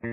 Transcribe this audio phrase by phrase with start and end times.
[0.00, 0.10] It's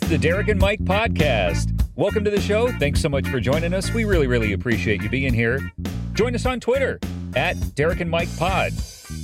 [0.00, 1.70] the Derek and Mike podcast.
[1.94, 2.72] Welcome to the show.
[2.72, 3.94] Thanks so much for joining us.
[3.94, 5.72] We really, really appreciate you being here.
[6.14, 6.98] Join us on Twitter
[7.36, 8.72] at Derek and Mike Pod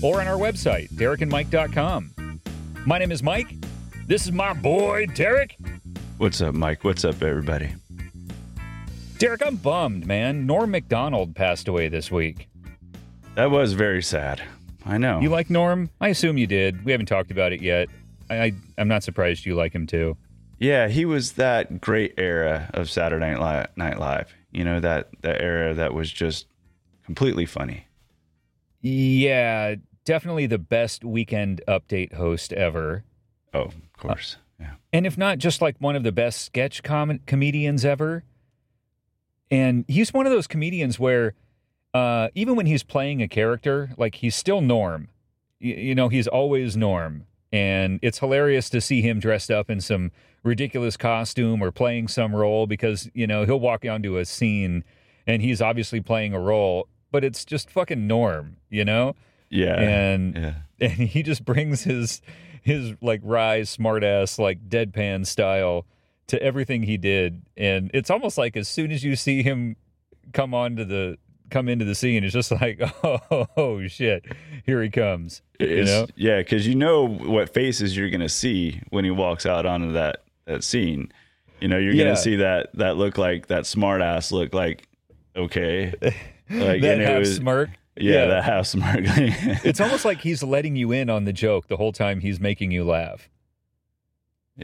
[0.03, 2.41] or on our website, derekandmike.com.
[2.87, 3.55] My name is Mike.
[4.07, 5.57] This is my boy, Derek.
[6.19, 6.85] What's up, Mike?
[6.85, 7.75] What's up, everybody?
[9.19, 10.47] Derek, I'm bummed, man.
[10.47, 12.49] Norm Macdonald passed away this week.
[13.35, 14.43] That was very sad.
[14.87, 15.21] I know.
[15.21, 15.91] You like Norm?
[16.01, 16.85] I assume you did.
[16.85, 17.89] We haven't talked about it yet.
[18.31, 20.17] I, I, I'm not surprised you like him too.
[20.59, 23.35] Yeah, he was that great era of Saturday
[23.77, 24.35] Night Live.
[24.53, 26.47] You know that that era that was just
[27.05, 27.87] completely funny.
[28.83, 29.77] Yeah,
[30.11, 33.05] definitely the best weekend update host ever.
[33.55, 34.39] Oh, of course.
[34.59, 34.73] Uh, yeah.
[34.93, 38.25] And if not, just like one of the best sketch com- comedians ever.
[39.53, 41.35] And he's one of those comedians where
[41.95, 45.11] uh, even when he's playing a character, like he's still Norm.
[45.63, 47.27] Y- you know, he's always Norm.
[47.53, 50.11] And it's hilarious to see him dressed up in some
[50.43, 54.83] ridiculous costume or playing some role because, you know, he'll walk onto a scene
[55.25, 59.15] and he's obviously playing a role, but it's just fucking norm, you know?
[59.51, 59.79] Yeah.
[59.81, 60.55] And yeah.
[60.81, 62.23] and he just brings his
[62.63, 65.87] his like wry smartass like deadpan style
[66.29, 67.43] to everything he did.
[67.57, 69.77] And it's almost like as soon as you see him
[70.33, 71.19] come onto the
[71.51, 74.25] come into the scene, it's just like, oh, oh shit,
[74.65, 75.43] here he comes.
[75.59, 76.07] You know?
[76.15, 80.23] Yeah, because you know what faces you're gonna see when he walks out onto that
[80.47, 81.11] that scene.
[81.61, 82.05] You know, you're Yeah.
[82.05, 84.87] gonna see that that look like that smart ass look like
[85.37, 85.93] okay.
[86.53, 87.71] Like that half was- smirk.
[87.97, 89.01] Yeah, that half smirk.
[89.65, 92.71] It's almost like he's letting you in on the joke the whole time he's making
[92.71, 93.29] you laugh.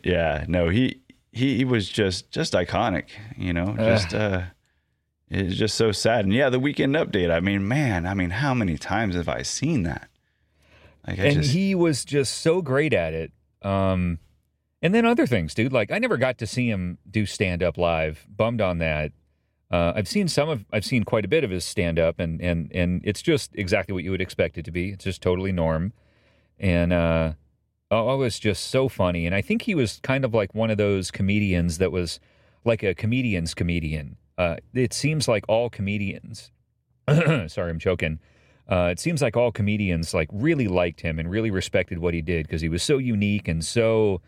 [0.05, 1.00] yeah, no, he
[1.32, 4.42] he, he was just just iconic, you know, just uh
[5.28, 6.25] it's just so sad.
[6.25, 7.31] And yeah, the weekend update.
[7.32, 10.08] I mean, man, I mean, how many times have I seen that?
[11.06, 13.32] Like I and just he was just so great at it.
[13.62, 14.19] Um,
[14.82, 15.72] and then other things, dude.
[15.72, 18.25] Like I never got to see him do stand up live.
[18.28, 19.12] Bummed on that.
[19.71, 22.41] Uh, I've seen some of, I've seen quite a bit of his stand up, and
[22.41, 24.91] and and it's just exactly what you would expect it to be.
[24.91, 25.93] It's just totally norm,
[26.59, 27.32] and uh,
[27.91, 29.26] oh, it was just so funny.
[29.26, 32.21] And I think he was kind of like one of those comedians that was
[32.65, 34.16] like a comedian's comedian.
[34.38, 36.50] Uh, it seems like all comedians.
[37.09, 38.19] sorry, I'm choking.
[38.69, 42.21] Uh, it seems like all comedians like really liked him and really respected what he
[42.21, 44.21] did because he was so unique and so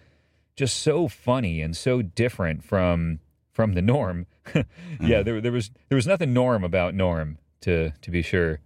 [0.54, 3.19] just so funny and so different from
[3.53, 4.27] from the norm.
[5.00, 8.60] yeah, there there was there was nothing norm about Norm to to be sure.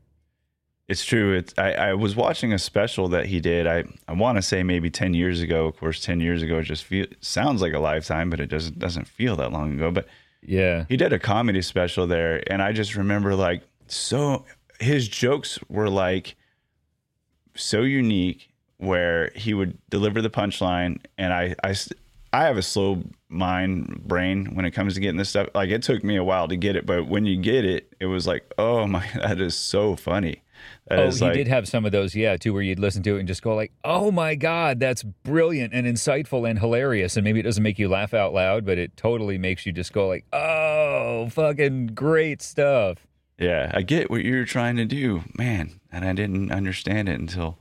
[0.89, 1.35] It's true.
[1.35, 3.67] It's I, I was watching a special that he did.
[3.67, 5.67] I, I want to say maybe ten years ago.
[5.67, 8.79] Of course, ten years ago it just feel, sounds like a lifetime, but it doesn't
[8.79, 9.91] doesn't feel that long ago.
[9.91, 10.07] But
[10.43, 14.45] Yeah, he did a comedy special there, and I just remember like so
[14.81, 16.37] his jokes were like
[17.55, 21.75] so unique where he would deliver the punchline, and I, I
[22.33, 25.49] i have a slow mind brain when it comes to getting this stuff.
[25.55, 28.07] Like it took me a while to get it, but when you get it, it
[28.07, 30.43] was like, oh my, that is so funny.
[30.89, 33.03] That oh, is he like, did have some of those, yeah, too, where you'd listen
[33.05, 37.17] to it and just go like, "Oh my god, that's brilliant and insightful and hilarious."
[37.17, 39.93] And maybe it doesn't make you laugh out loud, but it totally makes you just
[39.93, 42.99] go like, "Oh, fucking great stuff."
[43.39, 47.59] Yeah, I get what you're trying to do, man, and I didn't understand it until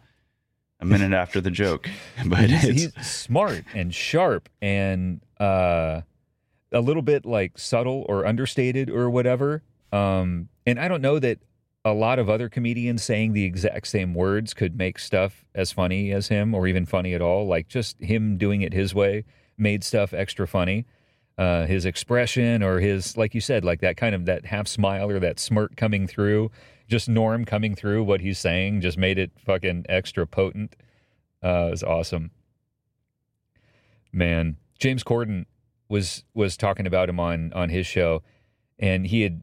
[0.82, 1.90] a minute after the joke.
[2.26, 6.02] But he's, it's he's smart and sharp and uh,
[6.72, 9.64] a little bit like subtle or understated or whatever.
[9.92, 11.40] Um, and I don't know that
[11.84, 16.12] a lot of other comedians saying the exact same words could make stuff as funny
[16.12, 17.48] as him or even funny at all.
[17.48, 19.26] Like just him doing it his way
[19.58, 20.86] made stuff extra funny.
[21.38, 25.10] Uh, his expression or his, like you said, like that kind of that half smile
[25.10, 26.52] or that smirk coming through,
[26.92, 30.76] just Norm coming through what he's saying just made it fucking extra potent.
[31.42, 32.32] Uh, it was awesome.
[34.12, 35.46] Man, James Corden
[35.88, 38.24] was was talking about him on on his show,
[38.78, 39.42] and he had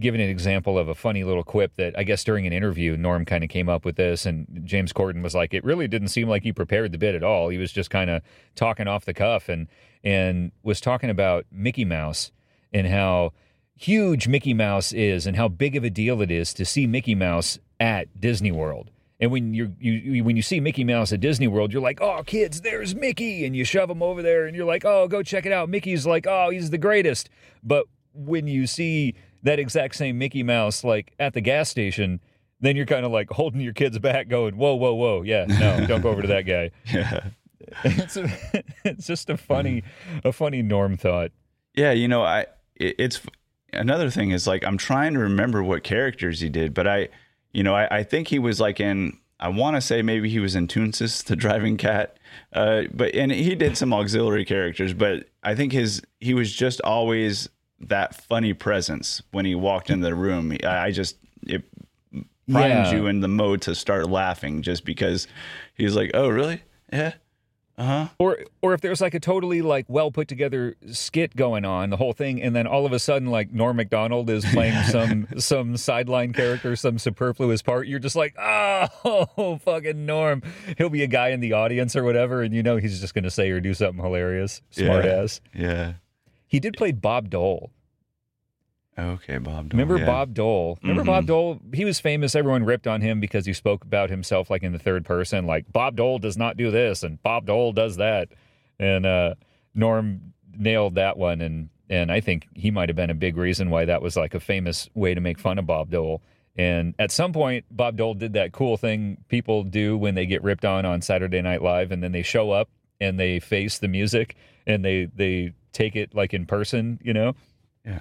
[0.00, 3.26] given an example of a funny little quip that I guess during an interview, Norm
[3.26, 6.30] kind of came up with this, and James Corden was like, "It really didn't seem
[6.30, 7.50] like he prepared the bit at all.
[7.50, 8.22] He was just kind of
[8.54, 9.68] talking off the cuff, and
[10.02, 12.32] and was talking about Mickey Mouse
[12.72, 13.34] and how."
[13.76, 17.14] Huge Mickey Mouse is and how big of a deal it is to see Mickey
[17.14, 18.90] Mouse at Disney World.
[19.18, 22.02] And when you're, you you when you see Mickey Mouse at Disney World, you're like,
[22.02, 25.22] "Oh, kids, there's Mickey!" And you shove him over there, and you're like, "Oh, go
[25.22, 27.30] check it out." Mickey's like, "Oh, he's the greatest."
[27.62, 32.20] But when you see that exact same Mickey Mouse like at the gas station,
[32.60, 35.86] then you're kind of like holding your kids back, going, "Whoa, whoa, whoa, yeah, no,
[35.88, 37.28] don't go over to that guy." Yeah.
[37.84, 38.30] It's a,
[38.84, 39.82] it's just a funny
[40.22, 41.32] a funny norm thought.
[41.74, 42.46] Yeah, you know, I
[42.76, 43.20] it, it's
[43.76, 47.08] another thing is like I'm trying to remember what characters he did, but I,
[47.52, 49.18] you know, I, I think he was like in.
[49.38, 52.16] I want to say maybe he was in Toonces, the driving cat,
[52.54, 56.80] uh, but and he did some auxiliary characters, but I think his he was just
[56.80, 57.48] always
[57.80, 60.56] that funny presence when he walked in the room.
[60.64, 61.62] I, I just it
[62.50, 62.92] primed Yeah.
[62.94, 65.26] you in the mode to start laughing just because
[65.74, 66.62] he's like, oh really?
[66.90, 67.12] Yeah,
[67.78, 68.08] uh huh.
[68.18, 71.96] Or or if there's like a totally like well put together skit going on, the
[71.98, 75.76] whole thing, and then all of a sudden like Norm Macdonald is playing some some
[75.76, 80.42] sideline character, some superfluous part, you're just like, oh fucking Norm.
[80.78, 83.30] He'll be a guy in the audience or whatever, and you know he's just gonna
[83.30, 84.62] say or do something hilarious.
[84.70, 85.10] Smart Yeah.
[85.22, 85.40] ass.
[85.54, 85.92] Yeah.
[86.48, 87.70] He did play Bob Dole.
[88.98, 89.68] Okay, Bob.
[89.68, 90.06] Dole, Remember yeah.
[90.06, 90.78] Bob Dole?
[90.82, 91.06] Remember Mhm.
[91.06, 91.60] Bob Dole?
[91.74, 92.34] He was famous.
[92.34, 95.70] Everyone ripped on him because he spoke about himself like in the third person, like
[95.70, 98.28] Bob Dole does not do this and Bob Dole does that.
[98.78, 99.34] And uh,
[99.74, 103.70] Norm nailed that one, and and I think he might have been a big reason
[103.70, 106.22] why that was like a famous way to make fun of Bob Dole.
[106.56, 110.42] And at some point, Bob Dole did that cool thing people do when they get
[110.42, 112.70] ripped on on Saturday Night Live, and then they show up
[113.00, 117.34] and they face the music and they they take it like in person, you know.
[117.84, 118.00] Yeah.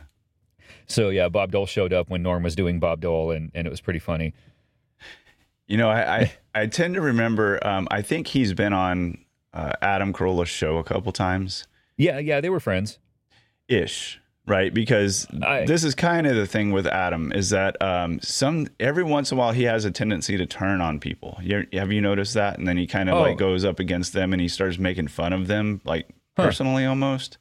[0.88, 3.70] So yeah, Bob Dole showed up when Norm was doing Bob Dole, and, and it
[3.70, 4.34] was pretty funny.
[5.68, 6.34] You know, I I,
[6.64, 7.66] I tend to remember.
[7.66, 9.18] Um, I think he's been on
[9.54, 11.66] uh, Adam Carolla's show a couple times,
[11.98, 13.00] Yeah, yeah, they were friends.
[13.68, 14.74] ish, right?
[14.74, 19.04] Because I- this is kind of the thing with Adam is that um, some every
[19.04, 21.40] once in a while he has a tendency to turn on people.
[21.42, 22.58] You, have you noticed that?
[22.60, 23.22] And then he kind of Oh.
[23.22, 26.08] like goes up against them and he starts making fun of them, like
[26.38, 26.44] Huh.
[26.48, 27.38] personally almost.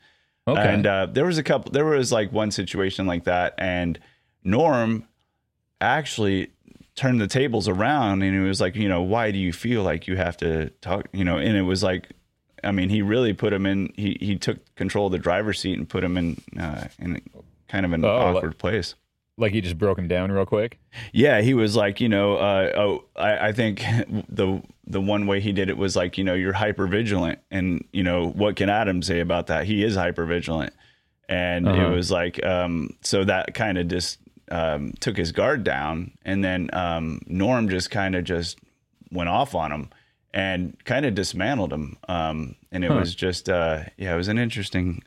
[0.46, 0.60] Okay.
[0.74, 1.72] And uh, there was a couple.
[1.72, 3.98] There was like one situation like that, and
[4.42, 5.06] Norm
[5.80, 6.50] actually
[6.94, 10.06] turned the tables around, and he was like, you know, why do you feel like
[10.06, 11.06] you have to talk?
[11.12, 12.10] You know, and it was like,
[12.62, 13.92] I mean, he really put him in.
[13.96, 17.20] He he took control of the driver's seat and put him in uh, in
[17.68, 18.94] kind of an Oh, like- awkward place.
[19.36, 20.78] like he just broke him down real quick.
[21.12, 23.78] Yeah, he was like, you know, uh, oh, I, I think
[24.28, 27.84] the the one way he did it was like, you know, you're hyper vigilant, and
[27.92, 29.64] you know, what can Adam say about that?
[29.66, 30.72] He is hyper vigilant,
[31.28, 31.80] and Uh-huh.
[31.82, 34.18] it was like, um, so that kind of just
[34.50, 38.58] um, took his guard down, and then um, Norm just kind of just
[39.10, 39.88] went off on him
[40.34, 42.96] and kind of dismantled him, um, and it Huh.
[42.98, 45.02] was just, uh, yeah, it was an interesting.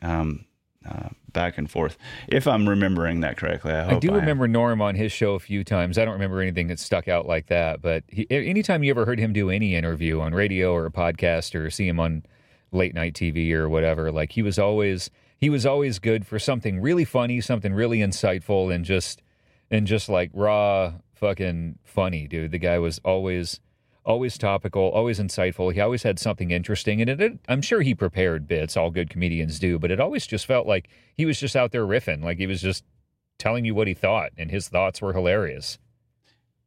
[0.88, 1.98] Uh, back and forth,
[2.28, 3.72] if I'm remembering that correctly.
[3.72, 4.14] I, I do am.
[4.14, 5.98] remember Norm on his show a few times.
[5.98, 9.18] I don't remember anything that stuck out like that, but he, anytime you ever heard
[9.18, 12.22] him do any interview on radio or a podcast or see him on
[12.72, 16.80] late night TV or whatever, like he was always he was always good for something
[16.80, 19.20] really funny, something really insightful, and just
[19.70, 22.52] and just like raw fucking funny, dude.
[22.52, 23.60] The guy was always
[24.08, 25.72] always topical, always insightful.
[25.72, 28.76] He always had something interesting, and it, it, I'm sure he prepared bits.
[28.76, 31.84] All good comedians do, but it always just felt like he was just out there
[31.86, 32.82] riffing, like he was just
[33.38, 35.78] telling you what he thought, and his thoughts were hilarious.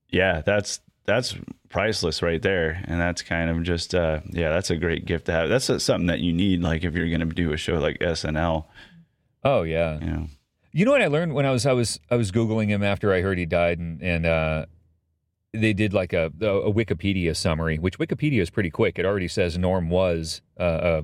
[0.10, 1.36] yeah that's that's
[1.70, 5.32] priceless right there and that's kind of just uh yeah that's a great gift to
[5.32, 7.98] have that's something that you need like if you're going to do a show like
[8.00, 8.66] snl
[9.44, 10.00] Oh yeah.
[10.00, 10.28] you know
[10.74, 13.12] You know what I learned when I was I was I was googling him after
[13.14, 14.66] I heard he died, and and uh,
[15.54, 18.98] they did like a a Wikipedia summary, which Wikipedia is pretty quick.
[18.98, 21.02] It already says Norm was uh,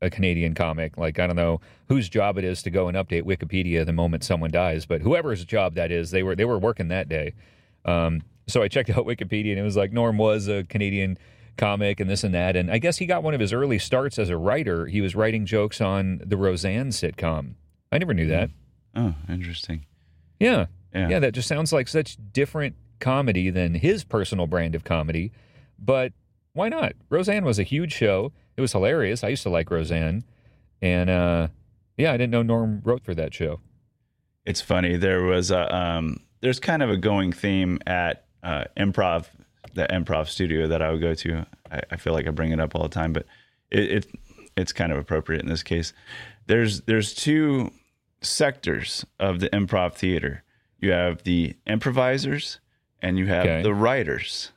[0.00, 0.96] a a Canadian comic.
[0.96, 4.24] Like I don't know whose job it is to go and update Wikipedia the moment
[4.24, 7.34] someone dies, but whoever's job that is, they were they were working that day.
[7.84, 11.18] Um, so I checked out Wikipedia, and it was like Norm was a Canadian
[11.56, 12.56] comic and this and that.
[12.56, 14.86] And I guess he got one of his early starts as a writer.
[14.86, 17.54] He was writing jokes on the Roseanne sitcom.
[17.92, 18.50] I never knew that.
[18.94, 19.84] oh interesting
[20.38, 20.66] Yeah.
[20.94, 25.32] yeah Yeah, that just sounds like such different comedy than his personal brand of comedy.
[25.78, 26.12] But
[26.52, 26.92] why not?
[27.08, 28.32] Roseanne was a huge show.
[28.56, 29.24] It was hilarious.
[29.24, 30.24] I used to like Roseanne.
[30.82, 31.48] And uh
[31.96, 33.60] yeah, I didn't know Norm wrote for that show.
[34.46, 39.26] it's funny there was a um there's kind of a going theme at uh improv
[39.74, 42.58] the improv studio that i would go to i, I feel like i bring it
[42.60, 43.26] up all the time but
[43.70, 44.06] it, it
[44.56, 45.92] it's kind of appropriate in this case
[46.46, 47.70] there's there's two
[48.22, 50.42] sectors of the improv theater
[50.78, 52.59] you have the improvisers
[53.02, 53.62] and you have Okay.
[53.62, 54.52] the writers.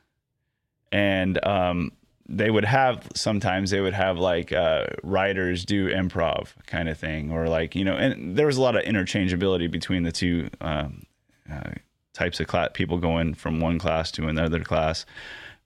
[0.92, 1.92] And um
[2.26, 7.30] they would have sometimes they would have like uh, writers do improv kind of thing
[7.30, 11.04] or like you know and there was a lot of interchangeability between the two um,
[11.52, 11.72] uh,
[12.14, 15.04] types of class people going from one class to another class.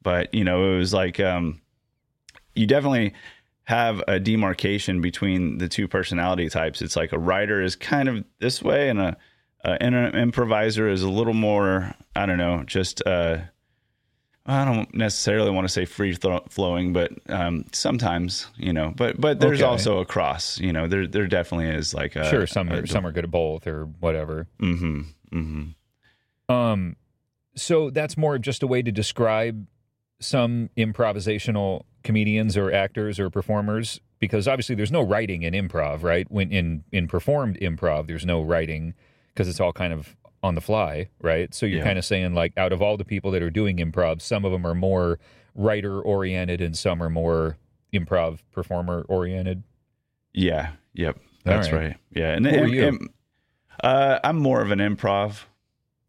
[0.02, 1.61] But you know it was like um,
[2.56, 3.14] you definitely
[3.64, 6.82] have a demarcation between the two personality types.
[6.82, 9.16] It's like a writer is kind of this way and a,
[9.72, 13.38] a an improviser is a little more i don't know just uh
[14.50, 18.94] I don't necessarily want to say free thro- flowing, but um, sometimes you know.
[18.96, 19.68] But but there's Okay.
[19.68, 20.58] also a cross.
[20.58, 23.25] You know, there there definitely is like a sure, some a, are, some are good
[23.25, 24.46] at both or whatever.
[24.58, 25.00] Mm-hmm.
[25.34, 26.54] Mm-hmm.
[26.54, 26.96] Um,
[27.54, 29.66] so that's more just a way to describe
[30.18, 36.26] some improvisational comedians or actors or performers because obviously there's no writing in improv, right?
[36.30, 38.94] When in in performed improv, there's no writing
[39.38, 41.54] because it's all kind of on the fly, right?
[41.54, 41.85] So you're Yeah.
[41.85, 44.50] kind of saying like out of all the people that are doing improv, some of
[44.50, 45.21] them are more
[45.54, 47.57] writer oriented and some are more
[47.95, 49.62] improv performer oriented.
[50.35, 50.71] Yeah.
[50.95, 51.18] Yep.
[51.45, 51.80] That's right.
[51.83, 51.97] right.
[52.11, 52.33] Yeah.
[52.35, 53.09] And, and- and,
[53.80, 55.45] uh, I'm more of an improv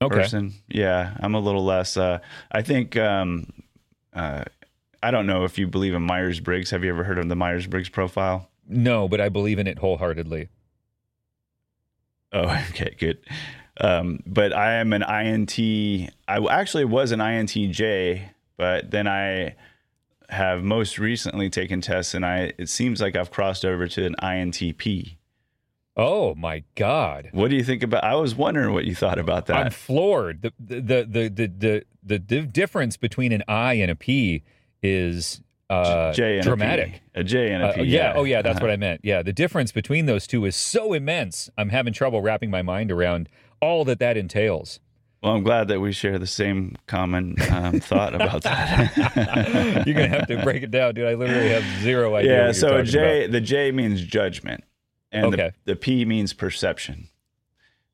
[0.02, 0.16] Okay.
[0.16, 0.54] person.
[0.68, 1.96] Yeah, I'm a little less.
[1.98, 2.18] Uh,
[2.52, 2.98] I think.
[2.98, 3.46] Um,
[4.14, 4.46] uh,
[5.04, 6.72] I don't know if you believe in Myers Briggs.
[6.72, 8.50] Have you ever heard of the Myers Briggs profile?
[8.68, 10.50] No, but I believe in it wholeheartedly.
[12.32, 13.20] Oh, okay, good.
[13.82, 15.58] Um, but I am an INT.
[16.28, 19.56] I actually was an INTJ, but then I
[20.30, 24.16] have most recently taken tests, and I it seems like I've crossed over to an
[24.22, 25.16] INTP.
[25.96, 27.30] Oh my god.
[27.34, 28.04] What do you think about?
[28.04, 29.58] I was wondering what you thought about that.
[29.58, 30.42] I'm floored.
[30.42, 34.44] The the the the the the, the difference between an I and a P
[34.82, 36.88] is uh, J and dramatic.
[36.88, 37.00] A, P.
[37.16, 37.84] a J and a Uh, P.
[37.84, 38.14] yeah.
[38.16, 38.42] Oh, yeah.
[38.42, 39.02] That's what I meant.
[39.04, 39.22] Yeah.
[39.22, 41.50] The difference between those two is so immense.
[41.58, 43.30] I'm having trouble wrapping my mind around
[43.62, 44.80] all that that entails.
[45.22, 49.84] Well, I'm glad that we share the same common um, thought about that.
[49.86, 51.08] You're gonna have to break it down, dude.
[51.08, 52.46] I literally have zero idea.
[52.48, 52.52] yeah.
[52.54, 53.34] So J, about.
[53.34, 54.64] the J means judgment,
[55.12, 55.52] and Okay.
[55.66, 57.10] the, the P means perception.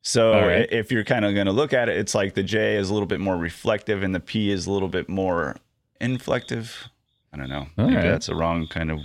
[0.02, 0.68] So right.
[0.70, 2.92] if you're kind of going to look at it, it's like the J is a
[2.92, 5.56] little bit more reflective, and the P is a little bit more
[6.00, 6.88] inflective.
[7.36, 7.66] I don't know.
[7.78, 8.02] All Maybe right.
[8.10, 9.00] that's the wrong kind of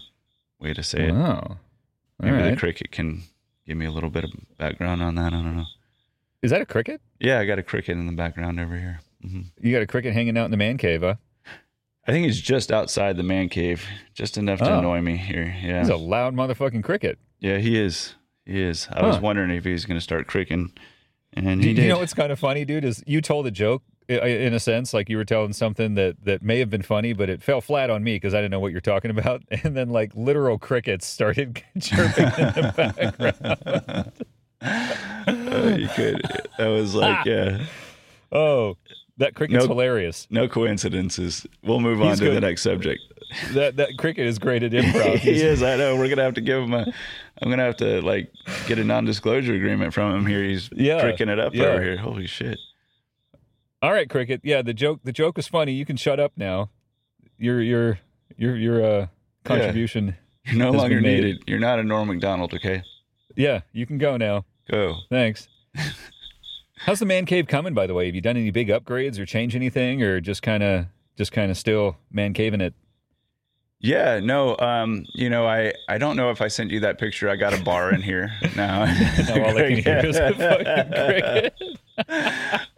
[0.59, 1.11] way to say it.
[1.13, 1.39] Wow.
[1.41, 1.59] All
[2.19, 3.23] Maybe the cricket can
[3.67, 5.27] give me a little bit of background on that.
[5.33, 5.65] I don't know.
[6.41, 7.01] Is that a cricket?
[7.19, 8.99] Yeah, I got a cricket in the background over here.
[9.21, 11.15] hmm You got a cricket hanging out in the man cave, huh?
[12.07, 14.79] I think he's just outside the man cave, just enough to Oh.
[14.79, 15.53] annoy me here.
[15.61, 17.19] Yeah, He's a loud motherfucking cricket.
[17.39, 18.15] yeah, he is.
[18.45, 18.87] He is.
[18.91, 20.71] I was wondering if he's going to start cricking,
[21.33, 21.89] and he you did.
[21.89, 22.85] know what's kind of funny, dude?
[22.85, 23.83] Is you told a joke
[24.19, 27.29] in a sense, like you were telling something that that may have been funny, but
[27.29, 29.41] it fell flat on me because I didn't know what you're talking about.
[29.63, 34.11] And then like literal crickets started chirping in the background.
[34.61, 36.21] Uh, you could.
[36.57, 37.65] That was like, yeah,
[38.31, 38.77] Oh,
[39.17, 39.67] that cricket's No.
[39.67, 40.27] hilarious.
[40.29, 41.45] no coincidences.
[41.63, 43.01] We'll move on He's to the next subject.
[43.53, 45.19] That that cricket is great at improv.
[45.19, 45.63] he is.
[45.63, 45.95] I know.
[45.95, 46.85] We're gonna have to give him a.
[47.41, 48.29] I'm gonna have to like
[48.67, 50.43] get a non-disclosure agreement from him here.
[50.43, 51.63] He's Yeah, cricking it up yeah.
[51.65, 51.97] over here.
[51.97, 52.59] Holy shit!
[53.81, 54.41] All right, cricket.
[54.43, 55.73] Yeah, the joke the joke was funny.
[55.73, 56.69] You can shut up now.
[57.37, 57.99] Your your
[58.37, 59.07] your your uh,
[59.43, 60.15] contribution.
[60.45, 61.43] You're no longer needed.
[61.47, 62.83] You're not a Norm Macdonald, Okay,
[63.35, 64.45] Yeah, you can go now.
[64.69, 64.95] go.
[65.09, 65.47] Thanks.
[66.77, 67.73] How's the man cave coming?
[67.75, 70.63] By the way, have you done any big upgrades or change anything, or just kind
[70.63, 70.85] of
[71.17, 72.73] just kind of still man caving it?
[73.79, 77.29] Yeah, no, um, you know, I, I don't know if I sent you that picture.
[77.29, 78.85] I got a bar in here now.
[78.85, 81.53] Now all I can hear is a fucking cricket.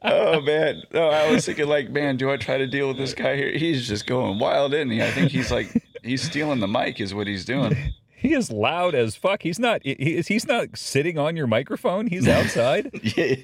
[0.03, 3.13] Oh man, no, I was thinking like, man, do I try to deal with this
[3.13, 3.51] guy here?
[3.51, 5.01] He's just going wild, isn't he?
[5.01, 5.67] I think he's like,
[6.03, 7.75] he's stealing the mic, is what he's doing.
[8.15, 9.43] He is loud as fuck.
[9.43, 12.07] He's not—he's—he's not sitting on your microphone.
[12.07, 12.89] He's outside.
[13.17, 13.35] Yeah.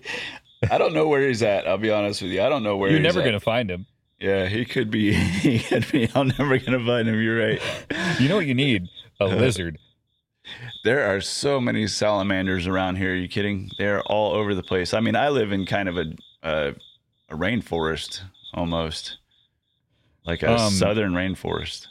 [0.72, 1.68] I don't know where he's at.
[1.68, 2.42] I'll be honest with you.
[2.42, 3.26] I don't know where You're he's never at.
[3.26, 3.88] gonna find him.
[4.22, 5.12] Yeah, he could be.
[5.42, 6.10] He could be.
[6.16, 7.22] I'm never gonna find him.
[7.22, 7.62] You're right.
[8.22, 8.88] You know what you need?
[9.20, 9.78] A lizard.
[10.84, 13.14] There are so many salamanders around here.
[13.14, 13.70] Are you kidding?
[13.78, 14.94] They're all over the place.
[14.94, 16.06] I mean, I live in kind of a
[16.44, 16.74] a,
[17.30, 18.22] a rainforest
[18.54, 19.18] almost,
[20.26, 21.88] like a Um, southern rainforest.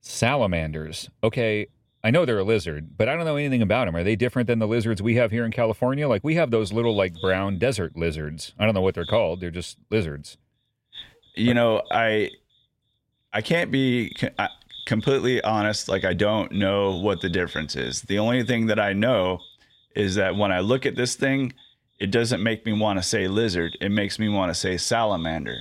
[0.00, 1.10] Salamanders.
[1.22, 1.66] Okay,
[2.02, 3.96] I know they're a lizard, but I don't know anything about them.
[3.96, 6.08] Are they different than the lizards we have here in California?
[6.08, 8.54] Like we have those little like brown desert lizards.
[8.58, 9.40] I don't know what they're called.
[9.40, 10.38] They're just lizards.
[11.34, 12.30] You know, I
[13.32, 14.48] I can't be I-
[14.88, 15.88] completely honest.
[15.88, 18.02] Like I don't know what the difference is.
[18.02, 19.38] The only thing that I know
[19.94, 21.52] is that when I look at this thing,
[22.00, 23.76] it doesn't make me want to say lizard.
[23.80, 25.58] It makes me want to say salamander.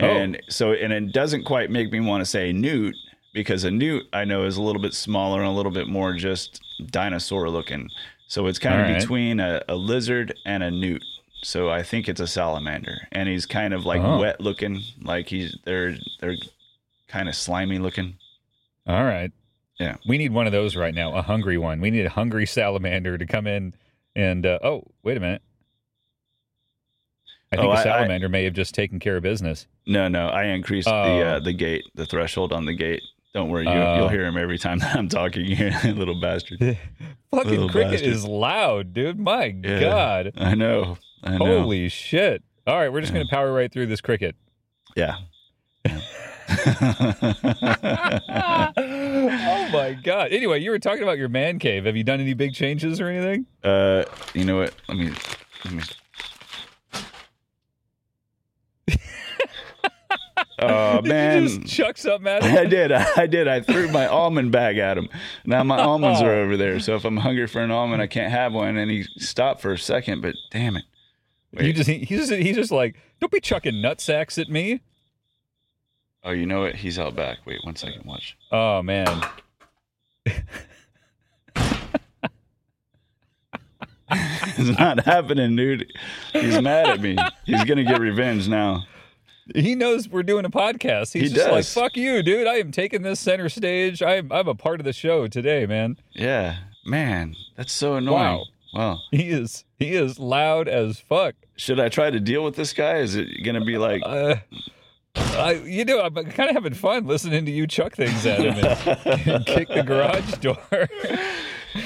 [0.00, 0.06] Oh.
[0.06, 2.94] And so, and it doesn't quite make me want to say newt
[3.34, 6.12] because a newt I know is a little bit smaller and a little bit more
[6.14, 6.60] just
[6.90, 7.88] dinosaur looking.
[8.28, 9.00] So it's kind All of right.
[9.00, 11.02] between a, a lizard and a newt.
[11.42, 14.18] So I think it's a salamander, and he's kind of like Oh.
[14.18, 16.34] wet looking, like he's they're they're
[17.06, 18.16] kind of slimy looking.
[18.88, 19.30] All right.
[19.78, 19.96] Yeah.
[20.08, 21.14] We need one of those right now.
[21.14, 21.80] A hungry one.
[21.80, 23.74] We need a hungry salamander to come in
[24.16, 25.42] and uh, oh, wait a minute.
[27.52, 29.66] I think Oh, a I- I- salamander may have just taken care of business.
[29.86, 31.20] No, no, I increased the Oh.
[31.20, 33.02] uh, the gate, the threshold on the gate.
[33.34, 33.96] Don't worry, you, Oh.
[33.96, 35.44] you'll hear him every time that I'm talking.
[35.46, 36.58] You little bastard.
[37.30, 38.08] Fucking Little cricket bastard.
[38.08, 39.18] is loud, dude.
[39.18, 39.80] My Yeah.
[39.80, 40.32] God.
[40.36, 40.98] I know.
[41.22, 41.60] I know.
[41.62, 42.42] Holy shit.
[42.66, 43.18] All right, we're just Yeah.
[43.20, 44.34] going to power right through this cricket.
[44.96, 45.16] Yeah.
[48.76, 50.32] Oh my god.
[50.32, 51.84] Anyway, you were talking about your man cave.
[51.84, 53.46] Have you done any big changes or anything?
[53.62, 54.74] Uh, you know what?
[54.88, 55.10] Let me.
[55.64, 55.82] Let me.
[60.60, 61.42] Oh man!
[61.44, 62.56] Did you just chuck something at him?
[62.56, 62.90] I did.
[62.90, 63.46] I did.
[63.46, 65.08] I threw my almond bag at him.
[65.44, 66.80] Now my almonds are over there.
[66.80, 68.76] So if I'm hungry for an almond, I can't have one.
[68.76, 70.82] And he stopped for a second, but damn it!
[71.52, 71.76] You Wait.
[71.76, 74.80] just he- he's just, he's just like, don't be chucking nut sacks at me.
[76.28, 76.74] Oh, you know what?
[76.74, 77.38] He's out back.
[77.46, 78.04] Wait one second.
[78.04, 78.36] Watch.
[78.52, 79.22] Oh man.
[84.10, 85.92] It's not happening, dude.
[86.32, 87.16] He's mad at me.
[87.44, 88.84] He's gonna get revenge now.
[89.54, 91.12] He knows we're doing a podcast.
[91.12, 91.72] He's He just like, does.
[91.72, 92.46] fuck you, dude.
[92.46, 94.02] I am taking this center stage.
[94.02, 95.98] I'm I'm a part of the show today, man.
[96.12, 96.56] Yeah,
[96.86, 98.16] man, that's so annoying.
[98.18, 98.44] Wow.
[98.74, 98.98] Wow.
[99.10, 101.34] He is he is loud as fuck.
[101.56, 102.96] Should I try to deal with this guy?
[102.98, 104.02] Is it gonna be like?
[104.04, 104.36] Uh,
[105.16, 108.54] I, you know, I'm kind of having fun listening to you chuck things at him
[109.34, 110.58] and kick the garage door.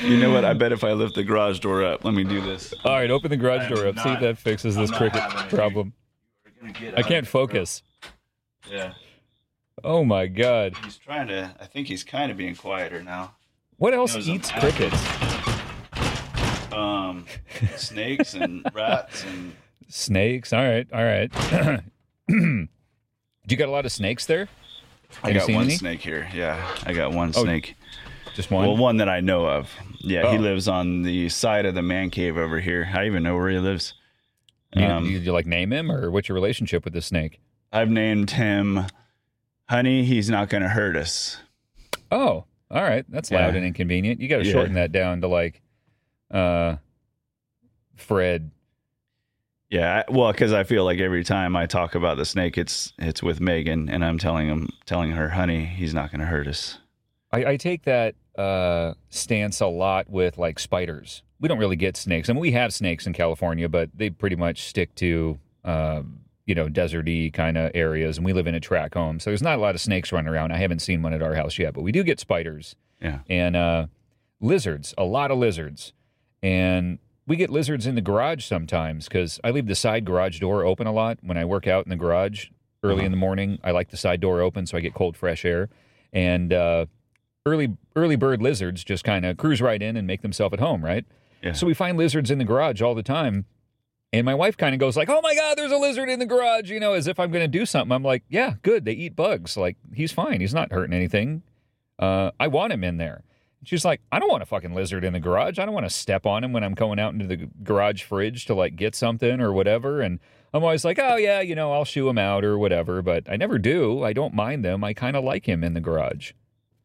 [0.02, 0.44] You know what?
[0.44, 2.72] I bet if I lift the garage door up, let me do this.
[2.84, 4.04] All right, open the garage I door am up.
[4.04, 5.92] See if that fixes this I'm not cricket problem.
[6.96, 7.82] I can't focus.
[8.70, 8.94] Yeah,
[9.84, 10.74] Oh my god.
[10.84, 11.54] he's trying to.
[11.60, 13.34] I think he's kind of being quieter now.
[13.76, 14.96] What else Knows I'm eats crickets?
[16.72, 17.26] Um,
[17.76, 19.54] snakes and rats and
[19.88, 20.52] Snakes.
[20.52, 20.86] All right.
[20.92, 21.30] All right.
[23.46, 24.48] Do you got a lot of snakes there?
[25.22, 25.74] I Have you got one any?
[25.74, 26.28] snake here.
[26.32, 27.74] Yeah, I got one Oh, snake.
[28.34, 28.66] Just one.
[28.66, 29.70] Well, one that I know of.
[29.98, 30.40] Yeah, he Oh.
[30.40, 32.90] lives on the side of the man cave over here.
[32.94, 33.94] I even know where he lives.
[34.74, 37.40] you, um, you, you like name him or what's your relationship with the snake?
[37.72, 38.86] I've named him
[39.68, 40.04] Honey.
[40.04, 41.38] He's not going to hurt us.
[42.10, 43.04] Oh, all right.
[43.10, 43.44] That's Yeah.
[43.44, 44.20] loud and inconvenient.
[44.20, 44.52] You got to Yeah.
[44.52, 45.60] shorten that down to like,
[46.30, 46.76] uh,
[47.96, 48.50] Fred.
[49.72, 53.22] Yeah, well, because I feel like every time I talk about the snake, it's it's
[53.22, 56.78] with Megan, and I'm telling him, telling her, "Honey, he's not going to hurt us."
[57.32, 61.22] I, I take that uh, stance a lot with like spiders.
[61.40, 62.28] We don't really get snakes.
[62.28, 66.54] I mean, we have snakes in California, but they pretty much stick to um, you
[66.54, 69.56] know deserty kind of areas, and we live in a track home, so there's not
[69.56, 70.52] a lot of snakes running around.
[70.52, 73.56] I haven't seen one at our house yet, but we do get spiders Yeah, and
[73.56, 73.86] uh,
[74.38, 75.94] lizards, a lot of lizards,
[76.42, 80.64] and we get lizards in the garage sometimes because I leave the side garage door
[80.64, 82.46] open a lot when I work out in the garage
[82.82, 83.06] early Uh-huh.
[83.06, 83.58] in the morning.
[83.62, 85.68] I like the side door open so I get cold, fresh air,
[86.12, 86.86] and uh,
[87.46, 90.84] early early bird lizards just kind of cruise right in and make themselves at home,
[90.84, 91.04] right?
[91.42, 91.52] Yeah.
[91.52, 93.44] So we find lizards in the garage all the time.
[94.14, 96.26] And my wife kind of goes like, "Oh my God, there's a lizard in the
[96.26, 97.92] garage," you know, as if I'm going to do something.
[97.92, 98.84] I'm like, "Yeah, good.
[98.84, 99.56] They eat bugs.
[99.56, 100.40] Like he's fine.
[100.42, 101.42] He's not hurting anything.
[101.98, 103.22] Uh, I want him in there."
[103.64, 105.58] She's like, "I don't want a fucking lizard in the garage.
[105.58, 108.46] I don't want to step on him when I'm going out into the garage fridge
[108.46, 110.18] to like get something or whatever." And
[110.52, 113.36] I'm always like, "Oh yeah, you know, I'll shoo him out or whatever." But I
[113.36, 114.02] never do.
[114.02, 114.82] I don't mind them.
[114.82, 116.32] I kind of like him in the garage.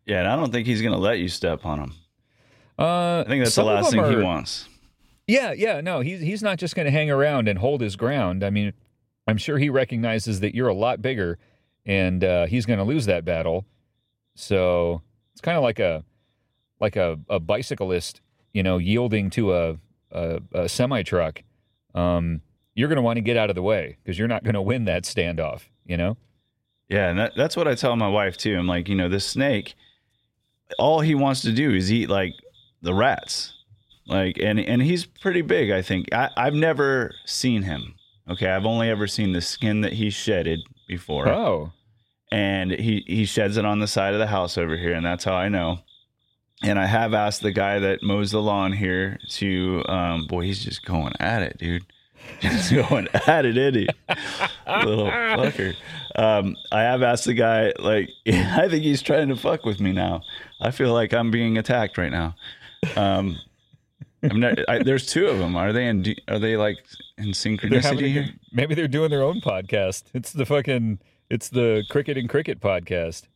[0.05, 1.93] yeah, and I don't think he's going to let you step on him.
[2.79, 4.69] Uh, I think that's the last thing he wants.
[5.25, 8.43] Yeah, yeah, no, he's he's not just going to hang around and hold his ground.
[8.43, 8.71] I mean,
[9.27, 11.39] I'm sure he recognizes that you're a lot bigger,
[11.85, 13.65] and uh, he's going to lose that battle.
[14.35, 15.01] So
[15.33, 16.05] it's kind of like a
[16.79, 18.21] like a, a bicyclist,
[18.53, 19.77] you know, yielding to a
[20.11, 21.43] a, a semi truck.
[21.93, 22.41] Um,
[22.75, 24.61] you're going to want to get out of the way because you're not going to
[24.61, 25.63] win that standoff.
[25.85, 26.17] You know.
[26.89, 28.55] Yeah, and that, that's what I tell my wife too.
[28.57, 29.75] I'm like, you know, this snake,
[30.79, 32.33] all he wants to do is eat like
[32.81, 33.53] the rats,
[34.07, 35.71] like, and and he's pretty big.
[35.71, 37.95] I think I, I've never seen him.
[38.29, 41.71] Okay, I've only ever seen the skin that he shedded before, Oh,
[42.31, 45.23] and he he sheds it on the side of the house over here, and that's
[45.25, 45.79] how I know.
[46.63, 50.63] And I have asked the guy that mows the lawn here to, um, boy, he's
[50.63, 51.85] just going at it, dude.
[52.41, 53.87] Just going at it, isn't he?
[54.85, 55.73] Little fucker.
[56.15, 59.93] Um, I have asked the guy, like, I think he's trying to fuck with me
[59.93, 60.23] now.
[60.59, 62.35] I feel like I'm being attacked right now.
[62.97, 63.37] Um,
[64.23, 65.55] I'm not, I, there's two of them.
[65.55, 66.15] Are they in?
[66.27, 66.77] Are they like
[67.17, 68.29] in they're synchronicity a here?
[68.51, 70.03] maybe they're doing their own podcast.
[70.13, 73.27] It's the fucking it's the cricket and cricket podcast.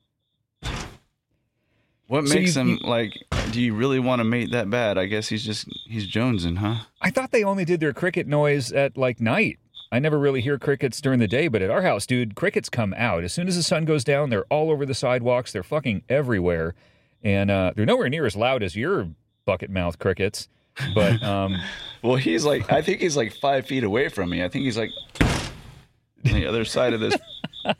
[2.11, 3.13] What So makes you- him like?
[3.51, 4.97] Do you really want to mate that bad?
[4.97, 6.83] I guess he's just he's jonesing, huh?
[7.01, 9.59] I thought they only did their cricket noise at like night.
[9.93, 12.93] I never really hear crickets during the day, but at our house, dude, crickets come
[12.97, 13.23] out.
[13.23, 15.53] As soon as the sun goes down, they're all over the sidewalks.
[15.53, 16.75] They're fucking everywhere.
[17.23, 19.07] And uh, they're nowhere near as loud as your
[19.45, 20.49] bucket mouth crickets.
[20.93, 21.55] But um,
[22.01, 24.43] Well, he's like, I think he's like five feet away from me.
[24.43, 24.89] I think he's like
[25.21, 27.15] on the other side of this.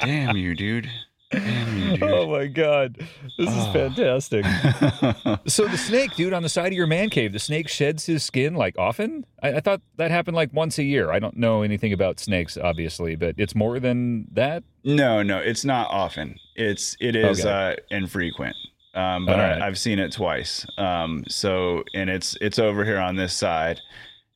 [0.00, 0.90] Damn you, dude.
[1.34, 2.96] Oh my god,
[3.36, 3.72] this is Oh.
[3.72, 4.44] fantastic.
[5.46, 8.22] So the snake, dude, on the side of your man cave, the snake sheds his
[8.22, 9.26] skin like often.
[9.42, 11.10] I, I thought that happened like once a year.
[11.12, 14.62] I don't know anything about snakes, obviously, but it's more than that.
[14.84, 16.36] no, no, it's not often.
[16.56, 17.72] It's it is Okay.
[17.72, 18.56] uh, infrequent.
[18.94, 19.60] Um, but right.
[19.62, 20.66] I, I've seen it twice.
[20.78, 23.80] Um, so and it's it's over here on this side,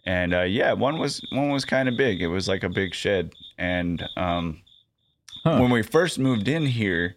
[0.06, 2.20] and uh, yeah, one was one was kind of big.
[2.22, 4.61] It was like a big shed, and um,
[5.44, 5.58] Huh.
[5.58, 7.16] when we first moved in here,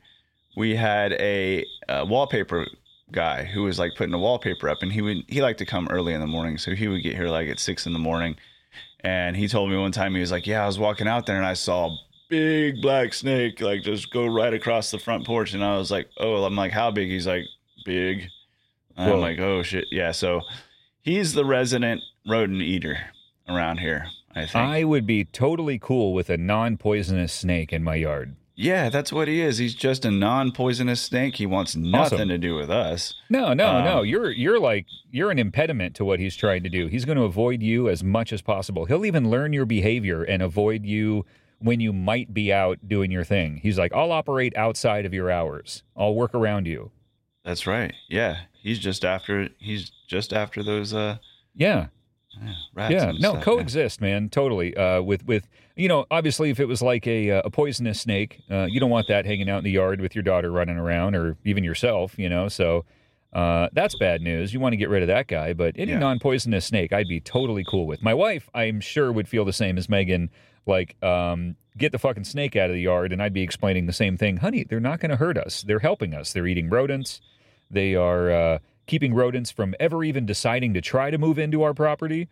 [0.57, 2.65] we had a, uh wallpaper
[3.11, 5.87] guy who was like putting the wallpaper up, and he would he liked to come
[5.89, 8.35] early in the morning, so he would get here like at six in the morning.
[9.01, 11.37] And he told me one time he was like, "Yeah, I was walking out there
[11.37, 11.97] and I saw a
[12.29, 16.09] big black snake like just go right across the front porch." And I was like,
[16.17, 17.43] "Oh," I'm like, "How big?" He's like,
[17.85, 18.29] "Big."
[18.97, 20.41] And I'm like, "Oh shit, yeah." So
[21.03, 22.97] he's the resident rodent eater
[23.47, 24.07] around here.
[24.35, 24.55] I think.
[24.55, 28.35] I would be totally cool with a non-poisonous snake in my yard.
[28.57, 29.57] Yeah, that's what he is.
[29.57, 31.35] He's just a non-poisonous snake.
[31.35, 32.29] He wants nothing Awesome.
[32.29, 33.13] to do with us.
[33.29, 33.99] No, no, no.
[33.99, 36.87] Um, You're you're like you're an impediment to what he's trying to do.
[36.87, 38.85] He's going to avoid you as much as possible.
[38.85, 41.25] He'll even learn your behavior and avoid you
[41.59, 43.57] when you might be out doing your thing.
[43.61, 45.83] He's like, "I'll operate outside of your hours.
[45.97, 46.91] I'll work around you."
[47.43, 47.93] That's right.
[48.09, 49.49] Yeah, he's just after.
[49.59, 51.17] He's just after those uh
[51.53, 51.87] Yeah.
[52.43, 52.91] Yeah, rats.
[52.93, 54.75] yeah, no, stuff, coexist, man, totally.
[54.75, 58.39] Uh, with with you know, obviously, if it was like a uh, a poisonous snake,
[58.49, 61.15] uh, you don't want that hanging out in the yard with your daughter running around,
[61.15, 62.47] or even yourself, you know.
[62.47, 62.85] So
[63.33, 64.53] uh, that's bad news.
[64.53, 65.99] You want to get rid of that guy, but any Yeah.
[65.99, 68.01] non-poisonous snake, I'd be totally cool with.
[68.01, 70.29] My wife, I'm sure, would feel the same as Megan.
[70.65, 73.93] Like, um, get the fucking snake out of the yard, and I'd be explaining the
[73.93, 74.63] same thing, honey.
[74.63, 75.61] They're not going to hurt us.
[75.63, 76.31] They're helping us.
[76.33, 77.19] They're eating rodents.
[77.69, 81.73] They are uh, keeping rodents from ever even deciding to try to move into our
[81.73, 82.27] property.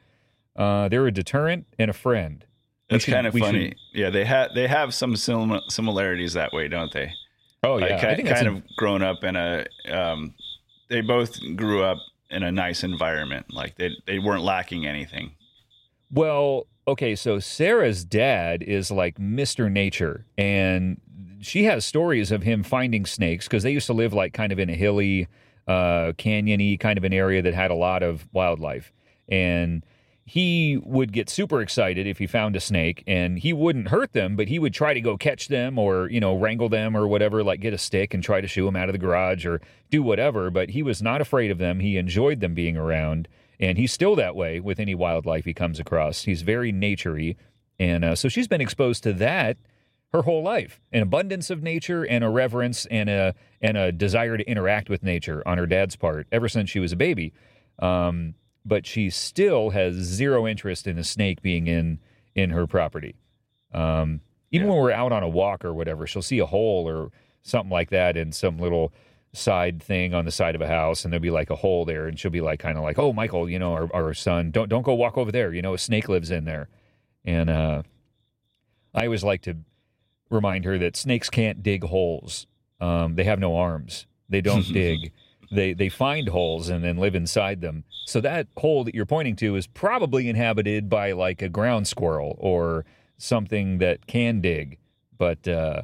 [0.55, 2.45] Uh, they're a deterrent and a friend.
[2.89, 3.73] That's should- kind of we should- funny.
[3.93, 7.11] Yeah, they have they have some sim- similarities that way, don't they?
[7.63, 9.65] Oh yeah, ki- I think kind a- of grown up in a.
[9.89, 10.33] Um,
[10.89, 11.97] they both grew up
[12.29, 13.47] in a nice environment.
[13.51, 15.31] Like they they weren't lacking anything.
[16.11, 19.71] Well, okay, so Sarah's dad is like Mr.
[19.71, 20.99] Nature, and
[21.41, 24.59] she has stories of him finding snakes because they used to live like kind of
[24.59, 25.27] in a hilly,
[25.67, 28.91] uh, canyony kind of an area that had a lot of wildlife.
[29.29, 29.85] And
[30.25, 34.35] he would get super excited if he found a snake, and he wouldn't hurt them,
[34.35, 37.43] but he would try to go catch them or, you know, wrangle them or whatever,
[37.43, 40.01] like get a stick and try to shoo them out of the garage or do
[40.01, 40.49] whatever.
[40.49, 41.81] But he was not afraid of them.
[41.81, 43.27] He enjoyed them being around.
[43.59, 46.23] And he's still that way with any wildlife he comes across.
[46.23, 47.35] He's very naturey.
[47.77, 49.57] And uh, so she's been exposed to that
[50.13, 54.37] her whole life an abundance of nature and a reverence and a, and a desire
[54.37, 57.33] to interact with nature on her dad's part ever since she was a baby.
[57.79, 61.99] Um, but she still has zero interest in a snake being in,
[62.35, 63.15] in her property.
[63.73, 64.21] Um,
[64.51, 64.73] even Yeah.
[64.73, 67.09] when we're out on a walk or whatever, she'll see a hole or
[67.41, 68.93] something like that in some little
[69.33, 72.05] side thing on the side of a house and there'll be like a hole there
[72.07, 74.69] and she'll be like kind of like oh michael you know our, our son don't
[74.69, 76.69] don't go walk over there you know a snake lives in there
[77.25, 77.81] and uh
[78.93, 79.57] i always like to
[80.33, 82.47] remind her that snakes can't dig holes.
[82.81, 84.05] Um they have no arms.
[84.29, 85.11] They don't dig.
[85.51, 87.83] They they find holes and then live inside them.
[88.05, 92.35] So that hole that you're pointing to is probably inhabited by like a ground squirrel
[92.39, 92.85] or
[93.17, 94.77] something that can dig
[95.17, 95.81] but uh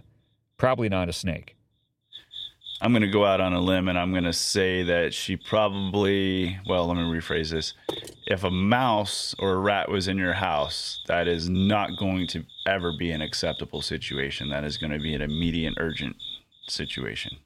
[0.57, 1.55] probably not a snake
[2.81, 5.35] I'm going to go out on a limb and I'm going to say that she
[5.35, 7.73] probably, well, let me rephrase this.
[8.25, 12.45] If a mouse or a rat was in your house, that is not going to
[12.65, 14.49] ever be an acceptable situation.
[14.49, 16.15] That is going to be an immediate, urgent
[16.67, 17.37] situation.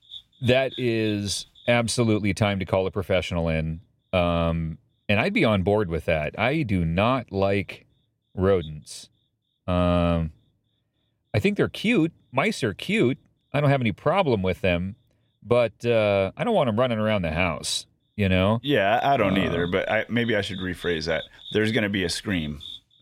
[0.45, 3.79] that is absolutely time to call a professional in.
[4.11, 6.37] Um, and I'd be on board with that.
[6.37, 7.85] I do not like
[8.35, 9.09] rodents.
[9.65, 10.31] Um,
[11.33, 12.11] I think they're cute.
[12.31, 13.17] Mice are cute.
[13.53, 14.95] I don't have any problem with them,
[15.45, 17.85] but uh, I don't want them running around the house.
[18.15, 18.59] You know?
[18.61, 21.23] Yeah, I don't Uh, either, but I, maybe I should rephrase that.
[21.51, 22.59] There's going to be a scream.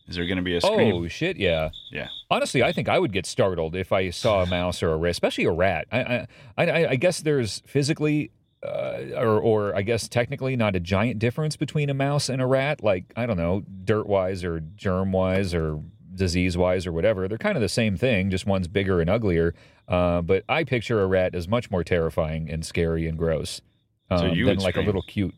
[0.07, 0.93] Is there going to be a scream?
[0.95, 1.37] Oh shit!
[1.37, 1.69] Yeah.
[1.91, 2.07] Yeah.
[2.29, 5.11] Honestly, I think I would get startled if I saw a mouse or a rat,
[5.11, 5.87] especially a rat.
[5.91, 6.27] I
[6.57, 8.31] I, I, I guess there's physically,
[8.65, 12.45] uh, or or I guess technically not a giant difference between a mouse and a
[12.45, 12.81] rat.
[12.83, 15.81] Like I don't know, dirt wise or germ wise or
[16.13, 17.27] disease wise or whatever.
[17.27, 18.29] They're kind of the same thing.
[18.29, 19.53] Just one's bigger and uglier.
[19.87, 23.61] Uh, but I picture a rat as much more terrifying and scary and gross
[24.09, 25.33] So um, you than would like a little cute.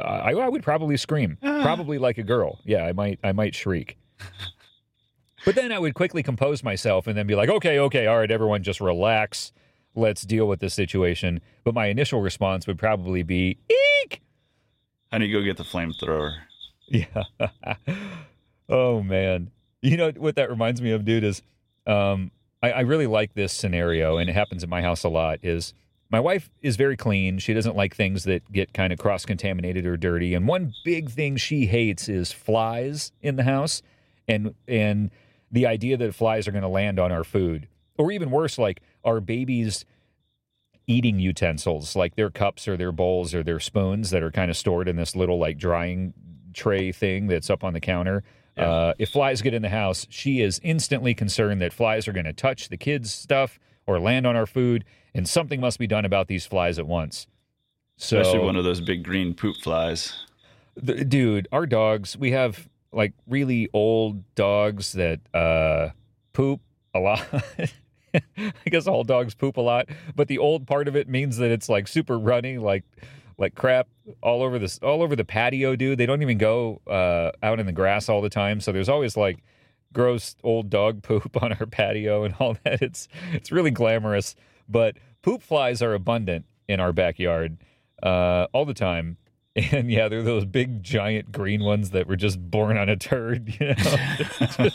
[0.00, 1.62] I, I would probably scream, Ah.
[1.62, 2.58] probably like a girl.
[2.64, 3.96] Yeah, I might I might shriek.
[5.44, 8.30] But then I would quickly compose myself and then be like, okay, okay, all right,
[8.30, 9.52] everyone just relax.
[9.94, 11.40] Let's deal with this situation.
[11.62, 13.58] But my initial response would probably be,
[14.02, 14.22] eek!
[15.12, 16.32] Honey, go get the flamethrower.
[16.88, 17.24] Yeah.
[18.68, 19.50] oh, man.
[19.86, 21.42] You know what that reminds me of, dude, is
[21.86, 25.38] um, I I, really like this scenario, and it happens in my house a lot.
[25.42, 25.74] Is
[26.10, 27.38] my wife is very clean.
[27.38, 30.34] She doesn't like things that get kind of cross contaminated or dirty.
[30.34, 33.80] And one big thing she hates is flies in the house,
[34.26, 35.12] and and
[35.52, 38.82] the idea that flies are going to land on our food, or even worse, like
[39.04, 39.84] our babies
[40.88, 44.56] eating utensils, like their cups or their bowls or their spoons that are kind of
[44.56, 46.12] stored in this little like drying
[46.54, 48.24] tray thing that's up on the counter.
[48.56, 48.70] Yeah.
[48.70, 52.24] Uh, if flies get in the house, she is instantly concerned that flies are going
[52.26, 56.04] to touch the kids' stuff or land on our food, and something must be done
[56.04, 57.26] about these flies at once.
[57.98, 60.12] So, Especially one of those big green poop flies.
[60.84, 65.90] th- dude, our dogs, we have like really old dogs that uh,
[66.32, 66.60] poop
[66.94, 67.22] a lot.
[68.14, 71.50] I guess all dogs poop a lot, but the old part of it means that
[71.50, 72.84] it's like super runny, like
[73.38, 73.88] like crap
[74.22, 75.98] all over this all over the patio, dude.
[75.98, 79.16] They don't even go uh, out in the grass all the time, so there's always
[79.16, 79.42] like
[79.92, 82.82] gross old dog poop on our patio and all that.
[82.82, 84.34] It's it's really glamorous,
[84.68, 87.58] but poop flies are abundant in our backyard
[88.02, 89.16] uh, all the time.
[89.72, 93.54] And yeah, they're those big giant green ones that were just born on a turd,
[93.58, 93.74] you know.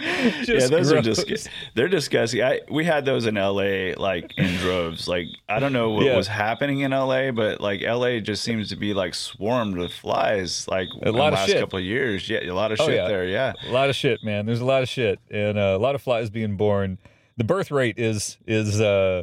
[0.00, 1.24] yeah, Just those are gross.
[1.24, 2.42] just they're disgusting.
[2.42, 5.08] I we had those in LA like in droves.
[5.08, 6.16] Like I don't know what Yeah.
[6.16, 10.66] was happening in LA, but like LA just seems to be like swarmed with flies
[10.68, 11.60] like A in lot the of last shit.
[11.60, 12.28] couple of years.
[12.28, 13.08] Yeah, a lot of Oh, shit yeah.
[13.08, 13.26] there.
[13.26, 13.52] Yeah.
[13.68, 14.46] A lot of shit, man.
[14.46, 16.98] There's a lot of shit, and uh, a lot of flies being born.
[17.36, 19.22] The birth rate is is uh,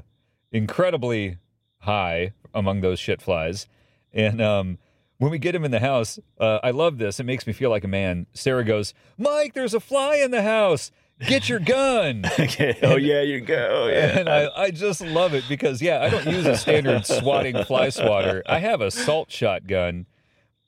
[0.51, 1.37] incredibly
[1.79, 3.67] high among those shit flies,
[4.13, 4.77] and um,
[5.17, 7.19] when we get him in the house, uh, I love this.
[7.19, 8.25] It makes me feel like a man.
[8.33, 10.91] Sarah goes, "Mike, there's a fly in the house.
[11.27, 12.77] Get your gun." Okay.
[12.81, 13.87] Oh yeah, you go.
[13.91, 14.19] Yeah.
[14.19, 17.89] And I, I just love it because yeah, I don't use a standard swatting fly
[17.89, 18.41] swatter.
[18.45, 20.05] I have a salt shotgun,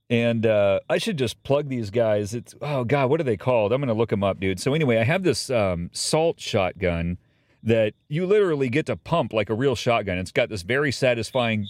[0.10, 2.34] and uh, I should just plug these guys.
[2.34, 3.71] It's oh god, what are they called?
[3.71, 4.60] I'm gonna look them up, dude.
[4.60, 7.17] So anyway, I have this um, salt shotgun
[7.63, 10.17] that you literally get to pump like a real shotgun.
[10.17, 11.67] It's got this very satisfying,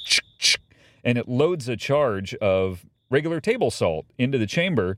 [1.03, 4.97] and it loads a charge of regular table salt into the chamber.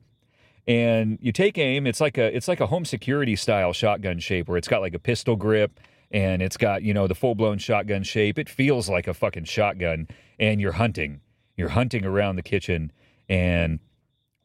[0.65, 4.47] And you take aim it's like a it's like a home security style shotgun shape
[4.47, 7.57] where it's got like a pistol grip and it's got you know the full blown
[7.57, 8.39] shotgun shape.
[8.39, 10.07] It feels like a fucking shotgun.
[10.39, 11.19] And you're hunting.
[11.57, 12.91] You're hunting around the kitchen
[13.27, 13.79] and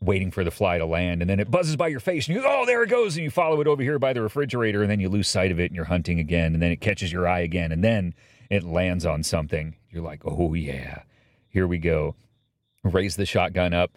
[0.00, 1.22] waiting for the fly to land.
[1.22, 3.16] And then it buzzes by your face and you go oh there it goes.
[3.16, 5.60] And you follow it over here by the refrigerator and then you lose sight of
[5.60, 6.54] it and you're hunting again.
[6.54, 7.70] And then it catches your eye again.
[7.70, 8.14] And then
[8.50, 9.76] it lands on something.
[9.90, 11.02] You're like oh yeah
[11.48, 12.14] here we go
[12.84, 13.92] raise the shotgun up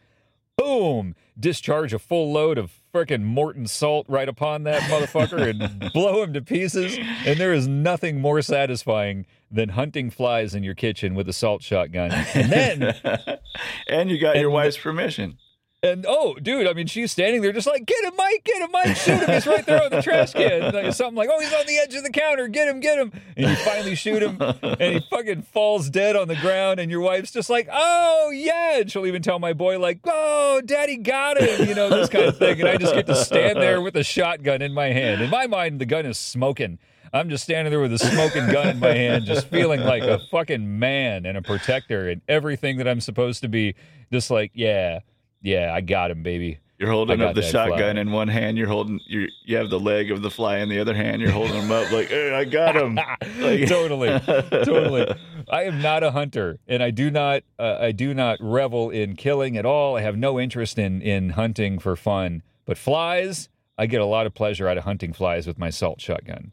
[0.57, 6.21] boom, discharge a full load of frickin' Morton salt right upon that motherfucker and blow
[6.21, 6.99] him to pieces.
[7.25, 11.63] And there is nothing more satisfying than hunting flies in your kitchen with a salt
[11.63, 12.11] shotgun.
[12.11, 12.95] And then,
[13.87, 15.39] and you got your And- wife's permission.
[15.83, 18.71] And oh, dude, I mean, she's standing there just like, get him, Mike, get him,
[18.71, 19.29] Mike, shoot him.
[19.29, 20.73] He's right there on the trash can.
[20.73, 22.47] Like, something like, oh, he's on the edge of the counter.
[22.47, 23.11] Get him, get him.
[23.35, 26.79] And you finally shoot him, and he fucking falls dead on the ground.
[26.79, 28.79] And your wife's just like, oh, yeah.
[28.79, 32.25] And she'll even tell my boy, like, oh, daddy got him, you know, this kind
[32.25, 32.59] of thing.
[32.59, 35.21] And I just get to stand there with a shotgun in my hand.
[35.21, 36.77] In my mind, the gun is smoking.
[37.13, 40.19] I'm just standing there with a smoking gun in my hand, just feeling like a
[40.29, 43.75] fucking man and a protector and everything that I'm supposed to be.
[44.13, 44.99] Just like, yeah,
[45.41, 46.59] yeah, I got him, baby.
[46.77, 48.01] You're holding up the shotgun fly.
[48.01, 48.57] in one hand.
[48.57, 51.21] You're holding you you have the leg of the fly in the other hand.
[51.21, 52.95] You're holding him up like, hey, I got him.
[53.39, 55.13] Like- totally, totally.
[55.51, 59.15] I am not a hunter, and I do not, uh, I do not revel in
[59.15, 59.95] killing at all.
[59.95, 62.41] I have no interest in in hunting for fun.
[62.65, 66.01] But flies, I get a lot of pleasure out of hunting flies with my salt
[66.01, 66.51] shotgun.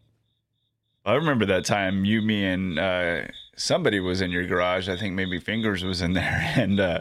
[1.07, 3.21] I remember that time you, me, and uh,
[3.57, 4.91] somebody was in your garage.
[4.91, 7.01] I think maybe Fingers was in there, and uh,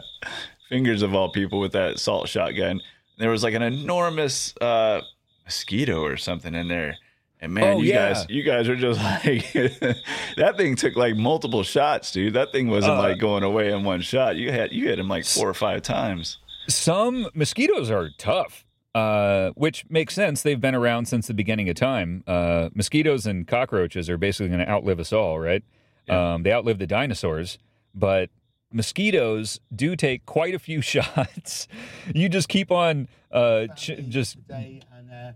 [0.68, 2.80] Fingers of all people with that salt shotgun.
[3.18, 5.00] There was like an enormous uh,
[5.44, 6.96] mosquito or something in there.
[7.40, 8.12] And man, Oh, you yeah.
[8.12, 12.34] guys, you guys are just like that thing took like multiple shots, dude.
[12.34, 14.36] That thing wasn't Uh, like going away in one shot.
[14.36, 16.38] You had you hit him like four or five times.
[16.68, 20.42] Some mosquitoes are tough, uh, which makes sense.
[20.42, 22.24] They've been around since the beginning of time.
[22.26, 25.62] Uh, mosquitoes and cockroaches are basically going to outlive us all, right?
[26.06, 26.34] Yeah.
[26.34, 27.58] Um, they outlived the dinosaurs,
[27.94, 28.30] but
[28.72, 31.68] mosquitoes do take quite a few shots.
[32.14, 35.32] you just keep on, uh, ch- just and uh,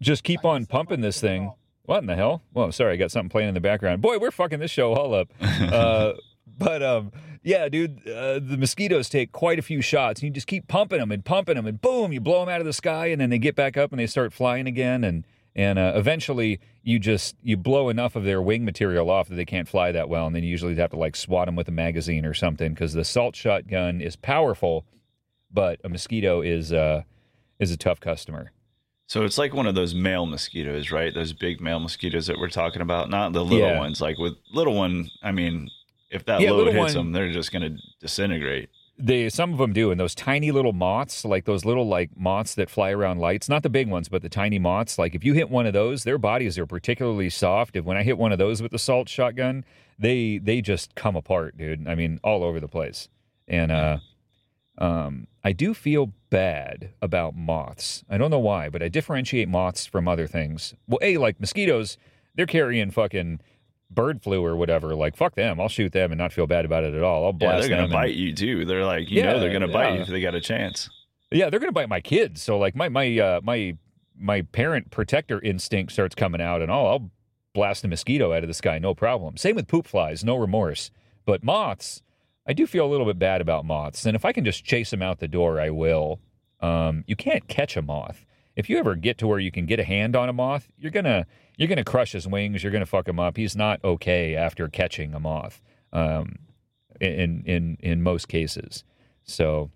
[0.00, 1.52] just keep on pumping this thing.
[1.84, 2.42] What in the hell?
[2.54, 4.02] Well, sorry, I got something playing in the background.
[4.02, 5.28] Boy, we're fucking this show all up.
[5.72, 6.12] Uh,
[6.58, 7.10] but um,
[7.42, 10.20] yeah, dude, uh, the mosquitoes take quite a few shots.
[10.20, 12.60] And you just keep pumping them and pumping them, and boom, you blow them out
[12.60, 15.24] of the sky, and then they get back up and they start flying again, and
[15.54, 19.44] and uh, eventually you just you blow enough of their wing material off that they
[19.44, 21.72] can't fly that well, and then you usually have to like swat them with a
[21.72, 24.84] magazine or something because the salt shotgun is powerful,
[25.52, 27.02] but a mosquito is uh
[27.58, 28.52] is a tough customer.
[29.08, 31.12] So it's like one of those male mosquitoes, right?
[31.12, 33.78] Those big male mosquitoes that we're talking about, not the little Yeah.
[33.78, 34.00] ones.
[34.00, 35.68] Like with little one, I mean,
[36.10, 38.70] if that Yeah, load hits one- them, they're just going to disintegrate.
[38.98, 42.54] They some of them do, and those tiny little moths, like those little like moths
[42.54, 44.98] that fly around lights, not the big ones, but the tiny moths.
[44.98, 47.74] Like if you hit one of those, their bodies are particularly soft.
[47.74, 49.64] If when I hit one of those with the salt shotgun,
[49.98, 51.88] they they just come apart, dude.
[51.88, 53.08] I mean, all over the place.
[53.48, 53.98] And uh,
[54.78, 58.04] um, I do feel bad about moths.
[58.08, 60.74] I don't know why, but I differentiate moths from other things.
[60.86, 61.98] Well, a like mosquitoes,
[62.34, 63.40] they're carrying fucking
[63.94, 64.94] bird flu or whatever.
[64.94, 67.24] Like fuck them, I'll shoot them and not feel bad about it at all.
[67.24, 68.64] I'll Yeah, blast they're going them to and- bite you too.
[68.64, 70.88] They're like, you Yeah, know, they're going to bite you if they got a chance.
[71.30, 72.42] Yeah, they're gonna bite my kids.
[72.42, 73.76] So like my my uh, my
[74.18, 77.10] my parent protector instinct starts coming out, and oh, I'll
[77.54, 79.38] blast a mosquito out of the sky, no problem.
[79.38, 80.90] Same with poop flies, no remorse.
[81.24, 82.02] But moths,
[82.46, 84.90] I do feel a little bit bad about moths, and if I can just chase
[84.90, 86.20] them out the door, I will.
[86.60, 88.26] Um, you can't catch a moth.
[88.54, 90.90] If you ever get to where you can get a hand on a moth, you're
[90.90, 91.24] gonna
[91.62, 92.62] you're gonna crush his wings.
[92.62, 93.36] You're gonna fuck him up.
[93.36, 95.62] He's not okay after catching a moth.
[95.92, 96.36] Um,
[97.00, 98.84] in in in most cases.
[99.24, 99.70] So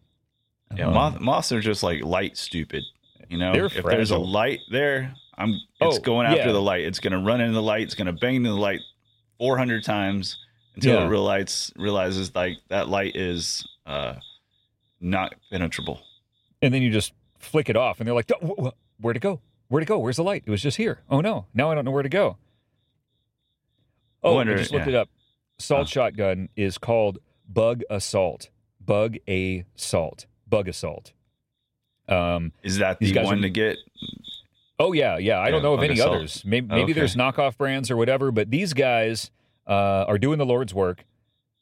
[0.76, 2.82] Yeah, um, moth, moths are just like light stupid.
[3.28, 5.50] You know, if there's a light there, I'm.
[5.80, 6.52] It's Oh, going after yeah.
[6.52, 6.82] the light.
[6.82, 7.82] It's going to run into the light.
[7.82, 8.80] It's going to bang into the light
[9.38, 10.38] 400 times
[10.76, 11.06] until Yeah.
[11.06, 14.14] it realizes realizes like that light is uh,
[15.00, 16.00] not penetrable.
[16.62, 19.40] and then you just flick it off, and they're like, "Wh- wh- "Where'd it go?
[19.68, 19.98] Where'd it go?
[19.98, 20.44] Where's the light?
[20.46, 21.00] It was just here.
[21.10, 22.36] Oh no, now I don't know where to go."
[24.22, 24.92] Oh, wonder- I just looked yeah.
[24.92, 25.08] it up.
[25.58, 25.86] Salt Huh.
[25.86, 28.50] shotgun is called bug assault.
[28.80, 30.26] Bug a salt.
[30.48, 31.12] Bug assault.
[32.08, 32.52] Um.
[32.62, 33.78] Is that the one are- to get?
[34.78, 35.40] Oh yeah, yeah.
[35.40, 36.16] I don't know of any assault.
[36.16, 36.44] others.
[36.44, 36.92] Maybe, maybe Okay.
[36.92, 39.30] there's knockoff brands or whatever, but these guys
[39.66, 41.04] uh, are doing the Lord's work,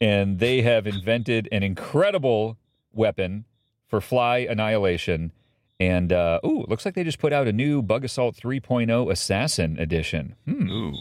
[0.01, 2.59] and they have invented an incredible
[2.93, 3.45] weapon
[3.87, 5.31] for fly annihilation.
[5.81, 9.77] And uh, ooh, looks like they just put out a new Bug Assault 3.0 Assassin
[9.79, 10.37] Edition.
[10.47, 10.95] Hmm, Ooh,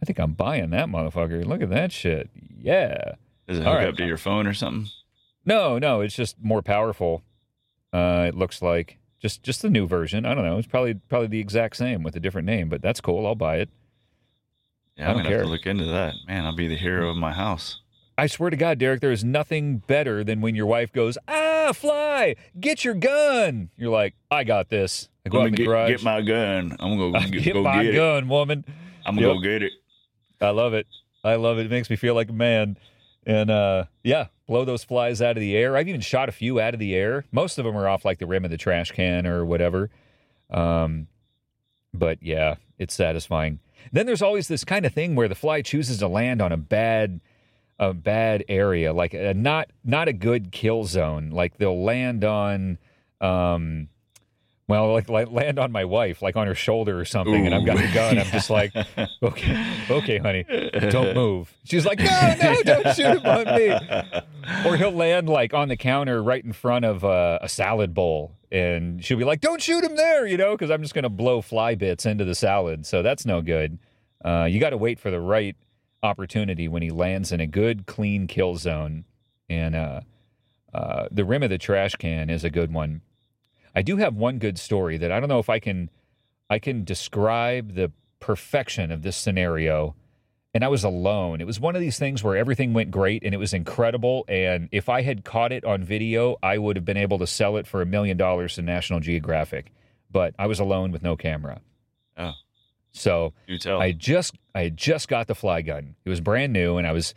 [0.00, 1.44] I think I'm buying that motherfucker.
[1.44, 2.30] Look at that shit.
[2.56, 3.12] Yeah.
[3.48, 3.88] does it hook right.
[3.88, 4.90] up to your phone or something?
[5.44, 7.22] No, no, it's just more powerful.
[7.92, 10.24] Uh, it looks like just just the new version.
[10.24, 10.58] I don't know.
[10.58, 13.26] It's probably probably the exact same with a different name, but that's cool.
[13.26, 13.68] I'll buy it.
[14.96, 16.14] Yeah, I I'm don't gonna have to look into that.
[16.28, 17.80] Man, I'll be the hero of my house.
[18.20, 21.72] I swear to God, Derek, there is nothing better than when your wife goes, "Ah,
[21.74, 25.66] fly, get your gun." You're like, "I got this." I go out in the get,
[25.66, 25.90] garage.
[25.90, 26.76] get my gun.
[26.80, 27.96] I'm gonna go get, get go my get it.
[27.96, 28.64] gun, woman.
[29.06, 29.36] I'm gonna Yep.
[29.36, 29.72] go get it.
[30.40, 30.86] I love it.
[31.24, 31.66] I love it.
[31.66, 32.76] It makes me feel like a man.
[33.26, 35.76] And uh, yeah, blow those flies out of the air.
[35.76, 37.24] I've even shot a few out of the air.
[37.32, 39.90] Most of them are off like the rim of the trash can or whatever.
[40.50, 41.06] Um,
[41.92, 43.60] but yeah, it's satisfying.
[43.92, 46.56] Then there's always this kind of thing where the fly chooses to land on a
[46.56, 47.20] bad,
[47.80, 51.30] a bad area, like a not not a good kill zone.
[51.30, 52.76] Like they'll land on,
[53.22, 53.88] um,
[54.68, 57.64] well, like, like land on my wife, like on her shoulder or something, and I've
[57.64, 58.18] got the gun.
[58.18, 58.76] I'm just like,
[59.22, 60.44] okay, okay, honey,
[60.90, 61.52] don't move.
[61.64, 63.72] She's like, no, no, don't shoot him on me.
[64.66, 68.36] Or he'll land like on the counter right in front of uh, a salad bowl,
[68.52, 71.40] and she'll be like, don't shoot him there, you know, because I'm just gonna blow
[71.40, 72.84] fly bits into the salad.
[72.84, 73.78] So that's no good.
[74.22, 75.56] Uh, you got to wait for the right
[76.02, 79.04] opportunity when he lands in a good, clean kill zone,
[79.48, 80.00] and uh,
[80.72, 83.02] uh, the rim of the trash can is a good one.
[83.74, 85.90] I do have one good story that I don't know if I can
[86.48, 89.94] I can describe the perfection of this scenario.
[90.52, 91.40] And I was alone.
[91.40, 94.24] It was one of these things where everything went great and it was incredible.
[94.26, 97.56] And if I had caught it on video, I would have been able to sell
[97.56, 99.72] it for a million dollars to National Geographic.
[100.10, 101.60] But I was alone with no camera.
[102.16, 102.32] Oh.
[102.92, 103.32] So.
[103.66, 105.94] I just I just got the fly gun.
[106.04, 107.14] It was brand new, and I was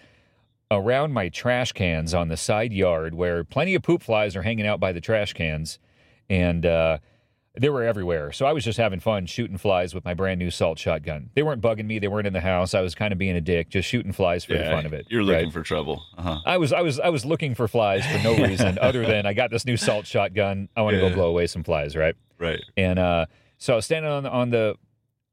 [0.71, 4.65] around my trash cans on the side yard where plenty of poop flies are hanging
[4.67, 5.77] out by the trash cans,
[6.29, 6.97] and uh,
[7.59, 8.31] they were everywhere.
[8.31, 11.29] So I was just having fun shooting flies with my brand new salt shotgun.
[11.35, 11.99] They weren't bugging me.
[11.99, 12.73] They weren't in the house.
[12.73, 15.05] I was kind of being a dick, just shooting flies for the fun of it.
[15.09, 15.53] You're looking right?
[15.53, 16.03] for trouble.
[16.17, 16.39] Uh-huh.
[16.45, 19.33] I was I was I was looking for flies for no reason other than I
[19.33, 20.69] got this new salt shotgun.
[20.75, 21.09] I want to Yeah.
[21.09, 22.15] go blow away some flies, right?
[22.39, 22.59] Right.
[22.77, 23.25] And uh,
[23.59, 24.75] so I was standing on the, on the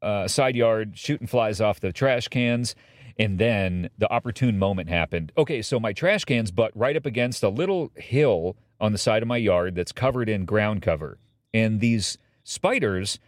[0.02, 2.74] uh, side yard shooting flies off the trash cans.
[3.18, 5.30] And then the opportune moment happened.
[5.36, 9.20] Okay, so my trash cans butt right up against a little hill on the side
[9.20, 11.18] of my yard that's covered in ground cover.
[11.52, 13.18] And these spiders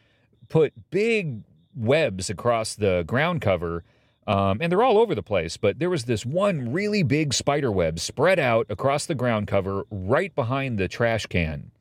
[0.48, 1.42] put big
[1.74, 3.84] webs across the ground cover.
[4.26, 7.72] Um, and they're all over the place, but there was this one really big spider
[7.72, 11.72] web spread out across the ground cover right behind the trash can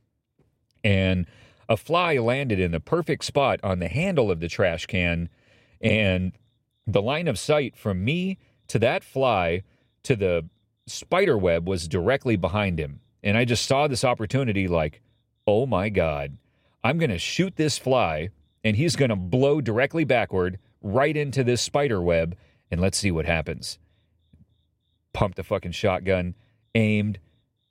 [0.84, 1.28] and
[1.72, 5.30] a fly landed in the perfect spot on the handle of the trash can
[5.80, 6.34] and
[6.86, 9.64] the line of sight from me to that fly
[10.04, 10.46] to the
[10.86, 15.02] spider web was directly behind him and i just saw this opportunity like
[15.48, 16.38] oh my god
[16.84, 18.30] I'm going to shoot this fly
[18.64, 22.36] and he's going to blow directly backward right into this spider web
[22.70, 23.78] and let's see what happens.
[25.14, 26.36] Pumped the fucking shotgun,
[26.74, 27.20] aimed,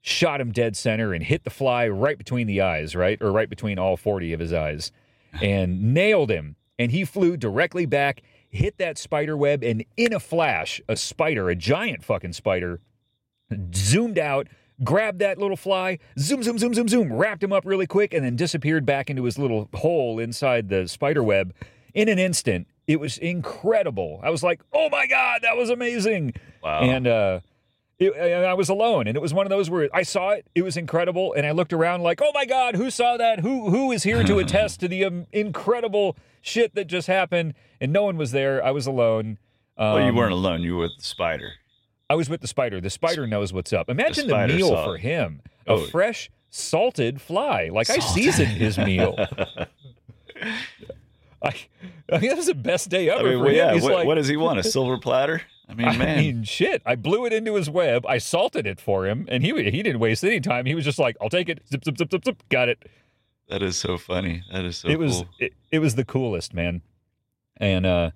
[0.02, 3.20] shot him dead center and hit the fly right between the eyes, right?
[3.20, 4.92] Or right between all 40 of his eyes
[5.42, 6.56] and nailed him.
[6.78, 11.50] And he flew directly back, hit that spider web, and in a flash, a spider,
[11.50, 12.80] a giant fucking spider,
[13.74, 14.48] zoomed out,
[14.82, 18.24] grabbed that little fly, zoom, zoom, zoom, zoom, zoom, wrapped him up really quick, and
[18.24, 21.52] then disappeared back into his little hole inside the spider web
[21.92, 22.66] in an instant.
[22.86, 24.18] It was incredible.
[24.22, 26.34] I was like, oh my God, that was amazing.
[26.62, 26.80] Wow.
[26.80, 27.40] And uh,
[28.00, 30.46] it, and I was alone, and it was one of those where I saw it.
[30.54, 33.40] It was incredible, and I looked around like, "Oh my God, who saw that?
[33.40, 37.92] Who who is here to attest to the um, incredible shit that just happened?" And
[37.92, 38.64] no one was there.
[38.64, 39.38] I was alone.
[39.78, 40.62] Um, well, you weren't alone.
[40.62, 41.52] You were with the spider.
[42.08, 42.80] I was with the spider.
[42.80, 43.88] The spider knows what's up.
[43.88, 45.86] Imagine the, spider meal for him: a Oh.
[45.86, 47.68] fresh salted fly.
[47.72, 49.14] Like I seasoned his meal.
[51.42, 51.54] I,
[52.12, 53.56] I mean, that was the best day ever I mean, for well, him.
[53.56, 53.72] yeah.
[53.72, 54.58] He's What, like, what does he want?
[54.58, 55.42] A silver platter?
[55.70, 56.82] I mean, I mean, shit.
[56.84, 58.04] I blew it into his web.
[58.06, 60.66] I salted it for him, and he he didn't waste any time.
[60.66, 62.42] He was just like, "I'll take it." Zip zip zip zip zip.
[62.48, 62.78] Got it.
[63.48, 64.42] that is so funny.
[64.52, 65.28] That is so it was cool.
[65.38, 66.82] it, it was the coolest, man.
[67.58, 68.10] And uh,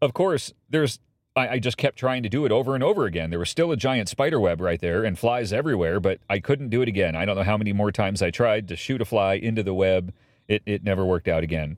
[0.00, 0.98] of course, there's
[1.36, 3.30] I, I just kept trying to do it over and over again.
[3.30, 6.70] There was still a giant spider web right there and flies everywhere, but I couldn't
[6.70, 7.16] do it again.
[7.16, 9.74] I don't know how many more times I tried to shoot a fly into the
[9.74, 10.12] web.
[10.48, 11.76] It it never worked out again.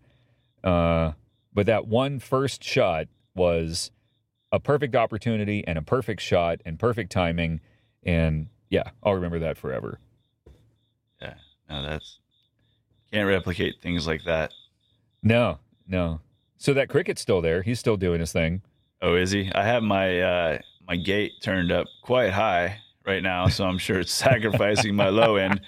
[0.62, 1.12] Uh,
[1.55, 3.91] but that one first shot was
[4.57, 7.61] a perfect opportunity and a perfect shot and perfect timing.
[8.02, 10.00] And yeah, I'll remember that forever.
[11.20, 11.34] Yeah.
[11.68, 12.20] No, that's
[13.12, 14.52] can't replicate things like that.
[15.22, 16.20] No, no.
[16.57, 17.62] So that cricket's still there.
[17.62, 18.62] He's still doing his thing.
[19.02, 19.52] Oh, is he?
[19.54, 24.00] I have my uh, my gate turned up quite high right now, so I'm sure
[24.00, 25.61] it's sacrificing my low end.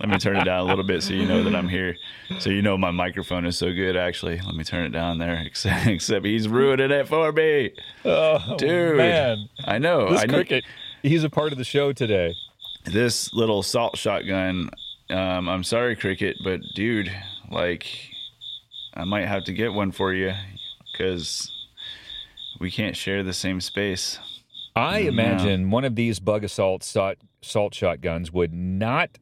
[0.00, 1.96] Let me turn it down a little bit so you know that I'm here.
[2.38, 3.96] So you know my microphone is so good.
[3.96, 5.34] Actually, let me turn it down there.
[5.46, 7.72] Except, except he's ruining it for me.
[8.04, 8.96] Oh, Dude.
[8.96, 9.48] man.
[9.64, 10.10] I know.
[10.10, 10.34] This I know.
[10.34, 10.64] cricket,
[11.02, 12.34] he's a part of the show today.
[12.84, 14.70] This little salt shotgun.
[15.10, 17.10] Um, I'm sorry, cricket, but dude,
[17.50, 17.86] like,
[18.94, 20.32] I might have to get one for you
[20.92, 21.50] because
[22.58, 24.18] we can't share the same space.
[24.76, 25.08] I Yeah.
[25.08, 29.18] imagine one of these bug assault salt, salt shotguns would not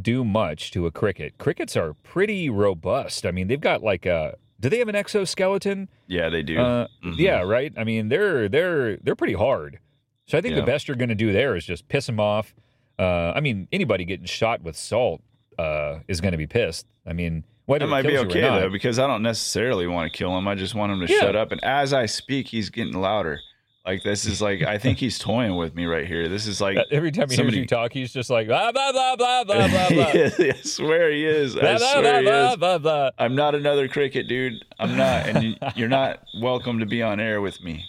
[0.00, 1.38] do much to a cricket.
[1.38, 3.26] Crickets are pretty robust.
[3.26, 4.36] I mean, they've got like a.
[4.60, 5.88] Do they have an exoskeleton?
[6.06, 6.58] Yeah, they do.
[6.58, 7.18] Uh, Mhm.
[7.18, 7.72] Yeah, right.
[7.76, 9.78] I mean, they're they're they're pretty hard.
[10.26, 10.60] So I think Yeah.
[10.60, 12.54] the best you're going to do there is just piss them off.
[12.98, 15.22] Uh, I mean, anybody getting shot with salt
[15.58, 16.86] uh, is going to be pissed.
[17.06, 19.22] I mean, whether That it might be kills you or okay though, because I don't
[19.22, 20.46] necessarily want to kill him.
[20.48, 21.20] I just want him to Yeah.
[21.20, 21.52] shut up.
[21.52, 23.40] And as I speak, he's getting louder.
[23.86, 26.28] Like this is like I think he's toying with me right here.
[26.28, 28.90] This is like Every time he somebody- hears you talk, he's just like blah blah
[28.92, 30.06] blah blah blah blah blah.
[30.06, 31.56] I swear he is.
[31.56, 32.56] I Blah, blah, swear blah, he blah, is.
[32.56, 33.10] blah, blah.
[33.18, 34.54] I'm not another cricket, dude.
[34.80, 37.84] I'm not, and you- you're not welcome to be on air with me.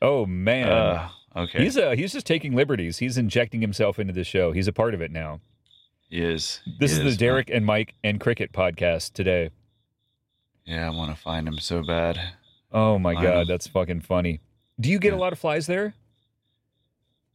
[0.00, 2.96] Oh man, Uh, okay, he's uh he's just taking liberties.
[2.98, 4.52] He's injecting himself into the show.
[4.52, 5.40] He's a part of it now.
[6.08, 6.60] he is.
[6.80, 9.50] This He is the Derek and Mike and Cricket podcast today.
[10.64, 12.18] Yeah, I want to find him so bad.
[12.72, 14.40] Oh my I god, that's fucking funny.
[14.80, 15.94] Do you get a lot of flies there?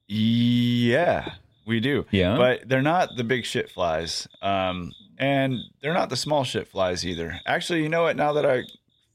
[0.07, 1.33] Yeah,
[1.65, 2.05] we do.
[2.11, 2.35] Yeah.
[2.37, 7.05] but they're not the big shit flies um and they're not the small shit flies
[7.05, 8.63] either actually you know what now that i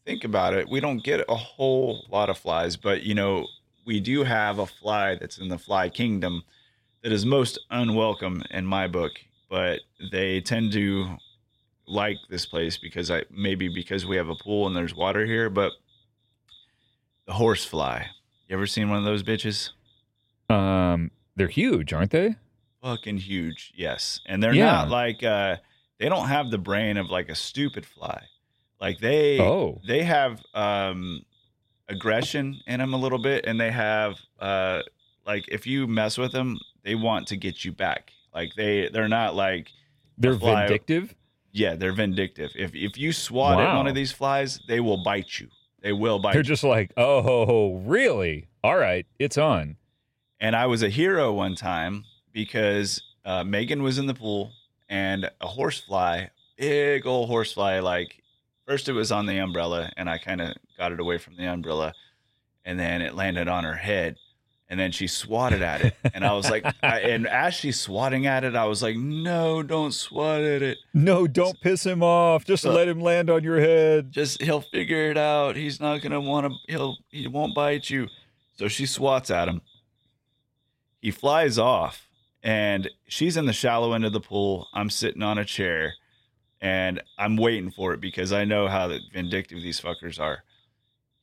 [0.07, 3.47] think about it we don't get a whole lot of flies but you know
[3.85, 6.43] we do have a fly that's in the fly kingdom
[7.03, 9.13] that is most unwelcome in my book
[9.51, 9.81] but
[10.13, 11.17] they tend to
[11.87, 15.51] like this place because i maybe because we have a pool and there's water here
[15.51, 15.73] but
[17.27, 18.07] the horse fly
[18.49, 19.71] you ever seen one of those bitches
[20.51, 22.37] Um, they're huge, aren't they?
[22.83, 23.73] fucking huge.
[23.77, 24.21] Yes.
[24.27, 24.67] And they're Yeah.
[24.73, 25.57] not like uh
[25.99, 28.23] they don't have the brain of like a stupid fly.
[28.81, 29.81] Like they Oh.
[29.87, 31.23] they have um
[31.89, 34.83] aggression in them a little bit and they have uh
[35.27, 38.13] like if you mess with them, they want to get you back.
[38.35, 39.71] Like they they're not like
[40.17, 41.15] They're vindictive.
[41.53, 42.53] yeah, they're vindictive.
[42.55, 45.49] If if you swat at one of these flies, they will bite you.
[45.81, 48.49] They will bite They're just like, oh, really?
[48.65, 49.77] All right, it's on.
[50.41, 54.53] And I was a hero one time because uh, Megan was in the pool
[54.89, 56.27] and a horsefly,
[56.57, 58.23] big old horsefly, like
[58.67, 61.47] first it was on the umbrella and I kind of got it away from the
[61.47, 61.95] umbrella
[62.65, 64.17] and then it landed on her head
[64.71, 68.27] and then she swatted at it and I was like, I, and as she's swatting
[68.27, 70.79] at it, I was like, no, don't swat at it.
[70.93, 72.45] No, don't piss him off.
[72.45, 74.13] Just So- let him land on your head.
[74.13, 75.57] Just he'll figure it out.
[75.57, 76.73] He's not gonna want to.
[76.73, 78.09] He'll he won't bite you.
[78.57, 79.61] So she swats at him.
[81.01, 82.09] He flies off,
[82.43, 84.67] and she's in the shallow end of the pool.
[84.75, 85.95] I'm sitting on a chair,
[86.61, 90.43] and I'm waiting for it because I know how vindictive these fuckers are.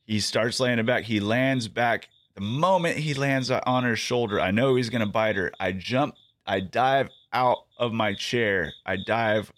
[0.06, 1.04] He starts landing back.
[1.04, 2.08] He lands back.
[2.36, 5.50] The moment he lands on her shoulder, I know he's gonna bite her.
[5.58, 6.14] I jump.
[6.46, 8.72] I dive out of my chair.
[8.84, 9.50] I dive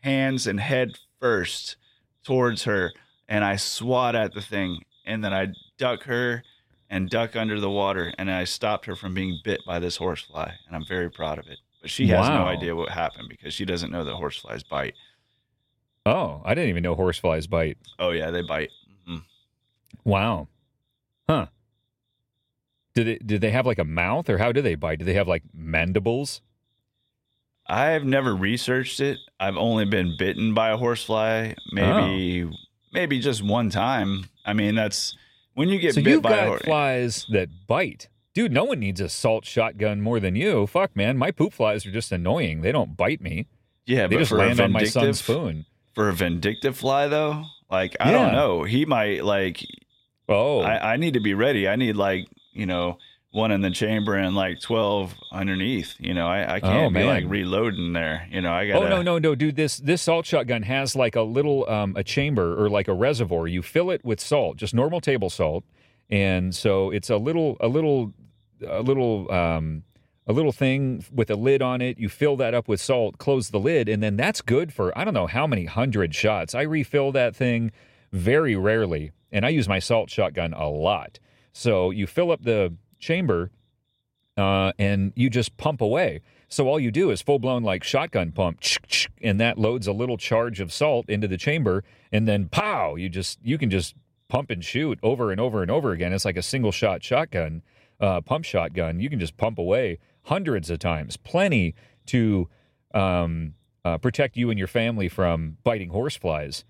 [0.00, 1.76] hands and head first
[2.24, 2.90] towards her,
[3.28, 6.42] and I swat at the thing, and then I duck her
[6.88, 10.52] and duck under the water, and I stopped her from being bit by this horsefly,
[10.66, 11.58] and I'm very proud of it.
[11.82, 14.94] But she has no idea what happened because she doesn't know that horseflies bite.
[16.06, 17.76] Oh, I didn't even know horseflies bite.
[17.98, 18.70] Oh yeah, they bite.
[19.06, 19.22] Mhm.
[20.04, 20.48] Wow.
[21.28, 21.46] Huh.
[22.94, 25.00] Did it did they have like a mouth or how do they bite?
[25.00, 26.40] Do they have like mandibles?
[27.66, 29.18] I've never researched it.
[29.40, 32.50] I've only been bitten by a horsefly, maybe oh.
[32.92, 34.24] maybe just one time.
[34.44, 35.16] I mean, that's
[35.54, 38.08] when you get so bit you've by a got flies that bite.
[38.34, 40.66] Dude, no one needs a salt shotgun more than you.
[40.66, 41.16] Fuck, man.
[41.16, 42.62] My poop flies are just annoying.
[42.62, 43.46] They don't bite me.
[43.86, 45.66] yeah, They but just for land on my son's spoon.
[45.94, 48.18] for a vindictive fly though, like I Yeah.
[48.18, 48.64] don't know.
[48.64, 49.64] He might like
[50.28, 50.60] Oh.
[50.60, 51.68] I, I need to be ready.
[51.68, 52.98] I need like you know
[53.32, 55.94] one in the chamber and like twelve underneath.
[55.98, 57.06] You know, I, I can't be Oh, man.
[57.06, 58.28] like reloading there.
[58.30, 58.82] You know, I got.
[58.82, 59.56] Oh no no no, dude!
[59.56, 63.48] This this salt shotgun has like a little um, a chamber or like a reservoir.
[63.48, 65.64] You fill it with salt, just normal table salt,
[66.10, 68.12] and so it's a little a little
[68.66, 69.82] a little um,
[70.28, 71.98] a little thing with a lid on it.
[71.98, 75.04] You fill that up with salt, close the lid, and then that's good for I
[75.04, 76.54] don't know how many hundred shots.
[76.54, 77.72] I refill that thing
[78.12, 81.18] very rarely, and I use my salt shotgun a lot.
[81.54, 83.50] So you fill up the chamber
[84.36, 86.20] uh, and you just pump away.
[86.48, 88.60] So all you do is full blown like shotgun pump,
[89.22, 91.82] and that loads a little charge of salt into the chamber,
[92.12, 92.96] and then pow!
[92.96, 93.94] You just you can just
[94.28, 96.12] pump and shoot over and over and over again.
[96.12, 97.62] It's like a single shot shotgun,
[97.98, 99.00] uh, pump shotgun.
[99.00, 101.74] You can just pump away hundreds of times, plenty
[102.06, 102.48] to
[102.92, 106.64] um, uh, protect you and your family from biting horseflies.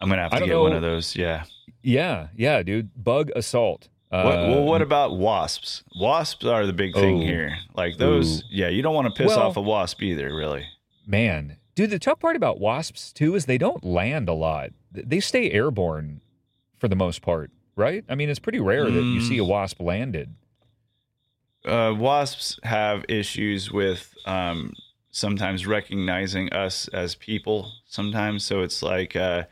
[0.00, 1.16] I'm gonna have to get one of those.
[1.16, 1.44] Yeah.
[1.82, 2.90] Yeah, yeah, dude.
[2.96, 3.88] Bug assault.
[4.10, 5.82] Uh, What, well, what about wasps?
[5.98, 7.24] Wasps are the big thing Oh.
[7.24, 7.56] here.
[7.74, 8.46] Like those, Ooh.
[8.50, 8.68] yeah.
[8.68, 10.64] You don't want to piss Well- off a wasp either, really.
[11.06, 14.70] Man, dude, the tough part about wasps too is they don't land a lot.
[14.92, 16.20] They stay airborne
[16.78, 18.04] for the most part, right?
[18.08, 19.28] I mean, it's pretty rare that you Mm.
[19.28, 20.34] see a wasp landed.
[21.64, 24.72] uh, wasps have issues with um,
[25.12, 27.72] sometimes recognizing us as people.
[27.86, 29.44] Sometimes, so it's like uh,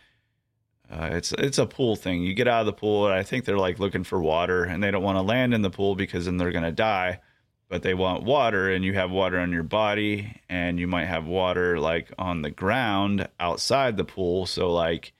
[0.91, 2.23] uh, it's it's a pool thing.
[2.23, 4.83] You get out of the pool, and I think they're like looking for water, and
[4.83, 7.21] they don't want to land in the pool because then they're gonna die.
[7.69, 11.27] But they want water, and you have water on your body, and you might have
[11.27, 14.47] water like on the ground outside the pool.
[14.47, 15.13] So like,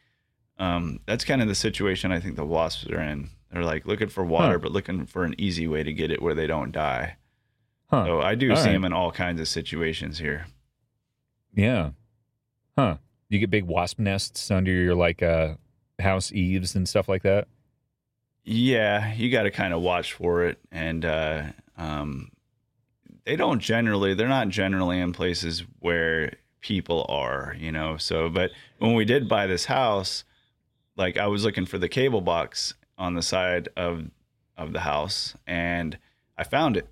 [0.59, 3.31] um, that's kind of the situation I think the wasps are in.
[3.53, 4.59] They're like looking for water, Huh.
[4.59, 7.17] but looking for an easy way to get it where they don't die.
[7.89, 8.05] Huh.
[8.07, 8.73] So I do All see right.
[8.73, 10.47] them in all kinds of situations here.
[11.55, 11.91] Yeah.
[12.77, 12.97] Huh.
[13.31, 15.55] You get big wasp nests under your like uh
[16.01, 17.49] house eaves and stuff like that.
[18.45, 21.43] Yeah, you got to kind of watch for it, and uh,
[21.77, 22.31] um,
[23.25, 24.15] they don't generally.
[24.15, 27.97] They're not generally in places where people are, you know.
[27.97, 30.25] So, but when we did buy this house,
[30.97, 34.11] like I was looking for the cable box on the side of
[34.57, 35.99] of the house, and
[36.37, 36.89] I found it.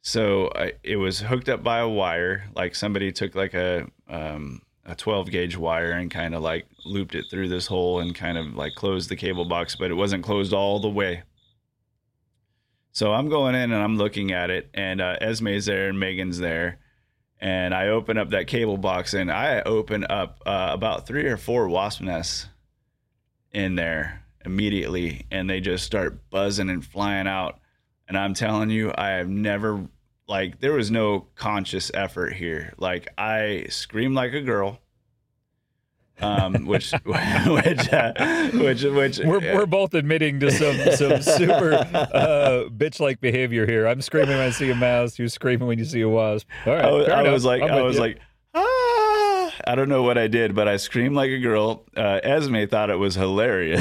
[0.00, 2.46] So I, it was hooked up by a wire.
[2.54, 7.14] Like somebody took like a um, a 12 gauge wire and kind of like looped
[7.14, 10.24] it through this hole and kind of like closed the cable box, but it wasn't
[10.24, 11.22] closed all the way.
[12.92, 16.38] So I'm going in and I'm looking at it, and uh, Esme's there and Megan's
[16.38, 16.78] there.
[17.38, 21.36] And I open up that cable box and I open up uh, about three or
[21.36, 22.46] four wasp nests
[23.52, 27.58] in there immediately, and they just start buzzing and flying out.
[28.08, 29.86] And I'm telling you, I have never
[30.28, 32.72] like there was no conscious effort here.
[32.78, 34.80] Like I screamed like a girl,
[36.20, 42.64] um, which which uh, which which We're we're both admitting to some some super uh
[42.68, 43.86] bitch like behavior here.
[43.86, 46.48] I'm screaming when I see a mouse, you're screaming when you see a wasp.
[46.66, 46.84] All right.
[46.84, 48.02] I was, I was like I'm I was you.
[48.02, 48.18] like
[48.54, 51.84] ah I don't know what I did, but I screamed like a girl.
[51.96, 53.80] Uh, Esme thought it was hilarious.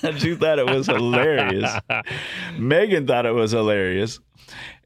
[0.18, 1.70] she thought it was hilarious.
[2.58, 4.18] Megan thought it was hilarious.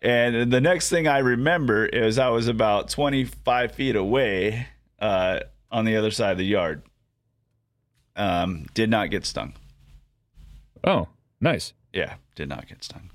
[0.03, 4.67] And the next thing I remember is I was about 25 feet away
[4.99, 5.41] uh,
[5.71, 6.83] on the other side of the yard.
[8.17, 9.55] Um, did not get stung.
[10.85, 11.09] Oh,
[11.41, 11.73] nice.
[11.93, 13.11] Yeah, did not get stung.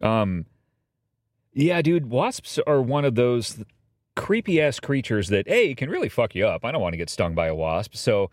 [0.00, 0.46] Um,
[1.52, 3.64] yeah, dude, wasps are one of those
[4.16, 6.64] creepy ass creatures that a can really fuck you up.
[6.64, 8.30] I don't want to get stung by a wasp, so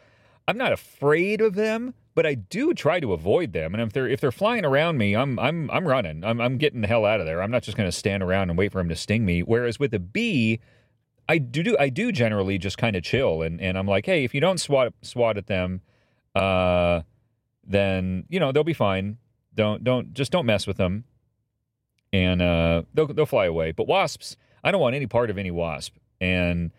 [0.48, 3.76] I'm not afraid of them, but I do try to avoid them.
[3.76, 6.24] And if they're if they're flying around me, I'm I'm I'm running.
[6.24, 7.44] I'm I'm getting the hell out of there.
[7.44, 9.44] I'm not just going to stand around and wait for them to sting me.
[9.44, 10.60] Whereas with a bee,
[11.30, 14.34] I do I do generally just kind of chill and and I'm like, hey, if
[14.34, 15.82] you don't swat swat at them,
[16.34, 17.02] uh,
[17.64, 19.20] then you know they'll be fine.
[19.54, 21.04] Don't don't just don't mess with them,
[22.12, 23.74] and uh, they'll they'll fly away.
[23.74, 26.72] But wasps, I don't want any part of any wasp, and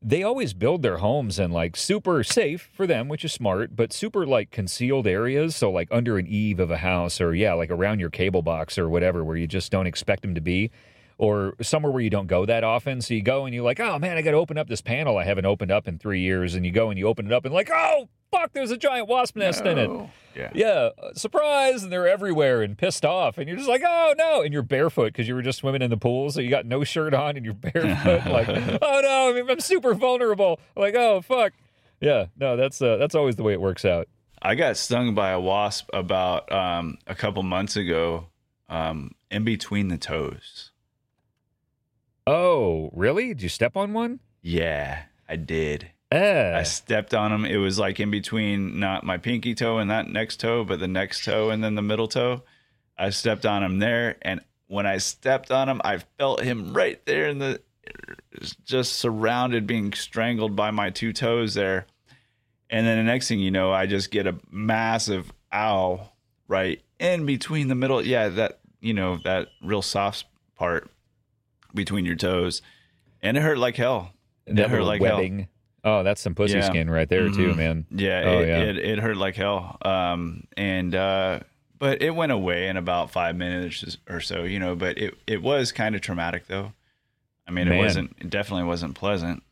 [0.00, 3.92] they always build their homes in like super safe for them, which is smart, but
[3.92, 5.56] super like concealed areas.
[5.56, 8.78] So like under an eave of a house, or yeah, like around your cable box
[8.78, 10.70] or whatever, where you just don't expect them to be
[11.18, 13.00] or somewhere where you don't go that often.
[13.00, 15.18] So you go and you're like, oh man, I got to open up this panel
[15.18, 16.54] I haven't opened up in three years.
[16.54, 19.08] And you go and you open it up and like, oh fuck, there's a giant
[19.08, 19.70] wasp nest no.
[19.70, 20.10] in it.
[20.36, 20.50] Yeah.
[20.54, 20.88] Yeah.
[21.14, 21.82] Surprise.
[21.82, 23.36] And they're everywhere and pissed off.
[23.36, 24.42] And you're just like, oh no.
[24.42, 26.30] And you're barefoot because you were just swimming in the pool.
[26.30, 28.26] So you got no shirt on and you're barefoot.
[28.30, 30.60] like, oh no, I I'm super vulnerable.
[30.76, 31.52] Like, oh fuck.
[32.00, 32.26] Yeah.
[32.38, 34.06] No, that's, uh, that's always the way it works out.
[34.40, 38.28] I got stung by a wasp about um, a couple months ago
[38.68, 40.67] um, in between the toes.
[42.28, 43.28] Oh, really?
[43.28, 44.20] Did you step on one?
[44.42, 45.90] Yeah, I did.
[46.12, 46.52] Uh.
[46.56, 47.46] I stepped on them.
[47.46, 50.88] It was like in between not my pinky toe and that next toe, but the
[50.88, 52.42] next toe and then the middle toe.
[52.98, 57.02] I stepped on him there, and when I stepped on him, I felt him right
[57.06, 57.62] there in the
[58.62, 61.86] just surrounded, being strangled by my two toes there.
[62.68, 66.10] And then the next thing you know, I just get a massive ow
[66.46, 68.04] right in between the middle.
[68.04, 70.26] Yeah, that you know that real soft
[70.56, 70.90] part
[71.78, 72.60] between your toes,
[73.22, 74.12] and it hurt like hell.
[74.46, 75.38] That it hurt like webbing.
[75.38, 75.48] hell.
[75.84, 76.66] Oh, that's some pussy yeah.
[76.66, 77.36] skin right there mm-hmm.
[77.36, 77.86] too, man.
[77.90, 78.58] Yeah, oh, it, yeah.
[78.58, 79.78] It, it, hurt like hell.
[79.82, 81.40] Um, and uh,
[81.78, 84.74] but it went away in about five minutes or so, you know.
[84.74, 86.72] But it it was kind of traumatic though.
[87.46, 87.78] I mean, man.
[87.78, 88.16] it wasn't.
[88.20, 89.42] It definitely wasn't pleasant.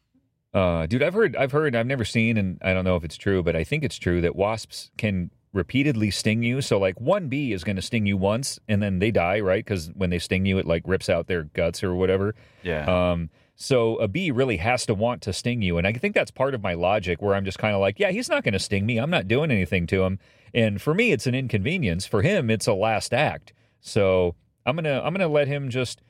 [0.53, 3.19] Uh, dude, I've heard, I've heard, I've never seen, and I don't know if it's
[3.19, 6.61] true, but I think it's true that wasps can repeatedly sting you.
[6.61, 9.65] So like one bee is going to sting you once and then they die, right?
[9.65, 12.35] Because when they sting you, it like rips out their guts or whatever.
[12.63, 12.85] Yeah.
[12.85, 16.31] Um, so a bee really has to want to sting you, and I think that's
[16.31, 18.59] part of my logic where I'm just kind of like, yeah, he's not going to
[18.59, 18.99] sting me.
[18.99, 20.19] I'm not doing anything to him.
[20.53, 22.05] And for me, it's an inconvenience.
[22.05, 23.55] For him, it's a last act.
[23.81, 24.35] So
[24.67, 26.03] I'm gonna I'm gonna let him just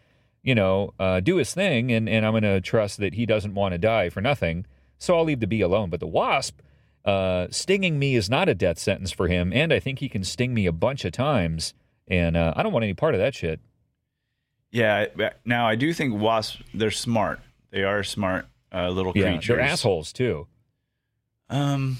[0.43, 3.73] you know uh, do his thing, and and I'm gonna trust that he doesn't want
[3.73, 4.67] to die for nothing.
[4.99, 5.91] So I'll leave the bee alone.
[5.91, 6.61] But the wasp,
[7.07, 10.25] uh, stinging me is not a death sentence for him, and I think he can
[10.25, 11.73] sting me a bunch of times,
[12.09, 13.61] and uh, I don't want any part of that shit.
[14.73, 15.07] Yeah.
[15.45, 17.41] Now I do think wasps they're smart.
[17.71, 19.57] They are smart uh, little yeah, creatures.
[19.57, 20.47] They're assholes too.
[21.49, 21.99] Um,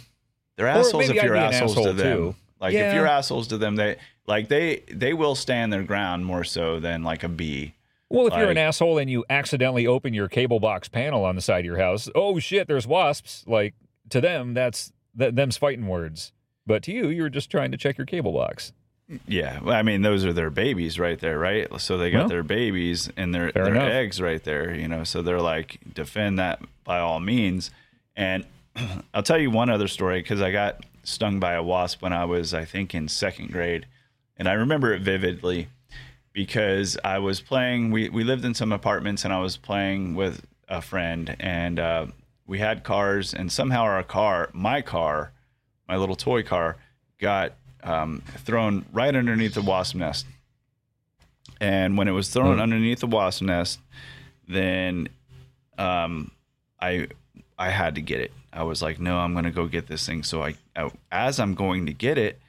[0.57, 2.17] they're assholes if you're assholes asshole to them.
[2.17, 2.35] Too.
[2.61, 2.89] Like yeah.
[2.89, 3.97] if you're assholes to them, they
[4.27, 7.75] like they they will stand their ground more so than like a bee.
[8.09, 11.35] Well, if like, you're an asshole and you accidentally open your cable box panel on
[11.35, 13.45] the side of your house, oh shit, there's wasps.
[13.47, 13.75] Like
[14.11, 16.33] to them, that's th- them's fighting words.
[16.67, 18.73] But to you, you're just trying to check your cable box.
[19.29, 21.69] Yeah, well, I mean, those are their babies right there, right?
[21.81, 23.89] So they got well, their babies and their their enough.
[23.89, 25.05] eggs right there, you know.
[25.05, 27.71] So they're like, defend that by all means.
[28.17, 28.45] And
[29.15, 32.25] I'll tell you one other story because I got stung by a wasp when I
[32.25, 33.87] was, I think, in second grade,
[34.37, 35.69] and I remember it vividly
[36.33, 37.93] because I was playing.
[37.93, 42.07] We we lived in some apartments, and I was playing with a friend, and uh,
[42.47, 45.33] we had cars, and somehow our car, my car,
[45.89, 46.77] my little toy car,
[47.19, 50.27] got um, thrown right underneath the wasp nest.
[51.61, 52.63] And when it was thrown mm.
[52.63, 53.81] underneath the wasp nest,
[54.49, 55.09] then
[55.79, 56.31] um,
[56.81, 57.09] I
[57.59, 58.33] I had to get it.
[58.53, 60.23] I was like, no, I'm going to go get this thing.
[60.23, 62.41] So I, I, as I'm going to get it,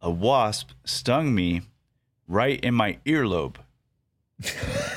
[0.00, 1.62] a wasp stung me
[2.28, 3.56] right in my earlobe.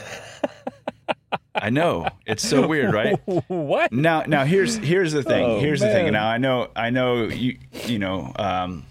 [1.61, 3.19] I know it's so weird, right?
[3.47, 3.91] what?
[3.91, 5.45] Now, now here's here's the thing.
[5.45, 5.89] Oh, here's man.
[5.89, 6.13] the thing.
[6.13, 8.31] Now I know I know you you know.
[8.35, 8.85] Um,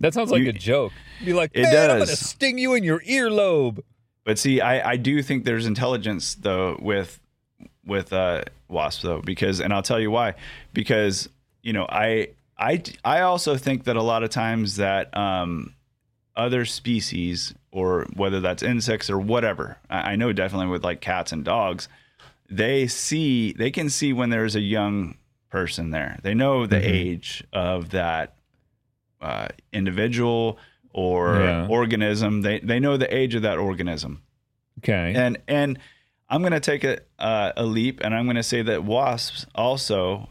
[0.00, 0.92] that sounds like you, a joke.
[1.24, 1.90] Be like, it does.
[1.90, 3.80] I'm gonna sting you in your earlobe.
[4.24, 7.20] But see, I I do think there's intelligence though with
[7.84, 10.34] with uh, wasps though because and I'll tell you why
[10.72, 11.28] because
[11.62, 15.74] you know I I I also think that a lot of times that um,
[16.36, 19.76] other species or whether that's insects or whatever.
[19.90, 21.88] I know definitely with like cats and dogs,
[22.48, 25.18] they see they can see when there's a young
[25.50, 26.20] person there.
[26.22, 26.94] They know the mm-hmm.
[26.94, 28.36] age of that
[29.20, 30.56] uh, individual
[30.92, 31.66] or yeah.
[31.68, 32.42] organism.
[32.42, 34.22] They they know the age of that organism.
[34.78, 35.12] Okay.
[35.16, 35.80] And and
[36.30, 39.46] I'm going to take a uh, a leap and I'm going to say that wasps
[39.52, 40.28] also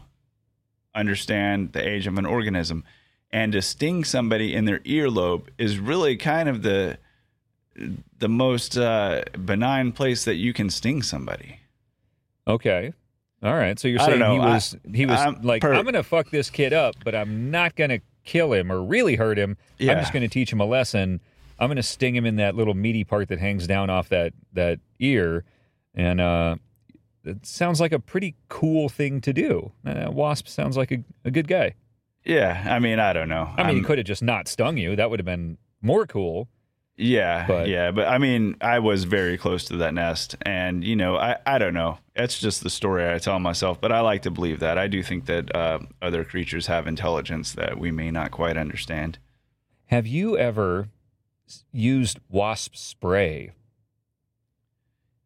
[0.94, 2.84] understand the age of an organism
[3.30, 6.96] and to sting somebody in their earlobe is really kind of the
[8.18, 11.60] the most uh, benign place that you can sting somebody.
[12.46, 12.92] Okay.
[13.42, 13.78] All right.
[13.78, 16.30] So you're saying he was I, he was I'm like per- I'm going to fuck
[16.30, 19.56] this kid up, but I'm not going to kill him or really hurt him.
[19.78, 19.92] Yeah.
[19.92, 21.20] I'm just going to teach him a lesson.
[21.58, 24.32] I'm going to sting him in that little meaty part that hangs down off that
[24.54, 25.44] that ear
[25.94, 26.56] and uh
[27.24, 29.72] it sounds like a pretty cool thing to do.
[29.86, 31.74] Uh, Wasp sounds like a, a good guy.
[32.22, 33.50] Yeah, I mean, I don't know.
[33.56, 34.94] I mean, he I'm- could have just not stung you.
[34.94, 36.48] That would have been more cool.
[36.96, 40.94] Yeah, But- yeah, but I mean, I was very close to that nest, and you
[40.94, 41.98] know, I I don't know.
[42.14, 44.78] It's just the story I tell myself, but I like to believe that.
[44.78, 49.18] I do think that uh, other creatures have intelligence that we may not quite understand.
[49.86, 50.88] Have you ever
[51.72, 53.50] used wasp spray?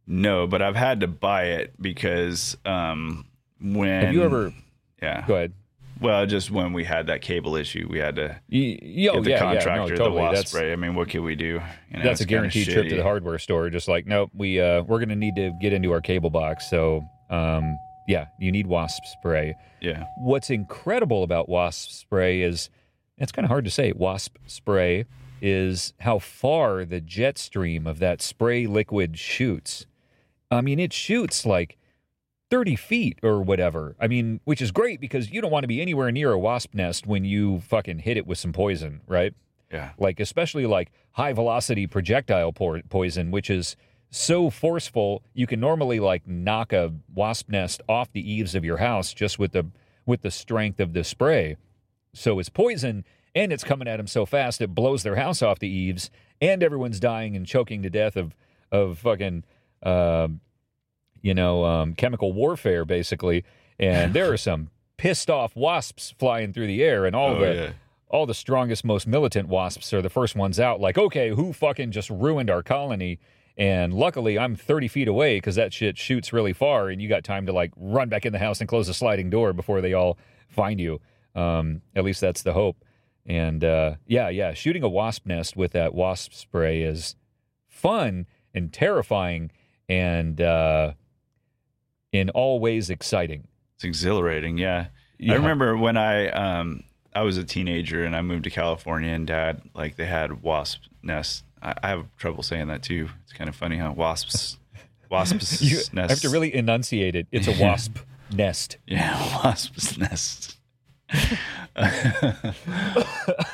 [0.07, 3.27] No, but I've had to buy it because um,
[3.61, 4.55] when Have you ever?
[5.03, 5.53] Yeah, Go ahead.
[6.01, 9.25] Well, just when we had that cable issue, we had to Y- y- oh, get
[9.25, 10.73] the yeah, contractor yeah, no, the wasp That's, spray.
[10.73, 11.61] I mean, what could we do?
[11.91, 13.71] You know, that's a guaranteed trip to the hardware store.
[13.71, 16.69] Just like, nope, we uh, we're gonna need to get into our cable box.
[16.71, 19.55] So, um, yeah, you need wasp spray.
[19.81, 22.69] Yeah, What's incredible about wasp spray is
[23.17, 23.93] it's kind of hard to say.
[23.93, 25.05] Wasp spray
[25.41, 29.87] is how far the jet stream of that spray liquid shoots.
[30.51, 31.77] I mean, it shoots like
[32.51, 33.95] 30 feet or whatever.
[34.01, 36.75] I mean, which is great because you don't want to be anywhere near a wasp
[36.75, 39.35] nest when you fucking hit it with some poison, right?
[39.73, 43.77] yeah, like especially like high velocity projectile por- poison which is
[44.11, 48.79] so forceful you can normally like knock a wasp nest off the eaves of your
[48.79, 49.67] house just with the
[50.07, 51.57] with the strength of the spray
[52.15, 55.59] so it's poison and it's coming at them so fast it blows their house off
[55.59, 58.35] the eaves and everyone's dying and choking to death of
[58.73, 59.45] of fucking
[59.83, 60.41] um
[61.23, 63.45] you know um, chemical warfare basically
[63.79, 67.55] and there are some pissed off wasps flying through the air and all Oh, the
[67.55, 67.71] yeah.
[68.11, 70.81] all the strongest, most militant wasps are the first ones out.
[70.81, 73.21] Like, okay, who fucking just ruined our colony?
[73.57, 77.23] And luckily, I'm 30 feet away because that shit shoots really far, and you got
[77.23, 79.93] time to like run back in the house and close the sliding door before they
[79.93, 81.01] all find you.
[81.37, 82.85] Um, at least that's the hope.
[83.27, 87.15] And uh, yeah, yeah, shooting a wasp nest with that wasp spray is
[87.69, 89.51] fun and terrifying,
[89.89, 90.95] and uh,
[92.13, 93.47] in all ways exciting.
[93.77, 94.59] it's exhilarating.
[94.59, 94.87] Yeah.
[95.19, 95.33] Yeah.
[95.35, 96.85] I remember when I um
[97.15, 100.83] I was a teenager and I moved to California and dad like they had wasp
[101.03, 101.43] nests.
[101.61, 103.09] I, I have trouble saying that too.
[103.25, 104.59] It's kind of funny how wasps
[105.11, 105.97] wasps You nests.
[105.97, 107.27] I have to really enunciate it.
[107.33, 107.99] It's a wasp
[108.33, 108.77] nest.
[108.87, 110.55] yeah wasps nests.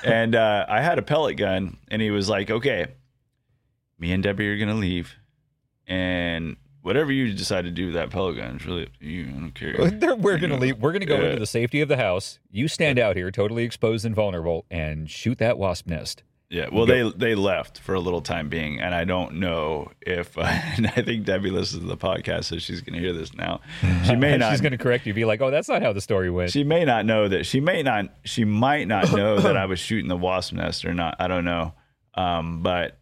[0.05, 2.87] and uh, I had a pellet gun, and he was like, "Okay,
[3.99, 5.15] me and Debbie are gonna leave,
[5.87, 9.25] and whatever you decide to do with that pellet gun is really up to you.
[9.29, 9.75] I don't care."
[10.17, 10.79] We're going to leave.
[10.79, 11.25] We're going to go Yeah.
[11.31, 12.39] into the safety of the house.
[12.51, 16.23] You stand out here, totally exposed and vulnerable, and shoot that wasp nest.
[16.51, 20.37] Yeah, well, they they left for a little time being, and I don't know if.
[20.39, 23.61] and I think Debbie listens to the podcast, so she's going to hear this now.
[24.05, 24.53] She may not.
[24.53, 25.15] She's going to correct you.
[25.15, 27.47] Be like, "Oh, that's not how the story went." she may not know that.
[27.47, 28.07] She may not.
[28.25, 31.17] She might not know that I was shooting the wasp nest or not.
[31.19, 31.73] I don't know.
[32.15, 32.99] Um, but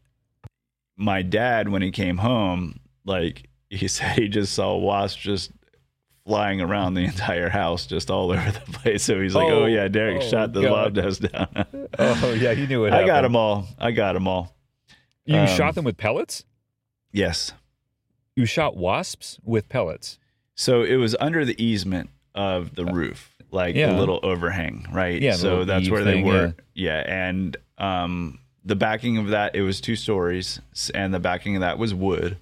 [0.97, 3.49] my dad, when he came home, like
[3.79, 5.51] he said, he just saw wasps just
[6.27, 9.03] flying around the entire house, just all over the place.
[9.03, 10.71] So he's like, "Oh, Oh, yeah, Derek oh, shot the God.
[10.71, 11.67] love nest down."
[11.99, 12.93] oh yeah, he knew it.
[12.93, 13.67] I got them all.
[13.79, 14.55] I got them all.
[15.25, 16.45] You um, shot them with pellets.
[17.13, 17.53] Yes.
[18.37, 20.19] You shot wasps with pellets.
[20.55, 23.93] So it was under the easement of the roof, like yeah.
[23.93, 25.21] the little overhang, right?
[25.21, 26.55] Yeah, So that's where thing, they were.
[26.75, 27.03] Yeah.
[27.07, 30.61] And um, the backing of that, it was two stories,
[30.95, 32.39] and the backing of that was wood.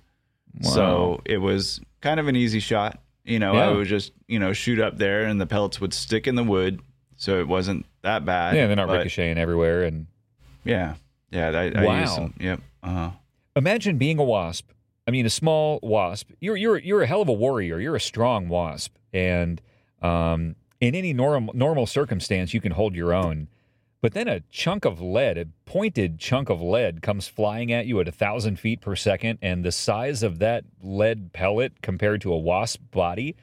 [0.62, 3.00] So it was kind of an easy shot.
[3.24, 3.76] You know, I Yeah.
[3.76, 6.80] would just you know shoot up there, and the pellets would stick in the wood,
[7.16, 8.56] so it wasn't that bad.
[8.56, 9.84] yeah, they're not but- ricocheting everywhere.
[9.84, 10.06] And
[10.64, 10.94] Yeah,
[11.30, 11.48] yeah.
[11.50, 12.00] I, I Wow.
[12.00, 12.34] used them.
[12.40, 12.60] Yep.
[12.82, 13.10] Uh huh.
[13.56, 14.70] imagine being a wasp.
[15.06, 16.30] I mean, a small wasp.
[16.40, 17.78] You're you're you're a hell of a warrior.
[17.80, 19.60] You're a strong wasp, and
[20.02, 23.48] um, in any normal normal circumstance, you can hold your own.
[24.02, 28.00] But then a chunk of lead, a pointed chunk of lead, comes flying at you
[28.00, 32.32] at a thousand feet per second, and the size of that lead pellet compared to
[32.32, 33.36] a wasp body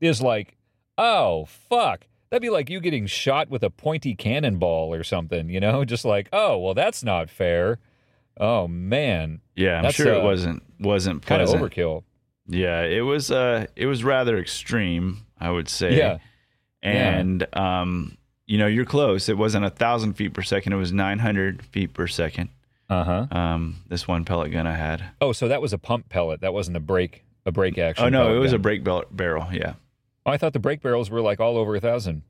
[0.00, 0.56] is like,
[0.96, 2.06] oh fuck.
[2.30, 5.84] That'd be like you getting shot with a pointy cannonball or something, you know?
[5.84, 7.78] Just like, oh well, that's not fair.
[8.38, 12.04] Oh man, Yeah, I'm That's, sure uh, it wasn't wasn't kind of overkill.
[12.46, 15.98] Yeah, it was uh it was rather extreme, I would say.
[15.98, 16.18] Yeah.
[16.82, 18.16] And um,
[18.50, 19.28] you know, you're close.
[19.28, 22.48] It wasn't a thousand feet per second, it was nine hundred feet per second.
[22.88, 23.26] Uh huh.
[23.30, 25.04] Um, this one pellet gun I had.
[25.20, 26.40] Oh, so that was a pump pellet.
[26.40, 28.06] That wasn't a break a break action.
[28.06, 28.56] Oh no, it was gun.
[28.56, 29.74] a break bel- barrel, yeah.
[30.26, 32.22] Oh, I thought the brake barrels were like all over a thousand.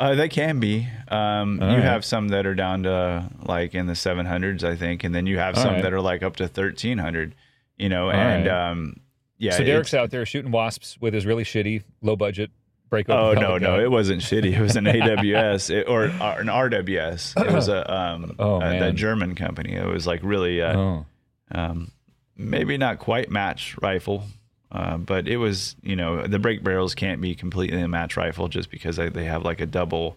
[0.00, 0.88] Uh, they can be.
[1.06, 1.78] Um, you right.
[1.80, 5.38] have some that are down to like in the 700s, I think, and then you
[5.38, 5.82] have All some right.
[5.82, 7.36] that are like up to 1300.
[7.76, 8.70] You know, All and right.
[8.70, 8.96] um,
[9.38, 9.52] yeah.
[9.52, 12.50] so Derek's out there shooting wasps with his really shitty low budget
[12.92, 13.10] break.
[13.10, 14.52] Oh no, no, it wasn't shitty.
[14.56, 17.44] It was an AWS it, or, or an RWS.
[17.44, 18.92] It was a um Oh, a, the.
[18.92, 19.72] German company.
[19.74, 21.06] It was like really uh, Oh.
[21.50, 21.90] um
[22.36, 24.24] maybe not quite match rifle.
[24.70, 28.48] Uh, but it was, you know, the break barrels can't be completely a match rifle
[28.48, 30.16] just because they, they have like a double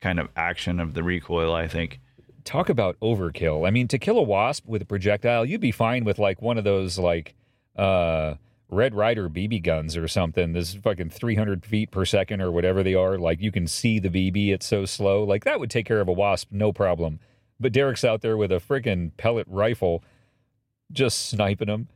[0.00, 1.52] kind of action of the recoil.
[1.54, 2.00] I think.
[2.44, 3.68] Talk about overkill.
[3.68, 6.56] I mean, to kill a wasp with a projectile, you'd be fine with like one
[6.56, 7.34] of those like
[7.76, 8.34] uh,
[8.70, 10.52] Red Ryder BB guns or something.
[10.52, 13.18] This fucking 300 feet per second or whatever they are.
[13.18, 15.24] Like you can see the BB, it's so slow.
[15.24, 17.18] Like that would take care of a wasp, no problem.
[17.58, 20.02] But Derek's out there with a freaking pellet rifle,
[20.92, 21.88] just sniping them.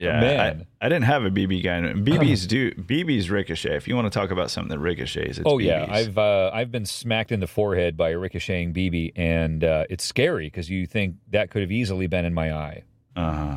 [0.00, 0.66] Yeah, Man.
[0.80, 1.84] I, I didn't have a BB gun.
[2.04, 3.74] BBs do BBs ricochet.
[3.76, 5.64] If you want to talk about something that ricochets, it's Oh BBs.
[5.64, 9.84] yeah, I've uh, I've been smacked in the forehead by a ricocheting BB, and uh,
[9.90, 12.82] it's scary because you think that could have easily been in my eye.
[13.16, 13.56] uh huh.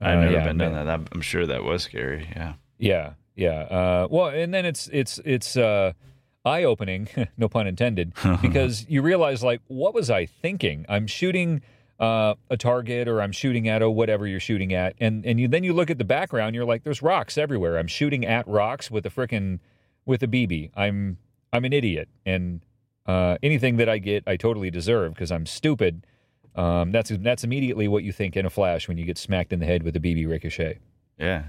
[0.00, 0.72] I've Uh, never yeah, been man.
[0.72, 1.08] done that.
[1.12, 2.28] I'm sure that was scary.
[2.34, 2.54] Yeah.
[2.78, 3.60] Yeah, yeah.
[3.62, 5.92] Uh, well, and then it's it's it's uh,
[6.44, 10.86] eye opening, no pun intended, because you realize like, what was I thinking?
[10.88, 11.62] I'm shooting
[11.98, 15.48] uh, a target, or I'm shooting at a whatever you're shooting at, and and you
[15.48, 17.76] then you look at the background, you're like, there's rocks everywhere.
[17.78, 19.58] I'm shooting at rocks with a frickin'
[20.06, 20.70] with a BB.
[20.76, 21.18] I'm
[21.52, 22.60] I'm an idiot, and
[23.06, 26.06] uh, anything that I get, I totally deserve because I'm stupid.
[26.58, 29.60] Um, that's that's immediately what you think in a flash when you get smacked in
[29.60, 30.78] the head with a BB ricochet.
[31.18, 31.44] Yeah.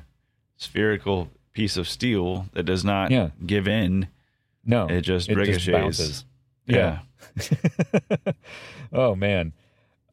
[0.57, 3.29] Spherical piece of steel that does not Yeah.
[3.45, 4.07] give in.
[4.65, 5.63] No, It just it ricochets.
[5.65, 6.25] just bounces.
[6.67, 6.99] Yeah.
[8.93, 9.53] oh man,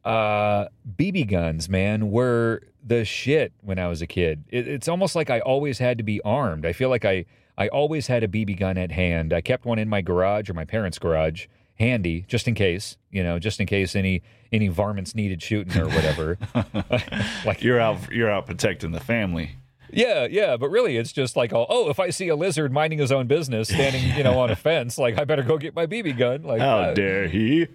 [0.03, 0.67] uh,
[0.97, 4.45] BB guns, man, were the shit when I was a kid.
[4.49, 6.65] It, it's almost like I always had to be armed.
[6.65, 7.25] I feel like I
[7.57, 9.33] I always had a BB gun at hand.
[9.33, 12.97] I kept one in my garage or my parents' garage, handy, just in case.
[13.11, 14.21] You know, just in case any
[14.51, 16.37] any varmints needed shooting or whatever.
[17.45, 18.11] like You're out.
[18.11, 19.51] You're out protecting the family.
[19.91, 22.99] yeah, yeah, but really, it's just like, oh, oh, if I see a lizard minding
[22.99, 25.85] his own business, standing, you know, on a fence, like I better go get my
[25.85, 26.43] BB gun.
[26.43, 27.67] Like, How uh, dare he?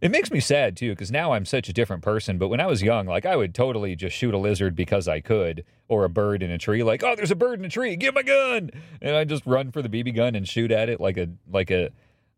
[0.00, 2.38] it makes me sad too, because now I'm such a different person.
[2.38, 5.20] But when I was young, like I would totally just shoot a lizard because I
[5.20, 6.82] could, or a bird in a tree.
[6.82, 8.70] Like, oh, there's a bird in a tree, get my gun,
[9.02, 11.70] and I just run for the BB gun and shoot at it like a like
[11.70, 11.90] a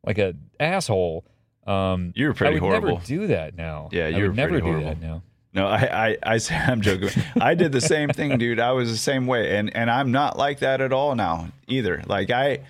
[0.04, 1.24] like a asshole.
[1.66, 2.88] Um, You were pretty I would horrible.
[2.94, 3.88] never do that now.
[3.92, 4.84] Yeah, I you were would never do horrible.
[4.88, 5.22] that now.
[5.54, 7.10] No, I, I, I, I'm joking.
[7.40, 8.58] I did the same thing, dude.
[8.58, 12.02] I was the same way, and and I'm not like that at all now either.
[12.06, 12.60] Like I,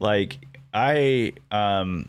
[0.00, 0.38] like
[0.74, 2.08] I, um,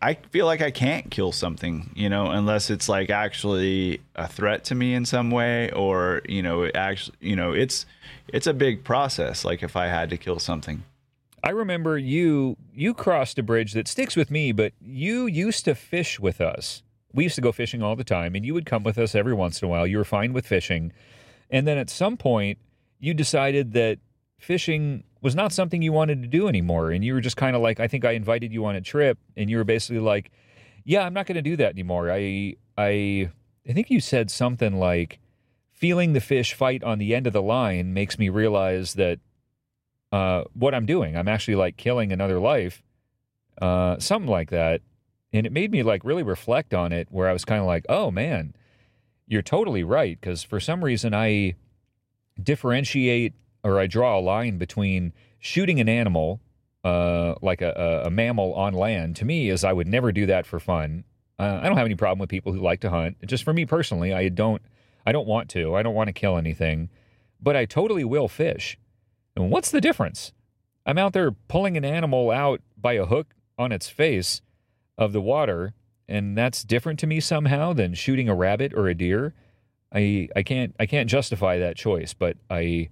[0.00, 4.64] I feel like I can't kill something, you know, unless it's like actually a threat
[4.64, 7.84] to me in some way, or you know, it actually, you know, it's
[8.28, 9.44] it's a big process.
[9.44, 10.84] Like if I had to kill something.
[11.42, 15.74] I remember you you crossed a bridge that sticks with me, but you used to
[15.74, 16.82] fish with us.
[17.12, 19.34] We used to go fishing all the time, and you would come with us every
[19.34, 19.86] once in a while.
[19.86, 20.92] You were fine with fishing.
[21.50, 22.58] And then at some point,
[23.00, 23.98] you decided that
[24.38, 26.90] fishing was not something you wanted to do anymore.
[26.90, 29.18] And you were just kind of like, I think I invited you on a trip,
[29.36, 30.30] and you were basically like,
[30.84, 32.10] Yeah, I'm not going to do that anymore.
[32.10, 33.30] I, I,
[33.68, 35.18] I think you said something like,
[35.72, 39.18] feeling the fish fight on the end of the line makes me realize that
[40.12, 41.16] uh, what I'm doing.
[41.16, 42.82] I'm actually like killing another life,
[43.60, 44.82] uh, something like that.
[45.32, 47.86] And it made me like really reflect on it, where I was kind of like,
[47.88, 48.54] oh man,
[49.26, 50.20] you're totally right.
[50.20, 51.54] Because for some reason, I
[52.40, 53.32] differentiate
[53.64, 56.40] or I draw a line between shooting an animal,
[56.84, 60.46] uh, like a, a, mammal on land, to me, is I would never do that
[60.46, 61.04] for fun.
[61.38, 63.16] Uh, I don't have any problem with people who like to hunt.
[63.24, 64.62] Just for me personally, I don't.
[65.04, 65.74] I don't want to.
[65.74, 66.88] I don't want to kill anything,
[67.40, 68.78] but I totally will fish.
[69.34, 70.32] What's the difference?
[70.84, 74.42] I'm out there pulling an animal out by a hook on its face
[74.98, 75.74] of the water,
[76.08, 79.34] and that's different to me somehow than shooting a rabbit or a deer.
[79.94, 82.88] I I can't I can't justify that choice, but I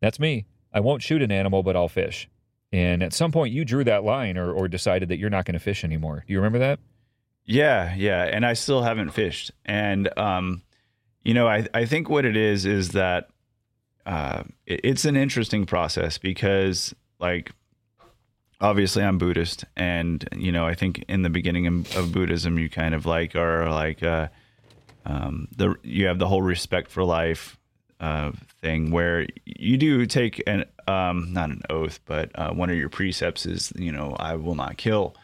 [0.00, 0.46] that's me.
[0.72, 2.28] I won't shoot an animal, but I'll fish.
[2.70, 5.54] And at some point, you drew that line or, or decided that you're not going
[5.54, 6.24] to fish anymore.
[6.26, 6.78] Do you remember that?
[7.44, 9.52] Yeah, yeah, and I still haven't fished.
[9.64, 10.62] And um,
[11.22, 13.28] you know, I I think what it is is that
[14.08, 17.52] uh, it- it's an interesting process because like
[18.60, 22.68] obviously I'm Buddhist, and you know, I think in the beginning of, of Buddhism, you
[22.68, 24.28] kind of like are like uh,
[25.04, 27.56] um, the you have the whole respect for life
[28.00, 28.32] uh,
[28.62, 32.88] thing where you do take an um, not an oath, but uh, one of your
[32.88, 35.14] precepts is you know I will not kill,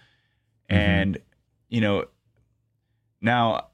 [0.69, 1.19] and
[1.71, 2.05] you know
[3.21, 3.69] now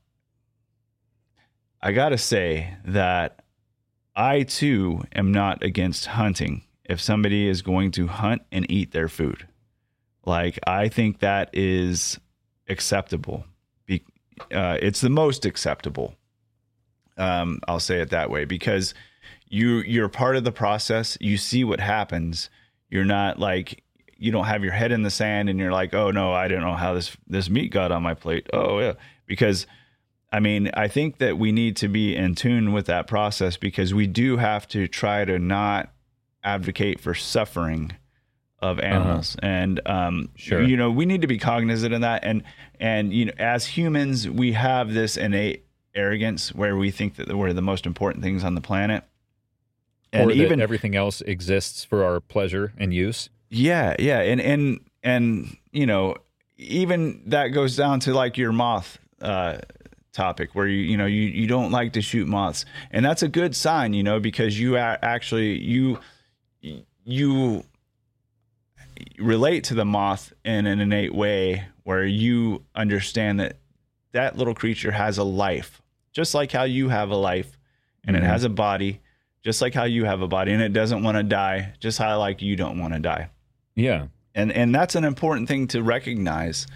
[1.83, 3.40] I gotta say that
[4.15, 9.09] I too am not against hunting if somebody is going to hunt and eat their
[9.09, 9.47] food.
[10.27, 12.19] Like I think that is
[12.69, 13.45] acceptable.
[13.87, 14.05] Be,
[14.53, 16.15] uh, it's the most acceptable.
[17.17, 18.95] Um, I'll say it that way because
[19.49, 21.17] you you're part of the process.
[21.21, 22.51] You see what happens.
[22.89, 23.83] You're not like
[24.17, 26.61] you don't have your head in the sand and you're like, oh no, I don't
[26.61, 28.49] know how this this meat got on my plate.
[28.53, 28.95] Oh yeah,
[29.27, 29.67] because
[30.33, 33.93] I mean, I think that we need to be in tune with that process because
[33.93, 35.93] we do have to try to not
[36.45, 37.93] advocate for suffering
[38.61, 39.37] of animals.
[39.43, 40.63] And um Sure.
[40.63, 42.25] you know we need to be cognizant of that.
[42.25, 42.43] And
[42.79, 45.65] and you know as humans we have this innate
[45.95, 49.05] arrogance where we think that we're the most important things on the planet.
[50.13, 53.31] And or even everything else exists for our pleasure and use.
[53.49, 54.21] yeah yeah.
[54.21, 56.17] And and and you know
[56.59, 59.59] even that goes down to like your moth uh
[60.13, 63.29] topic where you you know you you don't like to shoot moths and that's a
[63.29, 65.99] good sign you know because you actually you
[67.05, 67.63] you
[69.19, 73.57] relate to the moth in an innate way where you understand that
[74.13, 75.81] that little creature has a life
[76.13, 77.57] just like how you have a life
[78.05, 78.21] and Mhm.
[78.21, 79.01] it has a body
[79.43, 82.19] just like how you have a body and it doesn't want to die just how
[82.19, 83.29] like you don't want to die
[83.77, 84.07] Yeah.
[84.35, 86.67] and and that's an important thing to recognize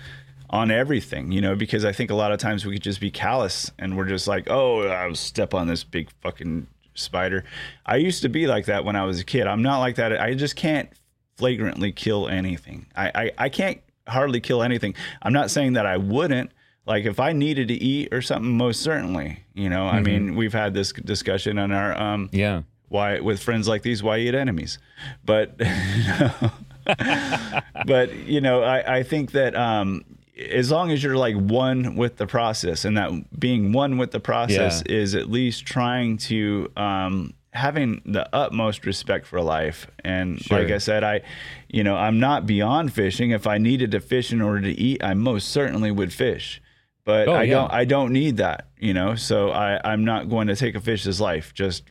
[0.51, 3.11] on everything you know because i think a lot of times we could just be
[3.11, 6.67] callous and we're just like oh i'll step on this big fucking
[6.97, 7.43] spider.
[7.85, 9.49] I used to be like that when i was a kid.
[9.49, 10.21] I'm not like that.
[10.21, 10.89] I just can't
[11.37, 12.87] flagrantly kill anything.
[12.95, 14.95] I i, I can't hardly kill anything.
[15.21, 16.53] I'm not saying that i wouldn't.
[16.87, 19.87] Like if i needed to eat or something most certainly you know?
[19.89, 22.63] I mean we've had this discussion on our um Yeah.
[22.89, 24.79] why with friends like these why eat enemies?
[25.25, 25.59] But
[27.87, 30.05] but you know I, I think that um
[30.51, 34.21] as long as you're like one with the process and that being one with the
[34.21, 40.59] process is at least trying to um having the utmost respect for life and Sure.
[40.61, 41.21] like i said i
[41.69, 45.05] you know i'm not beyond fishing if i needed to fish in order to eat
[45.05, 46.61] i most certainly would fish
[47.05, 47.55] but Oh, i yeah.
[47.55, 50.81] don't i don't need that you know so i i'm not going to take a
[50.81, 51.85] fish's life just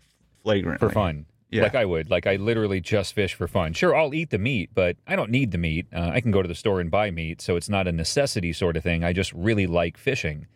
[0.43, 1.25] flagrantly For fun.
[1.53, 1.63] Yeah.
[1.63, 2.09] Like I would.
[2.09, 3.73] Like I literally just fish for fun.
[3.73, 5.85] Sure, I'll eat the meat, but I don't need the meat.
[5.93, 8.53] Uh, I can go to the store and buy meat, so it's not a necessity
[8.53, 9.03] sort of thing.
[9.03, 10.47] I just really like fishing.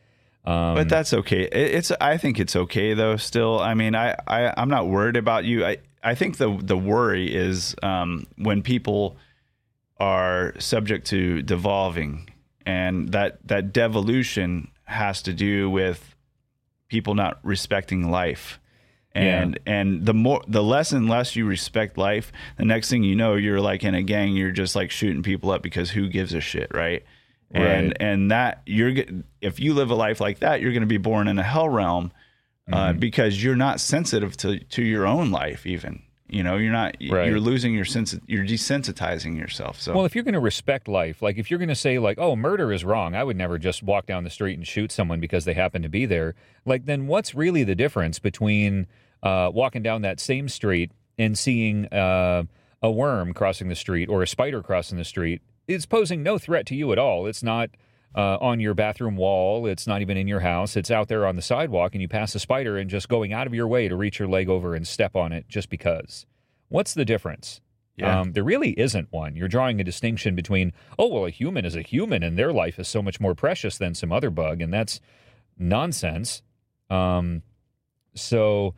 [0.45, 1.41] Um, But that's okay.
[1.43, 3.17] It- It's I think it's okay though.
[3.17, 5.65] Still, I mean, I, I I'm not worried about you.
[5.65, 9.17] I I think the the worry is um, when people
[9.99, 12.29] are subject to devolving,
[12.65, 16.15] and that that devolution has to do with
[16.87, 18.59] people not respecting life.
[19.17, 19.41] Yeah.
[19.41, 23.15] And and the more the less and less you respect life, the next thing you
[23.15, 24.35] know, you're like in a gang.
[24.35, 27.03] You're just like shooting people up because who gives a shit, right?
[27.51, 27.97] And Right.
[27.99, 28.93] and that you're
[29.41, 31.69] if you live a life like that, you're going to be born in a hell
[31.69, 32.11] realm
[32.71, 32.99] uh, Mm-hmm.
[32.99, 35.65] because you're not sensitive to to your own life.
[35.65, 36.97] Even you know, you're not.
[37.09, 37.29] Right.
[37.29, 38.13] You're losing your sense.
[38.27, 39.79] You're desensitizing yourself.
[39.79, 42.17] So Well, if you're going to respect life, like if you're going to say like,
[42.19, 45.21] "Oh, murder is wrong," I would never just walk down the street and shoot someone
[45.21, 46.35] because they happen to be there.
[46.65, 48.87] Like, then what's really the difference between
[49.27, 52.43] uh, walking down that same street and seeing uh,
[52.81, 55.41] a worm crossing the street or a spider crossing the street?
[55.67, 57.27] It's posing no threat to you at all.
[57.27, 57.69] It's not
[58.15, 59.67] uh, on your bathroom wall.
[59.67, 60.77] It's not even in your house.
[60.77, 63.47] It's out there on the sidewalk, and you pass a spider and just going out
[63.47, 66.25] of your way to reach your leg over and step on it just because.
[66.69, 67.61] What's the difference?
[67.97, 68.21] Yeah.
[68.21, 69.35] Um, there really isn't one.
[69.35, 72.79] You're drawing a distinction between, oh, well, a human is a human and their life
[72.79, 75.01] is so much more precious than some other bug, and that's
[75.57, 76.43] nonsense.
[76.89, 77.41] Um,
[78.13, 78.75] so,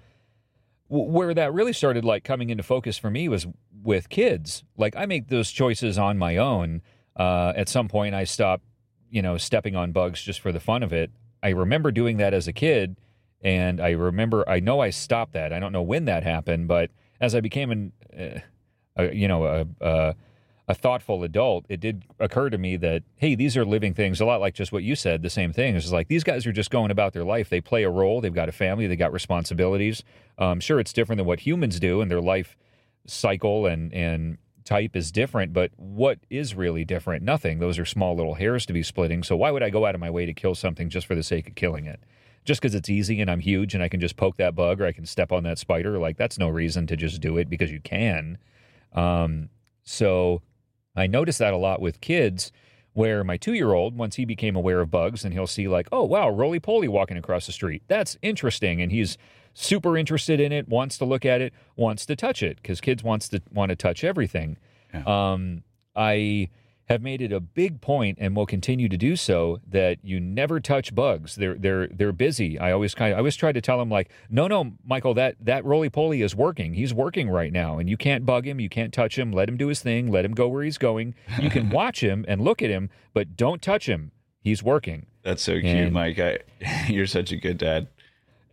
[0.90, 3.48] where that really started like coming into focus for me was
[3.84, 4.64] with kids.
[4.76, 6.82] Like, I make those choices on my own.
[7.16, 8.64] Uh, at some point, I stopped,
[9.10, 11.12] you know, stepping on bugs just for the fun of it.
[11.44, 12.98] I remember doing that as a kid,
[13.42, 15.54] and I remember, I know I stopped that.
[15.54, 18.40] I don't know when that happened, but as I became an, uh,
[18.96, 20.16] a, you know, a,
[20.70, 24.22] a thoughtful adult, it did occur to me that hey, these are living things.
[24.22, 25.24] A lot like just what you said.
[25.24, 25.76] The same thing.
[25.76, 27.50] It's like these guys are just going about their life.
[27.50, 28.22] They play a role.
[28.22, 28.86] They've got a family.
[28.86, 30.04] They got responsibilities.
[30.38, 32.56] Um, sure, it's different than what humans do, and their life
[33.08, 35.54] cycle and and type is different.
[35.54, 37.24] But what is really different?
[37.24, 37.58] Nothing.
[37.58, 39.24] Those are small little hairs to be splitting.
[39.24, 41.24] So why would I go out of my way to kill something just for the
[41.24, 42.00] sake of killing it?
[42.46, 44.86] Just because it's easy and I'm huge and I can just poke that bug or
[44.86, 47.72] I can step on that spider, like that's no reason to just do it because
[47.72, 48.38] you can.
[48.94, 49.50] Um,
[49.84, 50.44] so
[51.00, 52.52] I notice that a lot with kids
[52.94, 55.88] where my two year old, once he became aware of bugs, and he'll see, like,
[55.92, 57.84] oh, wow, roly poly walking across the street.
[57.88, 58.82] That's interesting.
[58.82, 59.18] And he's
[59.54, 63.04] super interested in it, wants to look at it, wants to touch it because kids
[63.04, 64.58] wants to want to touch everything.
[65.06, 65.64] Um,
[65.96, 66.50] I
[66.90, 70.60] have made it a big point and will continue to do so that you never
[70.60, 71.36] touch bugs.
[71.36, 72.58] They're they're they're busy.
[72.58, 75.36] I always kind of I always try to tell them like, no, no, Michael, that
[75.42, 76.74] that roly poly is working.
[76.74, 78.60] He's working right now, and you can't bug him.
[78.60, 79.32] You can't touch him.
[79.32, 80.12] Let him do his thing.
[80.12, 81.14] Let him go where he's going.
[81.40, 84.12] You can watch him and look at him, but don't touch him.
[84.42, 85.06] He's working.
[85.22, 86.18] that's so cute, And- Mike.
[86.18, 86.40] I,
[86.88, 87.88] you're such a good dad.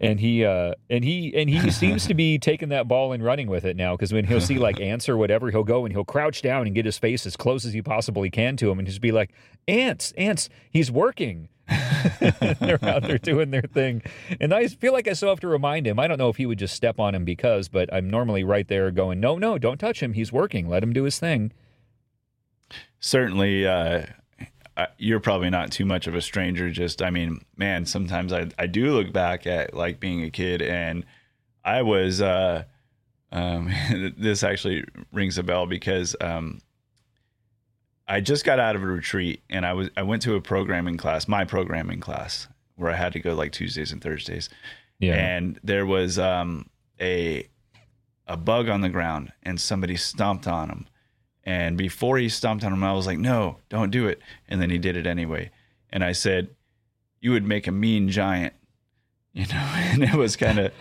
[0.01, 3.49] And he uh and he and he seems to be taking that ball and running
[3.49, 6.05] with it now because when he'll see like ants or whatever he'll go and he'll
[6.05, 8.87] crouch down and get his face as close as he possibly can to him and
[8.87, 9.33] just be like
[9.69, 11.49] ants ants he's working
[12.21, 14.03] They're out there doing their thing.
[14.41, 15.99] And I feel like I still have to remind him.
[15.99, 18.67] I don't know if he would just step on him because, but I'm normally right
[18.69, 20.13] there going, no, no, don't touch him.
[20.13, 20.69] He's working.
[20.69, 21.53] Let him do his thing.
[23.01, 24.07] Certainly, uh,
[24.99, 26.71] you're probably not too much of a stranger.
[26.71, 30.63] Just, I mean, man, sometimes I, I do look back at like being a kid
[30.63, 31.05] and
[31.65, 32.65] I was, uh,
[33.33, 33.73] um,
[34.19, 36.61] this actually rings a bell because, um,
[38.09, 40.97] I just got out of a retreat and I was I went to a programming
[40.97, 42.47] class, my programming class,
[42.77, 44.49] where I had to go like Tuesdays and Thursdays.
[44.99, 45.15] Yeah.
[45.15, 46.71] And there was um,
[47.01, 47.49] a
[48.29, 50.87] a bug on the ground and somebody stomped on him.
[51.47, 54.69] And before he stomped on him, I was like, "No, don't do it." And then
[54.69, 55.53] he did it anyway.
[55.91, 56.49] And I said,
[57.21, 58.53] "You would make a mean giant."
[59.37, 60.73] You know, and it was kind of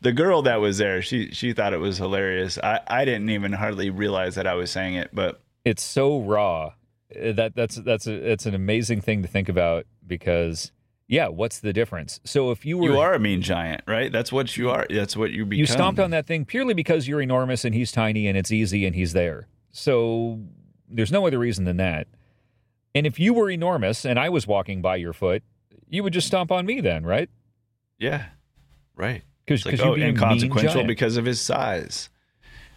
[0.00, 1.02] the girl that was there.
[1.02, 2.56] She she thought it was hilarious.
[2.56, 6.72] I I didn't even hardly realize that I was saying it, but it's so raw.
[7.14, 10.72] Uh, that that's that's a, it's an amazing thing to think about because
[11.08, 12.20] yeah, what's the difference?
[12.24, 14.10] So if you were you are a mean giant, right?
[14.10, 14.86] That's what you are.
[14.88, 15.58] That's what you become.
[15.58, 18.86] You stomped on that thing purely because you're enormous and he's tiny and it's easy
[18.86, 19.46] and he's there.
[19.72, 20.40] So
[20.88, 22.08] there's no other reason than that.
[22.94, 25.42] And if you were enormous and I was walking by your foot,
[25.88, 27.30] you would just stomp on me then, right?
[27.98, 28.26] Yeah,
[28.96, 29.22] right.
[29.44, 32.08] Because like, oh, inconsequential because of his size.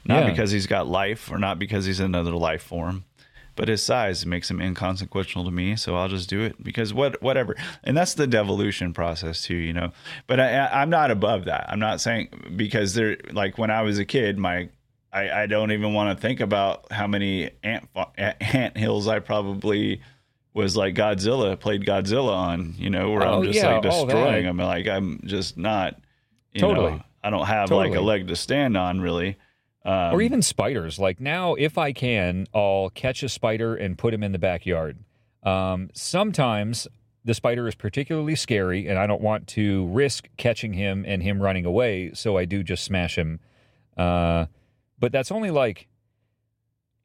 [0.06, 0.30] Not yeah.
[0.32, 3.06] because he's got life or not because he's another life form,
[3.56, 5.76] but his size makes him inconsequential to me.
[5.76, 7.56] So I'll just do it because what, whatever.
[7.84, 9.92] And that's the devolution process too, you know.
[10.28, 11.66] But I, am not above that.
[11.70, 14.70] I'm not saying because there, like when I was a kid, my
[15.14, 17.88] I, I don't even want to think about how many ant
[18.18, 20.02] ant hills I probably
[20.54, 24.46] was like Godzilla played Godzilla on, you know, where oh, I'm just yeah, like destroying
[24.46, 24.58] them.
[24.58, 26.00] Like I'm just not,
[26.52, 26.92] you totally.
[26.94, 27.90] know, I don't have totally.
[27.90, 29.38] like a leg to stand on really.
[29.86, 30.98] Um, or even spiders.
[30.98, 34.98] Like now, if I can, I'll catch a spider and put him in the backyard.
[35.44, 36.88] Um, sometimes
[37.26, 41.42] the spider is particularly scary, and I don't want to risk catching him and him
[41.42, 43.40] running away, so I do just smash him.
[43.98, 44.46] Uh,
[45.04, 45.88] but that's only like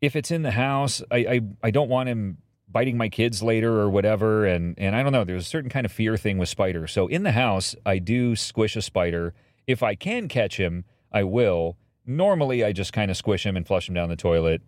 [0.01, 1.03] if it's in the house.
[1.11, 2.39] I, I I don't want him
[2.71, 5.25] biting my kids later or whatever, and and I don't know.
[5.25, 6.93] There's a certain kind of fear thing with spiders.
[6.93, 9.35] So in the house, I do squish a spider.
[9.67, 11.77] If I can catch him, I will
[12.09, 14.63] Normally, I just kind of squish him and flush him down the toilet.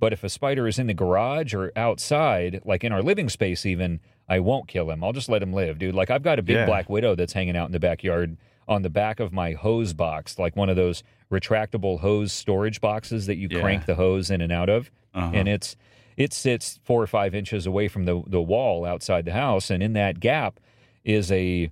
[0.00, 3.66] But if a spider is in the garage or outside, like in our living space,
[3.66, 5.04] even, I won't kill him.
[5.04, 5.94] I'll just let him live, dude.
[5.94, 6.64] Like I've got a big yeah.
[6.64, 10.38] black widow that's hanging out in the backyard on the back of my hose box,
[10.38, 13.60] like one of those retractable hose storage boxes that you yeah.
[13.60, 14.90] crank the hose in and out of.
[15.14, 15.30] Uh-huh.
[15.34, 15.76] And it's
[16.16, 19.82] it sits four or five inches away from the the wall outside the house, and
[19.82, 20.60] in that gap
[21.04, 21.70] is a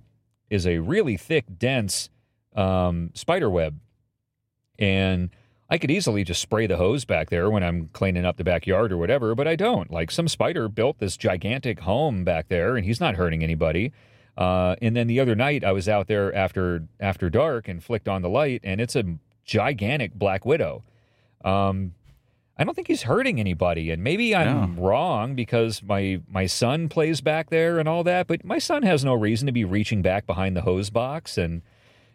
[0.49, 2.09] is a really thick, dense
[2.55, 3.79] um, spider web
[4.79, 5.29] and
[5.69, 8.91] I could easily just spray the hose back there when I'm cleaning up the backyard
[8.91, 9.91] or whatever, but I don't.
[9.91, 13.91] Like some spider built this gigantic home back there, and he's not hurting anybody.
[14.37, 18.07] Uh, and then the other night, I was out there after after dark and flicked
[18.07, 19.03] on the light, and it's a
[19.47, 20.83] gigantic black widow.
[21.43, 21.95] Um,
[22.59, 24.81] I don't think he's hurting anybody, and maybe I'm no.
[24.81, 28.27] wrong because my my son plays back there and all that.
[28.27, 31.63] But my son has no reason to be reaching back behind the hose box and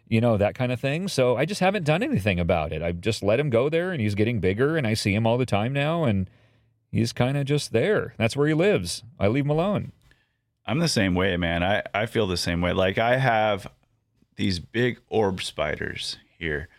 [0.07, 1.07] you know, that kind of thing.
[1.07, 2.81] So I just haven't done anything about it.
[2.81, 5.37] I've just let him go there and he's getting bigger and I see him all
[5.37, 6.29] the time now and
[6.91, 8.13] he's kind of just there.
[8.17, 9.03] That's where he lives.
[9.19, 9.91] I leave him alone.
[10.65, 11.63] I'm the same way, man.
[11.63, 12.73] I, I feel the same way.
[12.73, 13.67] Like I have
[14.35, 16.69] these big orb spiders here.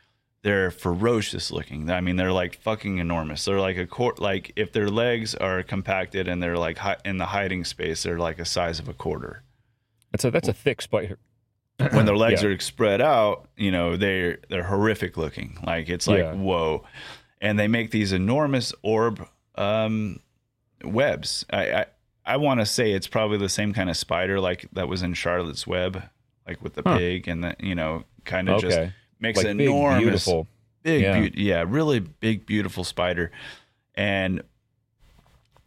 [0.44, 1.90] They're ferocious looking.
[1.90, 3.44] I mean, they're like fucking enormous.
[3.44, 4.20] They're like a court.
[4.20, 8.18] Like if their legs are compacted and they're like hi- in the hiding space, they're
[8.18, 9.42] like a size of a quarter.
[10.12, 11.18] That's a that's a thick spider
[11.78, 12.48] when their legs yeah.
[12.48, 15.58] are spread out, you know, they're they're horrific looking.
[15.64, 16.34] Like it's like yeah.
[16.34, 16.84] whoa,
[17.40, 20.20] and they make these enormous orb um,
[20.82, 21.44] webs.
[21.50, 21.86] I I,
[22.24, 25.14] I want to say it's probably the same kind of spider like that was in
[25.14, 26.02] Charlotte's Web,
[26.46, 26.96] like with the huh.
[26.96, 28.68] pig and the you know kind of okay.
[28.68, 28.92] just
[29.24, 30.48] makes like enormous, big, beautiful,
[30.82, 31.20] big, yeah.
[31.20, 33.32] Be- yeah, really big, beautiful spider,
[33.94, 34.42] and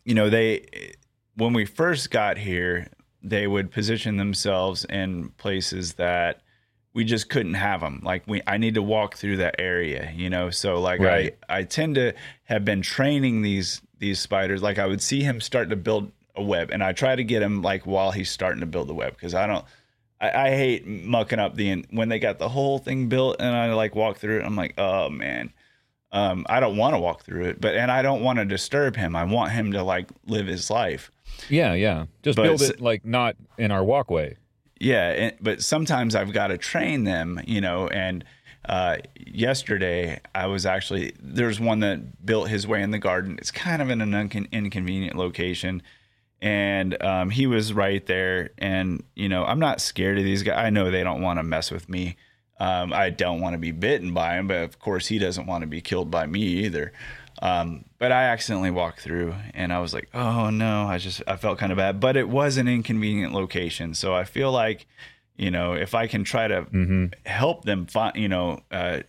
[0.05, 0.93] you know they
[1.35, 2.88] when we first got here
[3.23, 6.41] they would position themselves in places that
[6.93, 8.01] we just couldn't have them.
[8.03, 10.49] Like we, I need to walk through that area, you know.
[10.49, 11.38] So like right.
[11.47, 12.13] I, I tend to
[12.45, 14.63] have been training these these spiders.
[14.63, 17.41] Like I would see him start to build a web, and I try to get
[17.41, 19.65] him like while he's starting to build the web because I don't.
[20.19, 23.73] I, I, hate mucking up the when they got the whole thing built, and I
[23.73, 24.45] like walk through it.
[24.45, 25.53] I'm like, oh man.
[26.10, 28.95] Um, I don't want to walk through it, but and I don't want to disturb
[28.95, 29.14] him.
[29.15, 31.11] I want him to like live his life.
[31.49, 32.06] Yeah, yeah.
[32.23, 34.38] Just but build it like not in our walkway.
[34.80, 38.23] Yeah, but sometimes I've got to train them, you know, and
[38.68, 43.38] uh, yesterday I was actually there's one that built his way in the garden.
[43.39, 45.81] It's kind of in an uncon- inconvenient location,
[46.41, 48.51] and um, he was right there.
[48.57, 50.57] And you know, I'm not scared of these guys.
[50.57, 52.15] I know they don't want to mess with me.
[52.59, 55.61] Um, I don't want to be bitten by him, but of course he doesn't want
[55.61, 56.91] to be killed by me either.
[57.39, 61.35] Um, but I accidentally walked through, and I was like, "Oh no!" I just I
[61.35, 64.88] felt kind of bad, but it was an inconvenient location, so I feel like,
[65.38, 67.05] you know, if I can try to Mm-hmm.
[67.27, 69.01] help them find, you know, uh,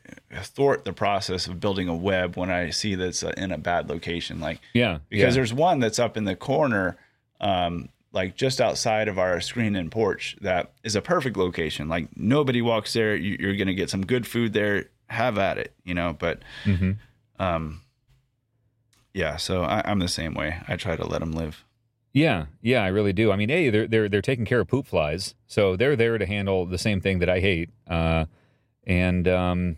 [0.42, 4.40] thwart the process of building a web when I see that's in a bad location,
[4.40, 4.98] like Yeah.
[5.08, 5.38] because yeah.
[5.38, 6.98] there's one that's up in the corner,
[7.40, 11.88] um, like just outside of our screen and porch, that is a perfect location.
[11.88, 13.14] Like nobody walks there.
[13.14, 14.86] You, you're going to get some good food there.
[15.08, 16.14] Have at it, you know.
[16.18, 16.96] But, Mhm.
[17.38, 17.80] um,
[19.14, 19.36] yeah.
[19.36, 20.56] So I, I'm the same way.
[20.68, 21.64] I try to let them live.
[22.12, 23.30] Yeah, yeah, I really do.
[23.30, 26.26] I mean, a they're they're they're taking care of poop flies, so they're there to
[26.26, 27.70] handle the same thing that I hate.
[27.86, 28.24] Uh,
[28.86, 29.76] and um,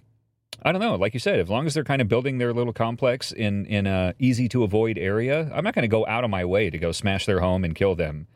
[0.63, 2.73] I don't know, like you said, as long as they're kind of building their little
[2.73, 6.31] complex in in a easy to avoid area, I'm not going to go out of
[6.31, 8.27] my way to go smash their home and kill them.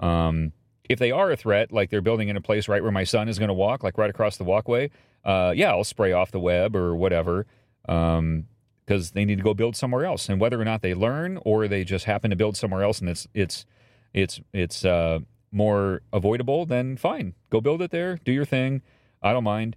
[0.00, 0.52] Um,
[0.88, 3.28] if they are a threat, like they're building in a place right where my son
[3.28, 4.90] is going to walk, like right across the walkway,
[5.24, 7.46] uh, yeah, I'll spray off the web or whatever.
[7.88, 8.46] Um,
[8.84, 10.28] because they need to go build somewhere else.
[10.28, 13.08] And whether or not they learn or they just happen to build somewhere else and
[13.08, 13.64] it's it's
[14.12, 18.82] it's it's uh, more avoidable, then fine, go build it there, do your thing.
[19.22, 19.76] I don't mind.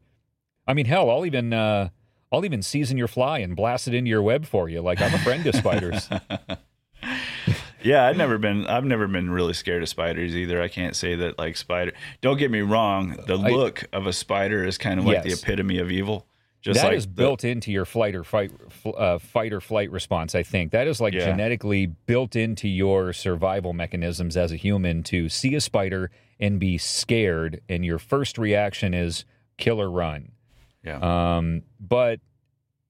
[0.68, 1.90] I mean, hell, I'll even uh,
[2.32, 4.82] I'll even season your fly and blast it into your web for you.
[4.82, 6.10] Like I'm a friend to spiders.
[7.84, 8.66] Yeah, I've never been.
[8.66, 10.60] I've never been really scared of spiders either.
[10.60, 11.94] I can't say that like spider.
[12.22, 13.16] Don't get me wrong.
[13.28, 15.42] The I- look of a spider is kind of like Yes.
[15.42, 16.26] the epitome of evil.
[16.64, 18.50] Just That like is the- built into your flight or fight,
[18.98, 20.34] uh, fight or flight response.
[20.34, 21.26] I think that is like Yeah.
[21.26, 26.10] genetically built into your survival mechanisms as a human to see a spider
[26.40, 29.26] and be scared, and your first reaction is
[29.60, 30.32] kill or run.
[30.86, 31.38] Yeah.
[31.38, 32.20] Um, but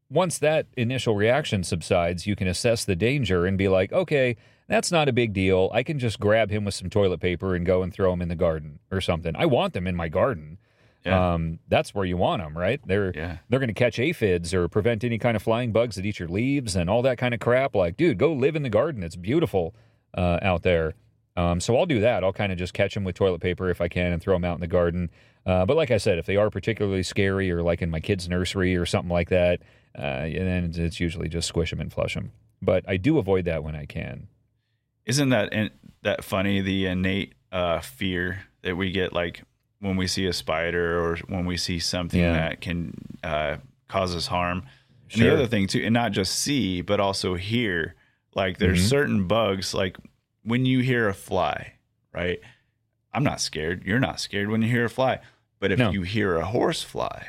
[0.09, 4.35] once that initial reaction subsides, you can assess the danger and be like, okay,
[4.67, 5.69] that's not a big deal.
[5.73, 8.29] I can just grab him with some toilet paper and go and throw him in
[8.29, 9.35] the garden or something.
[9.35, 10.57] I want them in my garden.
[11.05, 11.33] Yeah.
[11.35, 12.79] Um, that's where you want them, right?
[12.85, 13.37] They're Yeah.
[13.47, 16.27] they're going to catch aphids or prevent any kind of flying bugs that eat your
[16.27, 17.75] leaves and all that kind of crap.
[17.75, 19.03] Like, dude, go live in the garden.
[19.03, 19.75] It's beautiful
[20.17, 20.95] uh, out there.
[21.37, 22.23] Um, so I'll do that.
[22.23, 24.45] I'll kind of just catch them with toilet paper if I can and throw them
[24.45, 25.11] out in the garden.
[25.45, 28.27] Uh, but like I said, if they are particularly scary or like in my kid's
[28.27, 29.61] nursery or something like that,
[29.95, 32.31] uh, then it's usually just squish them and flush them.
[32.61, 34.27] But I do avoid that when I can.
[35.05, 35.69] Isn't that in,
[36.01, 36.61] that funny?
[36.61, 39.43] The innate uh, fear that we get, like
[39.79, 42.31] when we see a spider or when we see something Yeah.
[42.33, 43.57] that can uh,
[43.87, 44.63] cause us harm.
[45.13, 47.93] And the other thing too, and not just see, but also hear.
[48.33, 48.89] Like there's Mhm.
[48.89, 49.97] certain bugs, like
[50.43, 51.73] when you hear a fly,
[52.11, 52.39] right?
[53.13, 53.83] I'm not scared.
[53.85, 55.19] You're not scared when you hear a fly.
[55.65, 55.89] But if No.
[55.89, 57.25] you hear a horse fly,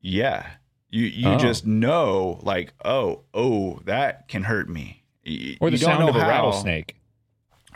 [0.00, 0.46] yeah,
[0.90, 1.38] you you Oh.
[1.38, 5.02] just know, like, oh, oh, that can hurt me.
[5.60, 6.28] Or the you sound know of a how.
[6.28, 6.94] rattlesnake.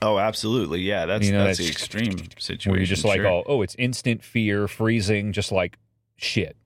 [0.00, 0.82] Oh, absolutely.
[0.82, 2.70] Yeah, that's You know, that's the extreme situation.
[2.70, 3.26] where you're just like, sure.
[3.26, 5.78] oh, oh, it's instant fear, freezing, just like
[6.14, 6.56] shit.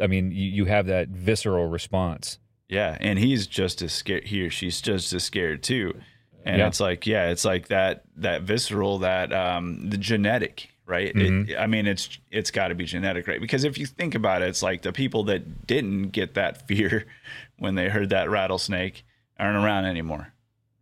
[0.00, 2.40] I mean, you, you have that visceral response.
[2.68, 4.24] yeah, and he's just as scared.
[4.24, 5.96] He or she's just as scared too.
[6.44, 6.66] And Yeah.
[6.66, 11.14] it's like, yeah, it's like that that visceral, that um, the genetic, right?
[11.14, 11.50] Mhm.
[11.50, 13.40] It, I mean, it's it's got to be genetic, right?
[13.40, 17.04] Because if you think about it, it's like the people that didn't get that fear
[17.58, 19.04] when they heard that rattlesnake
[19.38, 20.32] aren't around anymore,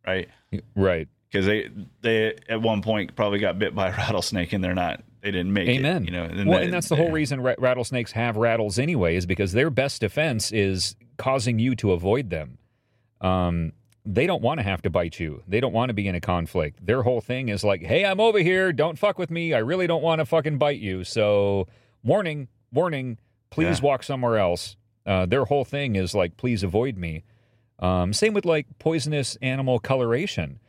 [0.07, 0.29] right?
[0.75, 1.09] Right.
[1.31, 1.69] Because they
[2.03, 5.53] they at one point probably got bit by a rattlesnake and they're not they didn't
[5.53, 6.05] make Amen.
[6.05, 6.07] it.
[6.07, 9.27] You know, well, they- and that's the whole reason ra- rattlesnakes have rattles anyway, is
[9.27, 12.59] because their best defense is causing you to avoid them.
[13.21, 13.73] Um,
[14.07, 15.43] they don't want to have to bite you.
[15.49, 16.85] They don't want to be in a conflict.
[16.85, 18.73] Their whole thing is like, "Hey, I'm over here.
[18.73, 19.53] Don't fuck with me.
[19.53, 21.67] I really don't want to fucking bite you." So,
[22.03, 23.19] warning, warning.
[23.51, 23.87] Please Yeah.
[23.87, 24.77] walk somewhere else.
[25.05, 27.25] Uh, their whole thing is like, "Please avoid me."
[27.79, 30.61] Um, same with like poisonous animal coloration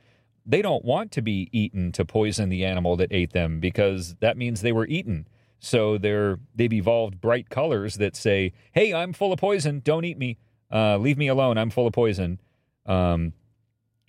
[0.49, 4.37] they don't want to be eaten to poison the animal that ate them because that
[4.37, 5.27] means they were eaten.
[5.59, 9.81] So they're they've evolved bright colors that say, "Hey, I'm full of poison.
[9.83, 10.37] Don't eat me.
[10.71, 11.57] Uh, leave me alone.
[11.57, 12.39] I'm full of poison."
[12.87, 13.33] Um, and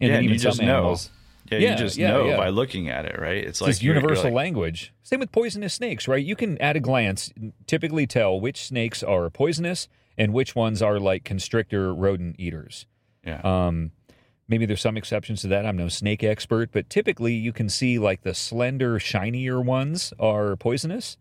[0.00, 0.96] Yeah, then and even you just know.
[1.50, 2.36] Yeah, Yeah, you just yeah, know yeah.
[2.36, 3.38] by looking at it, right?
[3.38, 4.92] It's it's like you're universal like- language.
[5.02, 6.24] Same with poisonous snakes, right?
[6.24, 7.32] You can at a glance
[7.66, 9.88] typically tell which snakes are poisonous
[10.18, 12.86] and which ones are like constrictor rodent eaters.
[13.24, 13.40] Yeah.
[13.42, 13.92] Um,
[14.46, 15.64] maybe there's some exceptions to that.
[15.64, 20.54] I'm no snake expert, but typically you can see like the slender, shinier ones are
[20.56, 21.16] poisonous,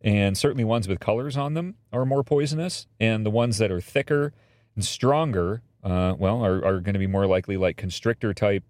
[0.00, 3.80] and certainly ones with colors on them are more poisonous, and the ones that are
[3.80, 4.32] thicker
[4.74, 8.64] and stronger, uh, well, are, are going to be more likely like constrictor type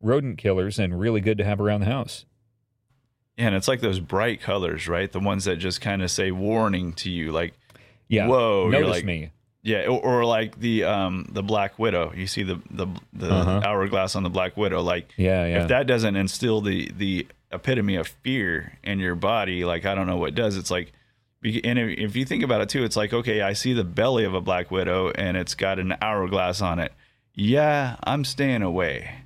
[0.00, 2.24] rodent killers and really good to have around the house.
[3.36, 5.10] Yeah, and it's like those bright colors, right?
[5.10, 7.54] The ones that just kind of say warning to you, like,
[8.08, 8.26] Yeah.
[8.26, 9.30] Whoa, you're Notice like- me.
[9.64, 12.12] Yeah, or, or like the um the Black Widow.
[12.16, 13.60] You see the the the Uh-huh.
[13.64, 14.82] hourglass on the Black Widow.
[14.82, 15.62] Like Yeah, yeah.
[15.62, 20.08] if that doesn't instill the the epitome of fear in your body, like I don't
[20.08, 20.56] know what does.
[20.56, 20.92] It's like,
[21.44, 24.34] and if, you think about it too, it's like okay, I see the belly of
[24.34, 26.92] a Black Widow and it's got an hourglass on it.
[27.34, 29.24] Yeah, I'm staying away.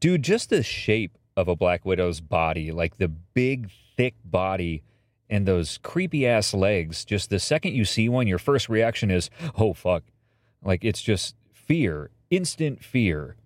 [0.00, 4.82] Dude, just the shape of a Black Widow's body, like the big, thick body
[5.30, 9.30] and those creepy ass legs, just the second you see one, your first reaction is,
[9.56, 10.04] oh, fuck.
[10.62, 13.36] Like it's just fear, instant fear.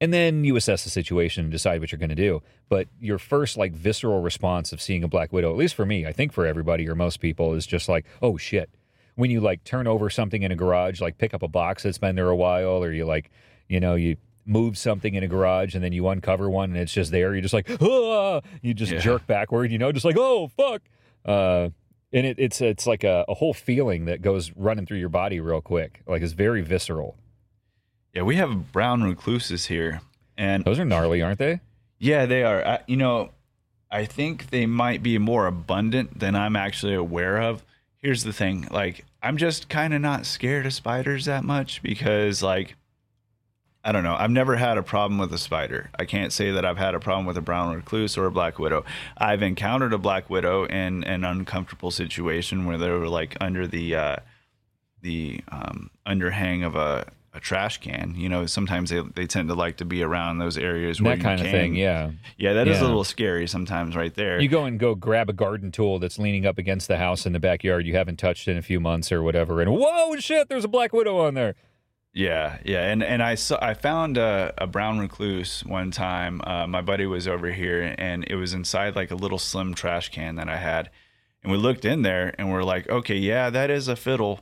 [0.00, 2.40] And then you assess the situation and decide what you're going to do.
[2.68, 6.06] But your first, like, visceral response of seeing a Black Widow, at least for me,
[6.06, 8.70] I think for everybody or most people, is just like, oh, shit.
[9.16, 11.98] When you, like, turn over something in a garage, like pick up a box that's
[11.98, 13.30] been there a while, or you, like,
[13.68, 14.16] you know, you
[14.46, 17.34] move something in a garage and then you uncover one and it's just there.
[17.34, 18.40] You're just like, ah!
[18.62, 18.98] you just Yeah.
[19.00, 20.82] jerk backward, you know, just like, oh, fuck.
[21.24, 21.68] Uh,
[22.14, 25.40] and it, it's it's like a, a whole feeling that goes running through your body
[25.40, 26.00] real quick.
[26.06, 27.18] Like it's very visceral.
[28.14, 30.00] Yeah, we have brown recluses here,
[30.36, 31.60] and Those are gnarly, aren't they?
[31.98, 32.64] Yeah, they are.
[32.66, 33.30] I, you know,
[33.90, 37.64] I think they might be more abundant than I'm actually aware of.
[37.98, 42.42] Here's the thing like, I'm just kind of not scared of spiders that much because,
[42.42, 42.76] like,
[43.84, 44.16] I don't know.
[44.16, 45.90] I've never had a problem with a spider.
[45.98, 48.58] I can't say that I've had a problem with a brown recluse or a black
[48.58, 48.84] widow.
[49.16, 53.94] I've encountered a black widow in an uncomfortable situation where they were like under the
[53.94, 54.16] uh,
[55.00, 58.14] the um, underhang of a, a trash can.
[58.16, 61.18] You know, sometimes they they tend to like to be around those areas where that
[61.18, 61.74] you kind of thing.
[61.74, 62.10] Yeah.
[62.36, 62.84] yeah, that is Yeah.
[62.84, 64.40] a little scary sometimes, right there.
[64.40, 67.32] You go and go grab a garden tool that's leaning up against the house in
[67.32, 70.64] the backyard you haven't touched in a few months or whatever, and whoa, shit, there's
[70.64, 71.54] a black widow on there.
[72.12, 76.40] yeah, yeah, and and I saw I found a, a brown recluse one time.
[76.44, 80.08] Uh, my buddy was over here, and it was inside like a little slim trash
[80.10, 80.90] can that I had,
[81.42, 84.40] and we looked in there, and we're like, okay, yeah, that is a fiddle.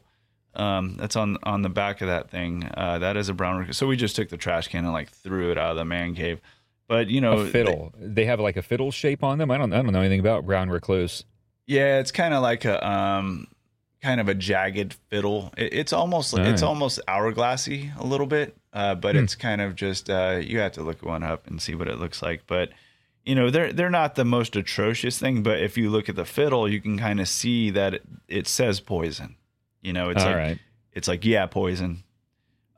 [0.56, 2.68] Um, that's on on the back of that thing.
[2.76, 3.76] Uh, that is a brown recluse.
[3.76, 6.14] So we just took the trash can and like threw it out of the man
[6.14, 6.40] cave.
[6.88, 7.92] But you know, A fiddle.
[7.98, 9.50] They have like a fiddle shape on them.
[9.50, 9.72] I don't.
[9.72, 11.24] I don't know anything about brown recluse.
[11.66, 13.48] Yeah, it's kind of like a um,
[14.00, 15.52] kind of a jagged fiddle.
[15.56, 16.68] It, it's almost All it's right.
[16.68, 19.24] almost hourglassy a little bit, uh, but Hmm.
[19.24, 21.98] it's kind of just uh, you have to look one up and see what it
[21.98, 22.42] looks like.
[22.46, 22.70] But
[23.24, 25.42] you know, they're they're not the most atrocious thing.
[25.42, 28.46] But if you look at the fiddle, you can kind of see that it, it
[28.46, 29.34] says poison.
[29.86, 30.58] You know, it's All like right.
[30.92, 32.02] it's like yeah, poison.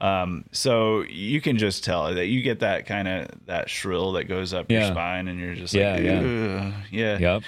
[0.00, 4.24] Um, so you can just tell that you get that kind of that shrill that
[4.24, 6.20] goes up your spine, and you're just Yeah, like, yeah.
[6.20, 7.18] yeah, yeah.
[7.18, 7.42] Yep.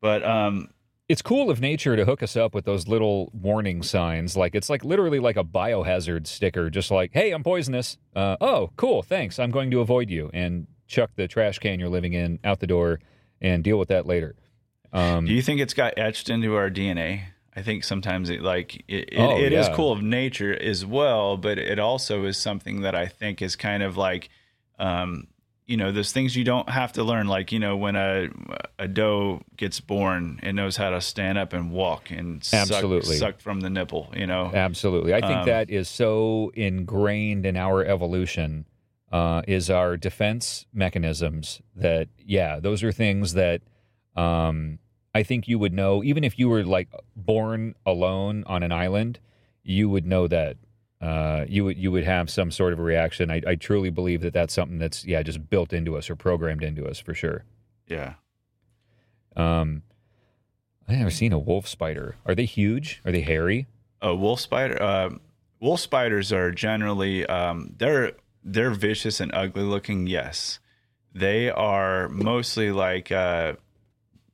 [0.00, 0.70] But um,
[1.10, 4.34] It's cool of nature to hook us up with those little warning signs.
[4.36, 8.70] Like it's like literally like a biohazard sticker, just like, "Hey, I'm poisonous." Uh, oh,
[8.76, 9.02] cool.
[9.02, 9.38] Thanks.
[9.38, 12.66] I'm going to avoid you and chuck the trash can you're living in out the
[12.66, 13.00] door
[13.42, 14.36] and deal with that later.
[14.92, 17.22] Um, Do you think it's got etched into our DNA?
[17.56, 19.74] I think sometimes it like it, it, Oh, it is yeah.
[19.74, 23.82] cool of nature as well, but it also is something that I think is kind
[23.82, 24.28] of like,
[24.78, 25.26] um,
[25.66, 27.26] you know, those things you don't have to learn.
[27.28, 28.28] Like you know, when a
[28.78, 33.40] a doe gets born, it knows how to stand up and walk and suck, suck
[33.40, 34.12] from the nipple.
[34.16, 35.14] You know, Absolutely.
[35.14, 38.66] I think Um, that is so ingrained in our evolution
[39.12, 43.60] uh, is our defense mechanisms that, yeah, those are things that
[44.16, 44.78] um,
[45.14, 49.18] I think you would know, even if you were like born alone on an island,
[49.62, 50.56] you would know that.
[51.00, 53.30] Uh, you would you would have some sort of a reaction.
[53.30, 56.62] I, I truly believe that that's something that's yeah just built into us or programmed
[56.62, 57.44] into us for sure.
[57.88, 58.14] yeah.
[59.34, 59.82] Um,
[60.86, 62.16] I've never seen a wolf spider.
[62.26, 63.00] Are they huge?
[63.04, 63.66] Are they hairy?
[64.02, 65.10] a wolf spider uh,
[65.60, 68.12] wolf spiders are generally um, they're
[68.44, 70.58] they're vicious and ugly looking yes
[71.14, 73.52] they are mostly like uh,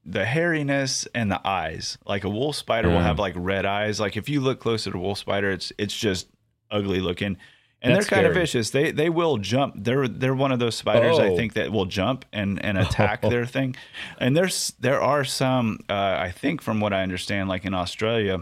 [0.08, 1.98] the hairiness and the eyes.
[2.06, 3.98] Like a wolf spider will have like red eyes.
[3.98, 6.28] Like if you look closer to wolf spider it's it's just
[6.70, 7.36] ugly looking.
[7.82, 8.70] And That's they're kind of vicious.
[8.70, 9.74] They they will jump.
[9.76, 11.36] They're they're one of those spiders i Oh.
[11.36, 13.76] think that will jump and and attack their thing.
[14.18, 18.38] And there's there are some uh, i think from what i understand like in australia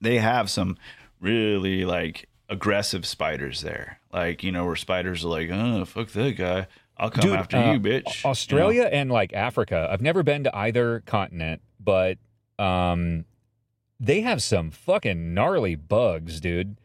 [0.00, 0.76] they have some
[1.20, 4.00] really like aggressive spiders there.
[4.12, 6.66] Like, you know, where spiders are like, oh, fuck that guy.
[6.96, 8.06] I'll come Dude, after uh, you, bitch.
[8.06, 8.30] You know?
[8.30, 9.88] Australia and like Africa.
[9.90, 12.18] I've never been to either continent, but
[12.58, 13.24] um,
[13.98, 16.76] they have some fucking gnarly bugs, dude.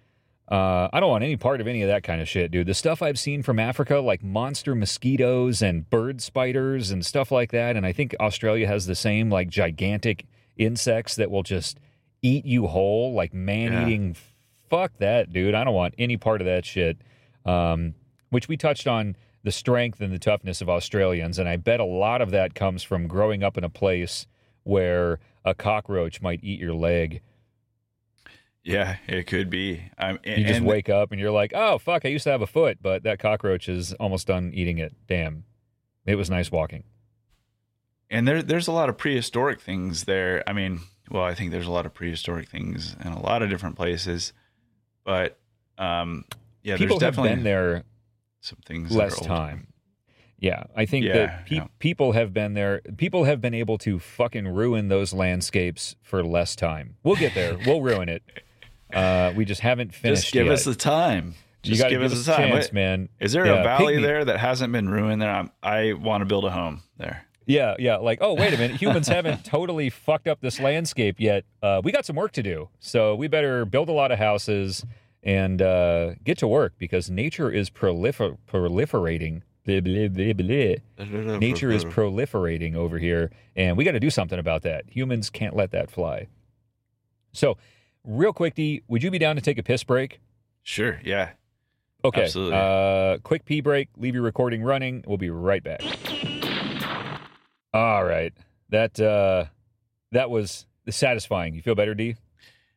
[0.51, 2.65] Uh, I don't want any part of any of that kind of shit, dude.
[2.65, 7.51] The stuff I've seen from Africa, like monster mosquitoes and bird spiders and stuff like
[7.51, 10.25] that, and I think Australia has the same, like gigantic
[10.57, 11.79] insects that will just
[12.23, 14.15] eat you whole, like man eating.
[14.69, 15.53] Fuck that, dude.
[15.53, 16.97] I don't want any part of that shit.
[17.45, 17.93] Um,
[18.31, 21.85] which we touched on the strength and the toughness of Australians, and I bet a
[21.85, 24.27] lot of that comes from growing up in a place
[24.63, 27.21] where a cockroach might eat your leg.
[28.63, 29.81] Yeah, it could be.
[29.97, 32.47] I'm, You just wake up and you're like, oh, fuck, I used to have a
[32.47, 34.93] foot, but that cockroach is almost done eating it.
[35.07, 35.45] Damn.
[36.05, 36.83] It was nice walking.
[38.09, 40.43] and there there's a lot of prehistoric things there.
[40.47, 43.49] I mean, well, I think there's a lot of prehistoric things in a lot of
[43.49, 44.33] different places,
[45.03, 45.37] but
[45.77, 46.25] um,
[46.63, 47.83] yeah, People there's have definitely been there
[48.41, 49.67] some things less time.
[50.39, 51.67] Yeah, I think Yeah, that pe- yeah.
[51.79, 52.81] people have been there.
[52.97, 56.95] People have been able to fucking ruin those landscapes for less time.
[57.03, 57.57] We'll get there.
[57.65, 58.23] we'll ruin it.
[58.93, 60.53] Uh, we just haven't finished Just give yet.
[60.53, 61.35] us the time.
[61.63, 62.49] you Just to give, us a the time.
[62.51, 63.09] chance, Wait, man.
[63.19, 65.21] Is there Yeah, a valley pygmy- there that hasn't been ruined?
[65.21, 67.25] There, I'm, I want to build a home there.
[67.45, 67.97] Yeah, yeah.
[67.97, 68.77] Like, oh, wait a minute.
[68.79, 71.43] Humans haven't totally fucked up this landscape yet.
[71.61, 72.69] Uh, we got some work to do.
[72.79, 74.85] So we better build a lot of houses
[75.23, 79.41] and uh, get to work because nature is prolifer- proliferating.
[79.65, 81.37] Blah, blah, blah.
[81.37, 84.85] Nature is proliferating over here, and we got to do something about that.
[84.89, 86.27] Humans can't let that fly.
[87.33, 87.57] So,
[88.03, 90.21] real quick, D, would you be down to take a piss break?
[90.63, 90.99] sure.
[91.03, 91.31] Yeah.
[92.03, 92.23] Okay.
[92.23, 92.57] Absolutely.
[92.57, 93.89] Uh, quick pee break.
[93.97, 95.03] Leave your recording running.
[95.05, 95.81] We'll be right back.
[97.73, 98.33] All right.
[98.69, 99.45] That uh,
[100.11, 101.53] that was satisfying.
[101.55, 102.15] You feel better, D?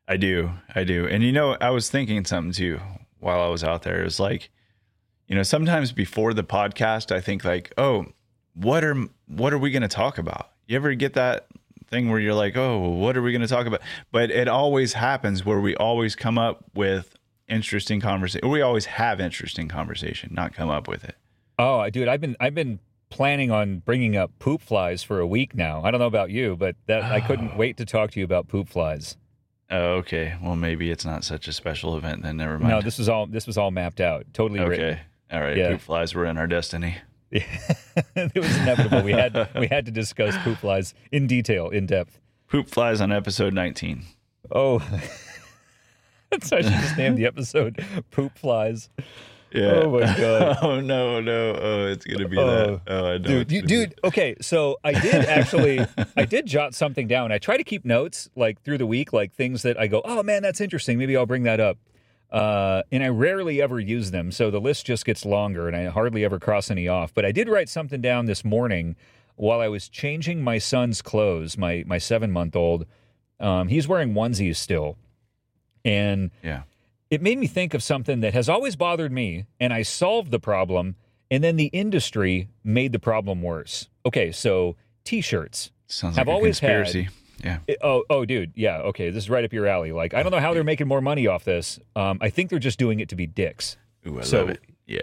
[0.08, 0.50] I do.
[0.74, 1.06] I do.
[1.06, 2.80] And you know, I was thinking something too
[3.20, 4.02] while I was out there.
[4.02, 4.50] It's like,
[5.28, 8.06] you know, sometimes before the podcast, I think like, oh,
[8.54, 8.96] what are
[9.26, 10.50] what are we going to talk about?
[10.66, 11.46] You ever get that
[11.88, 13.80] thing where you're like, oh, what are we going to talk about?
[14.10, 17.16] But it always happens where we always come up with
[17.48, 18.48] interesting conversation.
[18.48, 21.16] We always have interesting conversation, not come up with it.
[21.58, 22.80] Oh, dude, I've been I've been
[23.10, 25.82] planning on bringing up poop flies for a week now.
[25.84, 27.56] I don't know about you, but that I couldn't ah.
[27.56, 29.16] wait to talk to you about poop flies.
[29.72, 30.34] Oh, okay.
[30.42, 32.36] Well, maybe it's not such a special event then.
[32.36, 32.70] Never mind.
[32.70, 34.84] No, this was all this was all mapped out, totally written.
[34.84, 35.00] okay.
[35.32, 35.56] All right.
[35.56, 35.70] Yeah.
[35.70, 36.96] Poop flies were in our destiny.
[37.30, 37.44] Yeah.
[38.16, 39.02] it was inevitable.
[39.02, 42.20] We had we had to discuss poop flies in detail, in depth.
[42.48, 44.04] Poop flies on episode 19.
[44.50, 44.78] Oh,
[46.42, 48.90] so I should just name the episode "Poop Flies."
[49.54, 49.82] Yeah.
[49.84, 50.58] Oh my god.
[50.62, 51.54] oh no, no.
[51.60, 52.80] Oh, it's gonna be Oh, that.
[52.86, 53.44] Oh, I know.
[53.44, 53.94] dude, you, dude.
[54.04, 55.80] Okay, so I did actually,
[56.16, 57.32] I did jot something down.
[57.32, 60.22] I try to keep notes like through the week, like things that I go, oh
[60.22, 60.98] man, that's interesting.
[60.98, 61.78] Maybe I'll bring that up.
[62.30, 65.84] Uh, and I rarely ever use them, so the list just gets longer, and I
[65.90, 67.12] hardly ever cross any off.
[67.12, 68.96] But I did write something down this morning
[69.36, 71.58] while I was changing my son's clothes.
[71.58, 72.86] My my seven month old,
[73.38, 74.96] um, he's wearing onesies still,
[75.84, 76.62] and Yeah.
[77.12, 80.40] It made me think of something that has always bothered me, and I solved the
[80.40, 80.96] problem,
[81.30, 83.88] and then the industry made the problem worse.
[84.06, 85.70] Okay, so t-shirts.
[85.88, 87.08] Sounds Have like a always had- conspiracy.
[87.44, 87.58] Yeah.
[87.66, 89.92] It- oh, oh, dude, yeah, okay, this is right up your alley.
[89.92, 91.78] Like, I don't know how they're making more money off this.
[91.94, 93.76] Um, I think they're just doing it to be dicks.
[94.06, 94.60] Ooh, I So- love it.
[94.86, 95.00] Yeah.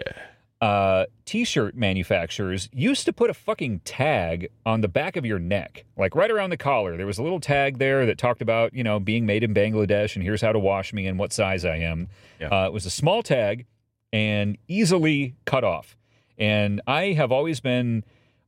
[0.60, 5.86] Uh, t-shirt manufacturers used to put a fucking tag on the back of your neck,
[5.96, 6.98] like right around the collar.
[6.98, 10.16] There was a little tag there that talked about, you know, being made in Bangladesh
[10.16, 12.08] and here's how to wash me and what size I am.
[12.38, 12.48] Yeah.
[12.48, 13.64] Uh, it was a small tag
[14.12, 15.96] and easily cut off.
[16.36, 18.04] And I have always been,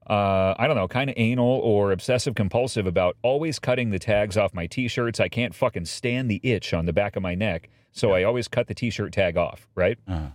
[0.09, 4.37] uh, I don't know, kind of anal or obsessive compulsive about always cutting the tags
[4.37, 5.19] off my t-shirts.
[5.19, 8.49] I can't fucking stand the itch on the back of my neck, so I always
[8.49, 9.67] cut the t-shirt tag off.
[9.75, 9.99] Right.
[10.07, 10.29] Uh,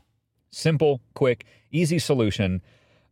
[0.58, 2.64] Simple, quick, easy solution.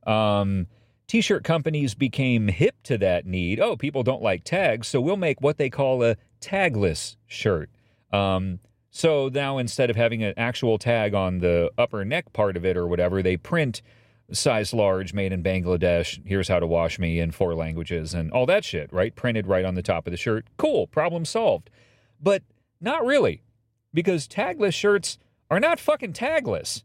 [0.07, 0.65] Um,
[1.05, 3.59] T-shirt companies became hip to that need.
[3.59, 7.69] Oh, people don't like tags, so we'll make what they call a tagless shirt.
[8.11, 12.65] Um, so now instead of having an actual tag on the upper neck part of
[12.65, 13.83] it or whatever, they print
[14.31, 16.19] size large, made in Bangladesh.
[16.25, 19.15] Here's how to wash me in four languages and all that shit, right?
[19.15, 20.47] Printed right on the top of the shirt.
[20.57, 21.69] Cool, problem solved.
[22.19, 22.41] But
[22.81, 23.43] not really,
[23.93, 25.19] because tagless shirts
[25.51, 26.81] are not fucking tagless.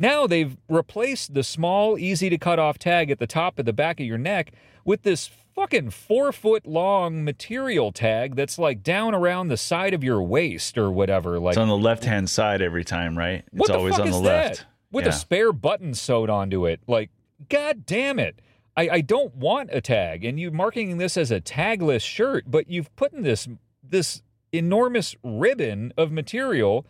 [0.00, 3.72] Now they've replaced the small, easy to cut off tag at the top of the
[3.74, 4.52] back of your neck
[4.84, 10.02] with this fucking four foot long material tag that's like down around the side of
[10.02, 11.38] your waist or whatever.
[11.38, 13.44] Like, it's on the left hand side every time, right?
[13.52, 14.22] it's always on the that?
[14.22, 14.66] left.
[14.90, 15.10] With Yeah.
[15.10, 16.80] a spare button sewed onto it.
[16.86, 17.10] Like,
[17.50, 18.40] god damn it.
[18.76, 20.24] I, I don't want a tag.
[20.24, 23.46] And you're marking this as a tagless shirt, but you've put in this
[23.84, 24.22] this
[24.52, 26.86] enormous ribbon of material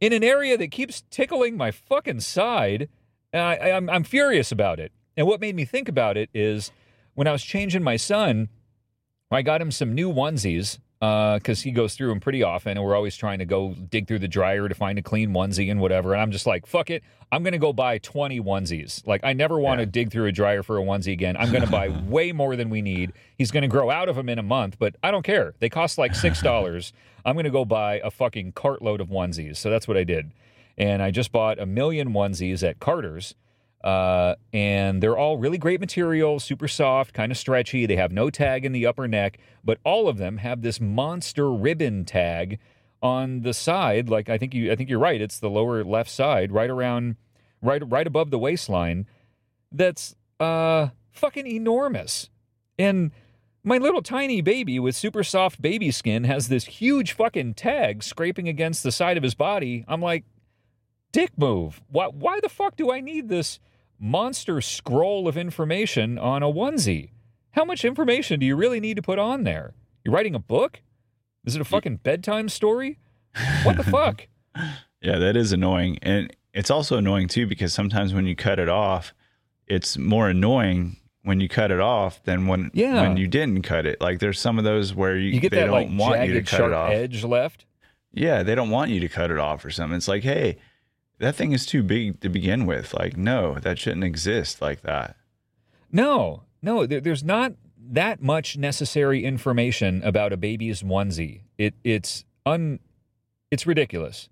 [0.00, 2.88] in an area that keeps tickling my fucking side.
[3.32, 4.92] And I, I, I'm, I'm furious about it.
[5.16, 6.72] And what made me think about it is
[7.14, 8.48] when I was changing my son,
[9.30, 12.84] I got him some new onesies Uh, because he goes through them pretty often, and
[12.84, 15.80] we're always trying to go dig through the dryer to find a clean onesie and
[15.80, 16.12] whatever.
[16.12, 17.02] And I'm just like, fuck it,
[17.32, 19.06] I'm gonna go buy 20 onesies.
[19.06, 21.36] Like I never want to dig through a dryer for a onesie again.
[21.38, 23.12] I'm gonna buy way more than we need.
[23.38, 25.54] He's gonna grow out of them in a month, but I don't care.
[25.58, 26.92] They cost like six dollars.
[27.24, 29.56] I'm gonna go buy a fucking cartload of onesies.
[29.56, 30.32] So that's what I did,
[30.76, 33.34] and I just bought a million onesies at Carter's.
[33.82, 37.86] Uh, and they're all really great material, super soft, kind of stretchy.
[37.86, 41.50] They have no tag in the upper neck, but all of them have this monster
[41.50, 42.58] ribbon tag
[43.02, 46.10] on the side, like I think you I think you're right, it's the lower left
[46.10, 47.16] side, right around
[47.62, 49.06] right right above the waistline,
[49.72, 52.28] that's uh fucking enormous.
[52.78, 53.10] And
[53.62, 58.48] my little tiny baby with super soft baby skin has this huge fucking tag scraping
[58.48, 59.84] against the side of his body.
[59.88, 60.24] I'm like,
[61.12, 61.80] dick move.
[61.88, 63.60] Why why the fuck do I need this
[64.00, 67.10] monster scroll of information on a onesie?
[67.52, 69.74] How much information do you really need to put on there?
[70.04, 70.80] You're writing a book?
[71.44, 72.98] Is it a fucking bedtime story?
[73.62, 74.26] What the fuck?
[75.02, 75.98] Yeah, that is annoying.
[76.02, 79.14] And it's also annoying too because sometimes when you cut it off,
[79.66, 83.00] it's more annoying when you cut it off than when Yeah.
[83.00, 83.98] when you didn't cut it.
[84.02, 86.34] Like there's some of those where you, You get they that don't like want you
[86.34, 86.90] to jagged cut sharp it off.
[86.90, 87.64] edge left.
[88.12, 89.96] Yeah, they don't want you to cut it off or something.
[89.96, 90.58] It's like, hey,
[91.20, 92.92] that thing is too big to begin with.
[92.94, 95.16] Like, no, that shouldn't exist like that.
[95.92, 97.52] No, no, there, there's not
[97.92, 101.42] that much necessary information about a baby's onesie.
[101.58, 102.80] It it's un
[103.50, 104.28] it's ridiculous.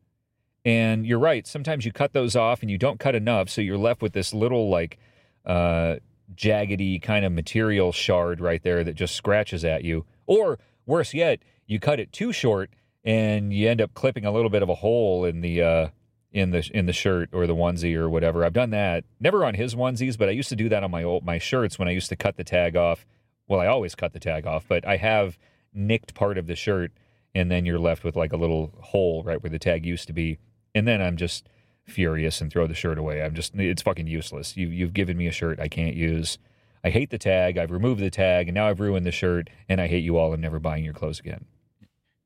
[0.65, 1.47] And you're right.
[1.47, 4.35] Sometimes you cut those off and you don't cut enough, so you're left with this
[4.35, 4.99] little like
[5.47, 5.97] uh,
[6.35, 10.05] jaggedy kind of material shard right there that just scratches at you.
[10.27, 12.71] Or worse yet, you cut it too short
[13.05, 15.89] and you end up clipping a little bit of a hole in the uh,
[16.33, 18.45] in the in the shirt or the onesie or whatever.
[18.45, 19.05] I've done that.
[19.21, 21.79] Never on his onesies, but I used to do that on my old my shirts
[21.79, 23.07] when I used to cut the tag off.
[23.47, 25.39] Well, I always cut the tag off, but I have
[25.73, 26.93] nicked part of the shirt
[27.35, 30.13] and then you're left with like a little hole right where the tag used to
[30.13, 30.39] be.
[30.75, 31.49] And then I'm just
[31.85, 33.23] furious and throw the shirt away.
[33.23, 34.57] I'm just it's fucking useless.
[34.57, 36.39] You you've given me a shirt I can't use.
[36.85, 37.59] I hate the tag.
[37.59, 40.33] I've removed the tag and now I've ruined the shirt and I hate you all.
[40.33, 41.47] I'm never buying your clothes again.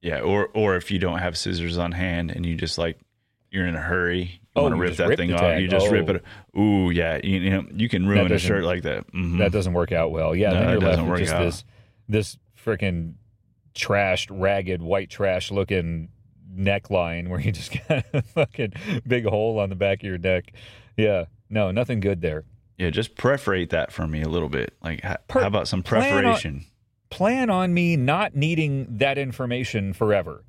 [0.01, 2.99] Yeah, or or if you don't have scissors on hand and you just like
[3.53, 5.91] you're in a hurry, you Oh, want to rip that rip thing off, you just
[5.91, 6.15] rip Oh.
[6.15, 6.25] it.
[6.59, 9.07] Ooh, yeah, you, you know you can ruin a shirt like that.
[9.13, 9.39] Mhm.
[9.39, 10.35] That doesn't work out well.
[10.35, 11.45] Yeah, No, then you're left doesn't with work just out.
[11.45, 11.65] this
[12.09, 13.15] this freaking
[13.75, 16.09] trashed, ragged, white trash looking
[16.55, 18.73] neckline where you just got a fucking
[19.07, 20.53] big hole on the back of your neck.
[20.97, 21.25] Yeah.
[21.49, 22.45] No, nothing good there.
[22.79, 24.75] yeah, just perforate that for me a little bit.
[24.83, 26.65] Like, ha- Per- how about some plan on- preparation?
[27.11, 30.45] Plan on me not needing that information forever.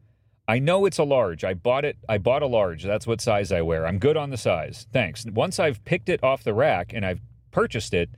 [0.48, 1.44] I know it's a large.
[1.44, 1.98] I bought it.
[2.10, 2.84] I bought a large.
[2.84, 3.88] That's what size I wear.
[3.88, 4.88] I'm good on the size.
[4.92, 5.26] Thanks.
[5.26, 7.22] Once I've picked it off the rack and I've
[7.52, 8.10] purchased it,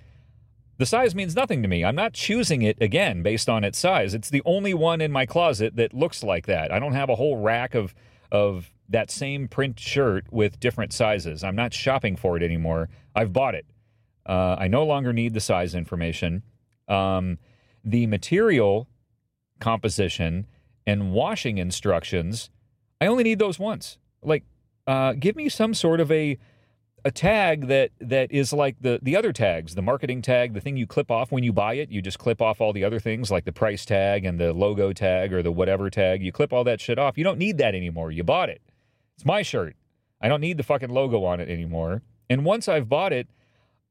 [0.77, 1.85] the size means nothing to me.
[1.85, 4.14] I'm not choosing it again based on its size.
[4.14, 6.72] It's the only one in my closet that looks like that.
[6.72, 7.93] I don't have a whole rack of
[8.31, 11.43] of that same print shirt with different sizes.
[11.43, 12.89] I'm not shopping for it anymore.
[13.15, 13.65] I've bought it.
[14.26, 16.43] Uh, I no longer need the size information.
[16.88, 17.38] Um,
[17.84, 18.88] the material
[19.60, 20.47] composition
[20.86, 22.49] and washing instructions,
[23.02, 23.98] I only need those once.
[24.22, 24.44] Like,
[24.88, 26.38] uh, give me some sort of a
[27.03, 30.76] a tag that that is like the the other tags, the marketing tag, the thing
[30.76, 31.91] you clip off when you buy it.
[31.91, 34.91] You just clip off all the other things like the price tag and the logo
[34.91, 36.24] tag or the whatever tag.
[36.24, 37.18] You clip all that shit off.
[37.18, 38.12] You don't need that anymore.
[38.12, 38.62] You bought it.
[39.16, 39.76] It's my shirt.
[40.20, 42.02] I don't need the fucking logo on it anymore.
[42.28, 43.28] And once I've bought it,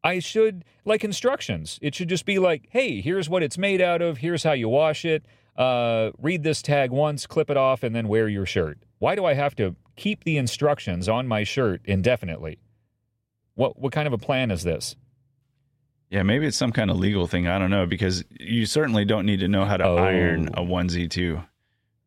[0.02, 1.78] I should like instructions.
[1.80, 4.18] It should just be like, hey, here's what it's made out of.
[4.18, 5.24] Here's how you wash it.
[5.56, 8.78] Uh, read this tag once, clip it off, and then wear your shirt.
[8.98, 12.58] Why do I have to keep the instructions on my shirt indefinitely?
[13.54, 14.96] What what kind of a plan is this?
[16.10, 17.46] Yeah, maybe it's some kind of legal thing.
[17.46, 19.96] I don't know because you certainly don't need to know how to Oh.
[19.96, 21.40] iron a onesie too,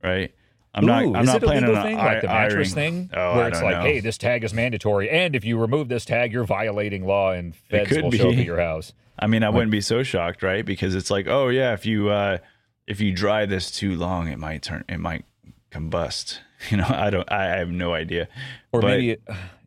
[0.03, 0.33] right?
[0.73, 0.97] I'm Ooh, not.
[1.03, 3.35] I'm is not it a planning legal thing i- like the mattress ironing- thing, Oh,
[3.37, 3.81] where it's like, know.
[3.81, 7.55] hey, this tag is mandatory, and if you remove this tag, you're violating law, and
[7.55, 8.41] feds could will show up be.
[8.41, 8.93] at your house.
[9.17, 10.63] I mean, I wouldn't be so shocked, right?
[10.65, 12.37] Because it's like, oh yeah, if you uh,
[12.87, 15.25] if you dry this too long, it might turn, it might
[15.71, 16.39] combust.
[16.71, 18.27] You know, I don't, I, have no idea.
[18.71, 19.21] Or But- maybe, it,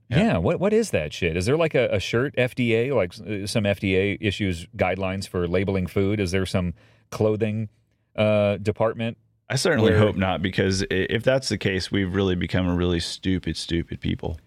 [0.08, 0.38] yeah.
[0.38, 1.36] What what is that shit?
[1.36, 5.86] Is there like a, a shirt FDA, like uh, some FDA issues guidelines for labeling
[5.86, 6.18] food?
[6.18, 6.74] Is there some
[7.10, 7.68] clothing
[8.16, 9.18] uh, department?
[9.48, 12.98] I certainly Where- hope not, because if that's the case, we've really become a really
[12.98, 14.40] stupid, stupid people.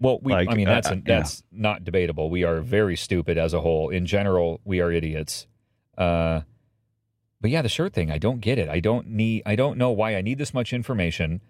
[0.00, 1.00] Well, we, Like, I mean, uh, that's uh, yeah.
[1.04, 2.30] that's not debatable.
[2.30, 3.90] We are very stupid as a whole.
[3.90, 5.46] In general, we are idiots.
[5.98, 6.40] Uh,
[7.40, 8.68] but yeah, the shirt thing, I don't get it.
[8.68, 9.42] I don't need.
[9.46, 11.40] I don't know why I need this much information.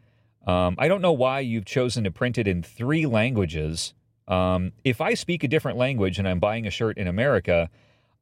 [0.47, 3.95] Um, I don't know why you've chosen to print it in three languages.
[4.29, 7.69] Um, if I speak a different language and I'm buying a shirt in America,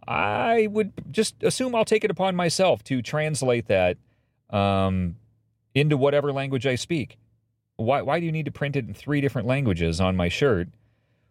[0.07, 3.99] I would just assume I'll take it upon myself to translate that
[4.51, 5.17] um,
[5.75, 7.19] into whatever language I speak.
[7.77, 10.69] Why, why do you need to print it in three different languages on my shirt?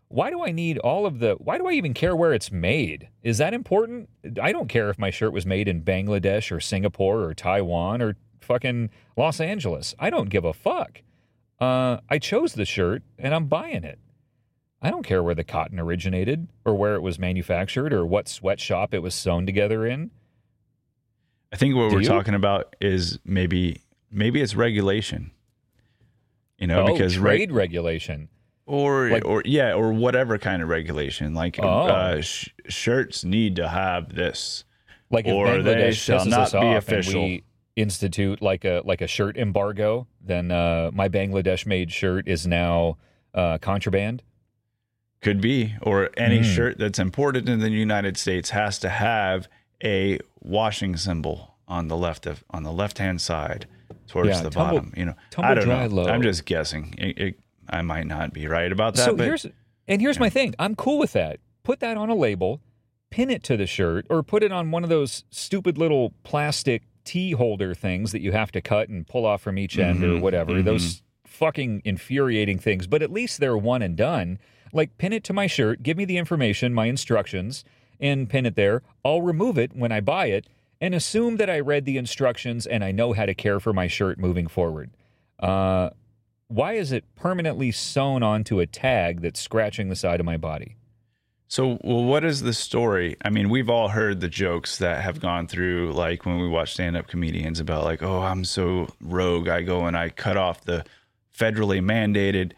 [0.10, 1.36] Why do I need all of the?
[1.38, 3.10] Why do I even care where it's made?
[3.24, 4.10] Is that important?
[4.42, 8.16] I don't care if my shirt was made in Bangladesh or Singapore or Taiwan or
[8.40, 9.94] fucking Los Angeles.
[10.00, 11.02] I don't give a fuck.
[11.60, 14.00] Uh, I chose the shirt and I'm buying it.
[14.82, 18.94] I don't care where the cotton originated or where it was manufactured or what sweatshop
[18.94, 20.12] it was sewn together in.
[21.52, 22.08] I think what Do we're you?
[22.08, 23.82] talking about is maybe
[24.12, 25.32] maybe it's regulation.
[26.58, 28.30] You know, oh, because trade regulation.
[28.68, 31.34] Or Like- or yeah, or whatever kind of regulation.
[31.34, 31.88] Like Oh.
[31.88, 34.64] uh, sh- shirts need to have this.
[35.10, 37.24] Like if Or they Bangladesh shall not be official.
[37.24, 37.44] we
[37.78, 42.98] institute like a like a shirt embargo, then uh, my Bangladesh made shirt is now
[43.34, 44.22] uh, contraband.
[45.22, 46.44] Could be, or any Hmm.
[46.44, 49.48] shirt that's imported in the United States has to have
[49.84, 53.66] a washing symbol on the left of on the left hand side
[54.08, 54.94] towards Yeah, the tumble- bottom.
[54.96, 56.08] You know, i don't know low.
[56.08, 56.94] i'm just guessing.
[56.98, 57.40] It, it,
[57.70, 59.06] I might not be right about that.
[59.06, 59.46] so but here's
[59.88, 60.54] and here's my thing.
[60.60, 61.40] I'm cool with that.
[61.64, 62.62] Put that on a label,
[63.10, 66.84] pin it to the shirt, or put it on one of those stupid little plastic
[67.04, 70.08] tea holder things that you have to cut and pull off from each end or
[70.16, 70.62] Mhm, whatever.
[70.62, 72.88] Those fucking infuriating things.
[72.88, 74.40] But at least they're one and done.
[74.74, 77.64] Like pin it to my shirt, give me the information, my instructions,
[78.00, 78.82] and pin it there.
[79.06, 80.48] I'll remove it when I buy it
[80.82, 83.88] and assume that I read the instructions and I know how to care for my
[83.88, 84.92] shirt moving forward.
[85.40, 85.92] Uh,
[86.48, 90.76] why is it permanently sewn onto a tag that's scratching the side of my body?
[91.50, 93.16] So, well, what is the story?
[93.24, 96.74] I mean, we've all heard the jokes that have gone through, like when we watch
[96.74, 99.48] stand up comedians about, like, oh, I'm so rogue.
[99.48, 100.84] I go and I cut off the
[101.38, 102.52] federally mandated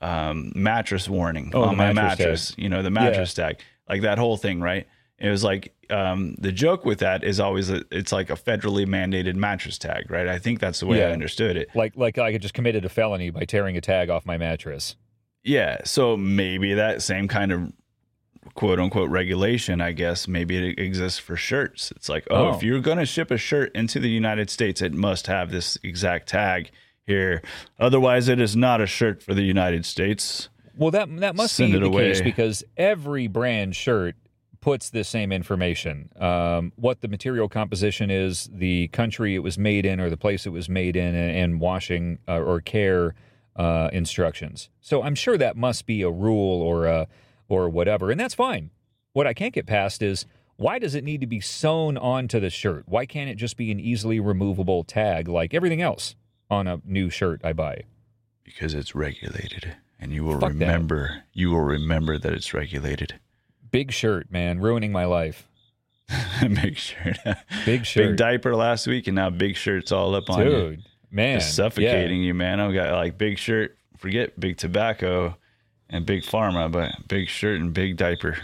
[0.00, 4.18] um, mattress warning Oh, on my mattress mattress, you know, the mattress tag, like that
[4.18, 4.88] whole thing, right?
[5.22, 8.84] It was like um, the joke with that is always a, it's like a federally
[8.86, 10.26] mandated mattress tag, right?
[10.26, 11.08] I think that's the way Yeah.
[11.08, 11.68] I understood it.
[11.74, 14.96] Like like I just committed a felony by tearing a tag off my mattress.
[15.44, 15.78] Yeah.
[15.84, 17.72] So maybe that same kind of
[18.54, 21.92] quote unquote regulation, I guess, maybe it exists for shirts.
[21.92, 22.54] It's like, oh, Oh.
[22.56, 25.78] if you're going to ship a shirt into the United States, it must have this
[25.84, 26.70] exact tag
[27.06, 27.42] here.
[27.78, 30.48] Otherwise, it is not a shirt for the United States.
[30.76, 34.16] Well, that that must Send be the case because every brand shirt
[34.62, 39.84] puts the same information: um, what the material composition is, the country it was made
[39.84, 43.14] in, or the place it was made in, and, washing uh, or care
[43.56, 44.70] uh, instructions.
[44.80, 47.06] So I'm sure that must be a rule or a,
[47.48, 48.70] or whatever, and that's fine.
[49.12, 50.24] What I can't get past is
[50.56, 52.84] why does it need to be sewn onto the shirt?
[52.86, 56.14] Why can't it just be an easily removable tag like everything else
[56.48, 57.82] on a new shirt I buy?
[58.44, 59.76] Because it's regulated.
[59.98, 60.58] And you will Fuck that.
[60.58, 63.18] remember, you will remember that it's regulated.
[63.72, 65.48] Big shirt, man, ruining my life.
[66.40, 67.16] Big shirt.
[67.64, 68.08] Big shirt.
[68.10, 70.50] Big diaper last week, and now big shirt's all up on you.
[70.50, 72.60] Dude, man, Just suffocating you, man.
[72.60, 75.36] I've got like big shirt, forget big tobacco
[75.88, 78.36] and big pharma, but big shirt and big diaper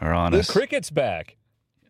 [0.00, 0.38] are on Yeah.
[0.38, 0.50] The us.
[0.50, 1.36] cricket's back.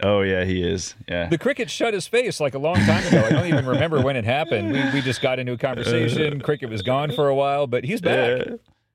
[0.02, 0.94] oh yeah, he is.
[1.09, 1.28] Yeah.
[1.28, 3.22] The cricket shut his face like a long time ago.
[3.24, 4.72] I don't even remember when it happened.
[4.72, 6.40] We, we just got into a conversation.
[6.42, 8.46] Cricket was gone for a while, but he's back.
[8.46, 8.55] Yeah.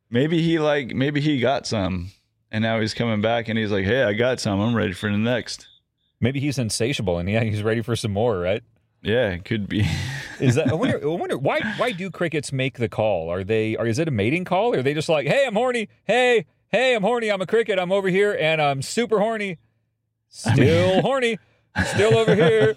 [0.09, 2.11] Maybe he like maybe he got some
[2.51, 4.59] and now he's coming back and he's like, Hey, I got some.
[4.59, 5.67] I'm ready for the next.
[6.21, 8.63] Maybe he's insatiable and yeah, he's ready for some more, right?
[9.01, 9.87] Yeah, it could be.
[10.39, 13.29] Is that I wonder I wonder why why do crickets make the call?
[13.29, 14.73] Are they are is it a mating call?
[14.73, 15.89] Or are they just like, Hey, I'm horny.
[16.05, 17.29] Hey, hey, I'm horny.
[17.29, 17.79] I'm a cricket.
[17.79, 19.57] I'm over here and I'm super horny.
[20.29, 21.39] Still horny.
[21.85, 22.73] Still over here.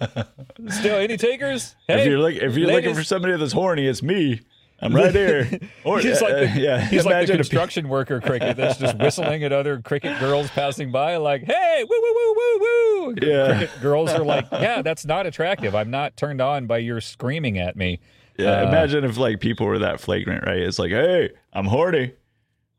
[0.69, 1.75] Still any takers?
[1.89, 4.41] if you're like if you're looking for somebody that's horny, it's me.
[4.83, 5.59] I'm right here.
[5.83, 9.43] Or, he's like the, uh, yeah, he's like the construction worker cricket that's just whistling
[9.43, 13.57] at other cricket girls passing by, like, "Hey, woo, woo, woo, woo, woo!" Yeah.
[13.57, 15.73] Cricket girls are like, "Yeah, that's not attractive.
[15.73, 17.99] I'm not turned on by your screaming at me."
[18.37, 20.57] Yeah, Uh, imagine if like people were that flagrant, right?
[20.57, 22.13] It's like, hey, I'm horny,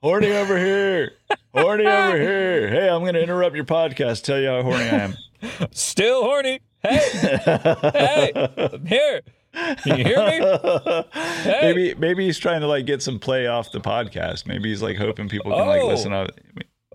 [0.03, 1.13] horny over here,
[1.55, 2.69] horny over here.
[2.69, 5.15] Hey, I'm gonna interrupt your podcast, tell you how horny I am.
[5.71, 6.61] Still horny.
[6.83, 6.99] Hey,
[7.95, 8.33] hey,
[8.73, 9.21] I'm here.
[9.55, 11.05] Can you hear me?
[11.45, 11.59] Hey.
[11.63, 14.47] Maybe maybe he's trying to like get some play off the podcast.
[14.47, 15.89] Maybe he's like hoping people can like Oh.
[15.89, 16.13] listen.
[16.13, 16.29] On,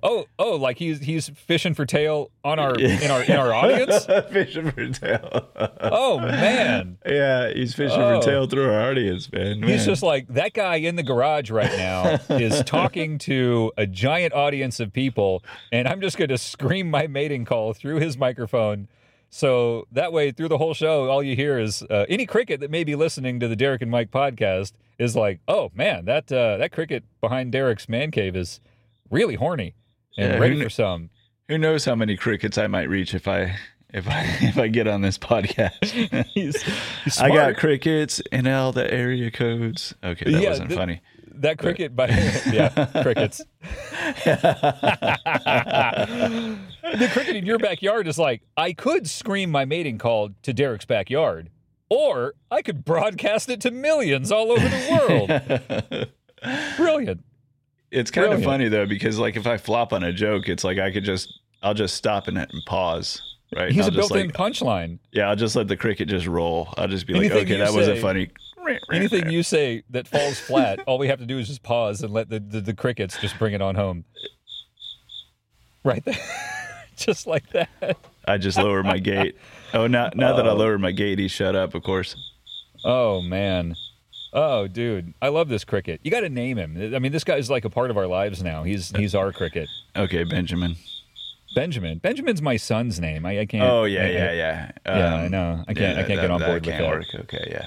[0.02, 4.06] Oh, oh, like he's he's fishing for tail on our in our in our audience.
[4.31, 5.49] fishing for tail.
[5.81, 6.98] Oh man.
[7.06, 8.19] yeah, he's fishing Oh.
[8.22, 9.61] for tail through our audience, man.
[9.61, 14.34] He's just like that guy in the garage right now is talking to a giant
[14.34, 18.88] audience of people, and I'm just going to scream my mating call through his microphone.
[19.30, 22.72] So that way, through the whole show, all you hear is uh, any cricket that
[22.72, 26.57] may be listening to the Derek and Mike podcast is like, "Oh man, that uh,
[26.57, 28.60] that cricket behind Derek's man cave is
[29.11, 29.76] really horny
[30.18, 31.10] and Yeah, ready kn- for some."
[31.47, 33.56] Who knows how many crickets I might reach if I
[33.93, 36.26] if I if I get on this podcast.
[36.34, 36.61] He's,
[37.03, 39.93] he's I got crickets and all the area codes.
[40.03, 41.01] Okay, that Yeah, wasn't funny.
[41.40, 42.07] That cricket by
[42.52, 42.70] yeah,
[43.02, 43.41] crickets.
[46.84, 50.84] the cricket in your backyard is like, I could scream my mating call to Derek's
[50.84, 51.49] backyard,
[51.90, 56.10] or I could broadcast it to millions all over the world.
[56.78, 57.24] Brilliant.
[57.91, 60.78] It's kind of funny though because like if I flop on a joke, it's like
[60.78, 63.22] I could just I'll just stop in it and pause
[63.56, 63.72] right?
[63.72, 64.99] He's a built-in like, punchline.
[65.11, 66.74] yeah, I'll just let the cricket just roll.
[66.78, 68.30] I'll just be like, okay, that wasn't say- funny.
[68.91, 72.14] Anything you say that falls flat, all we have to do is just pause and
[72.14, 74.06] let the, the, the crickets just bring it on home.
[75.84, 76.18] Right there.
[76.95, 77.98] just like that.
[78.27, 79.38] I just lower my gate.
[79.73, 81.73] Oh, now now that I lowered my gate, he shut up.
[81.73, 82.15] Of course.
[82.84, 83.76] Oh man.
[84.34, 86.02] Oh dude, I love this cricket.
[86.03, 86.94] You got to name him.
[86.94, 88.64] I mean, this guy's like a part of our lives now.
[88.64, 89.68] He's he's our cricket.
[89.95, 90.76] Okay, Benjamin.
[91.56, 91.98] Benjamin.
[91.98, 93.26] Benjamin's my son's name.
[93.26, 93.64] I, I can't.
[93.64, 94.72] Oh yeah, I- yeah, yeah.
[94.86, 95.64] Yeah, I um, know.
[95.68, 96.90] I can't- I can't get on board with can't that.
[96.90, 97.06] Work.
[97.23, 97.65] Okay, yeah,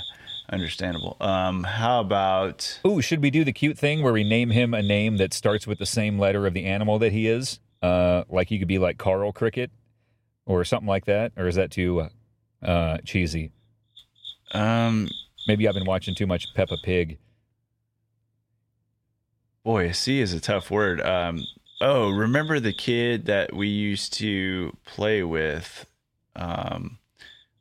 [0.52, 1.16] understandable.
[1.20, 4.82] Um, how about Ooh, should we do the cute thing where we name him a
[4.82, 7.58] name that starts with the same letter of the animal that he is?
[7.82, 9.70] Uh, like he could be like Carl Cricket
[10.46, 12.08] or something like that, or is that too
[12.62, 13.50] uh, cheesy?
[14.52, 15.08] um?
[15.48, 17.18] Maybe I've been watching too much Peppa Pig.
[19.64, 21.00] Boy, C is a tough word.
[21.00, 21.44] Um,
[21.80, 25.86] oh, remember the kid that we used to play with?
[26.36, 26.98] Um,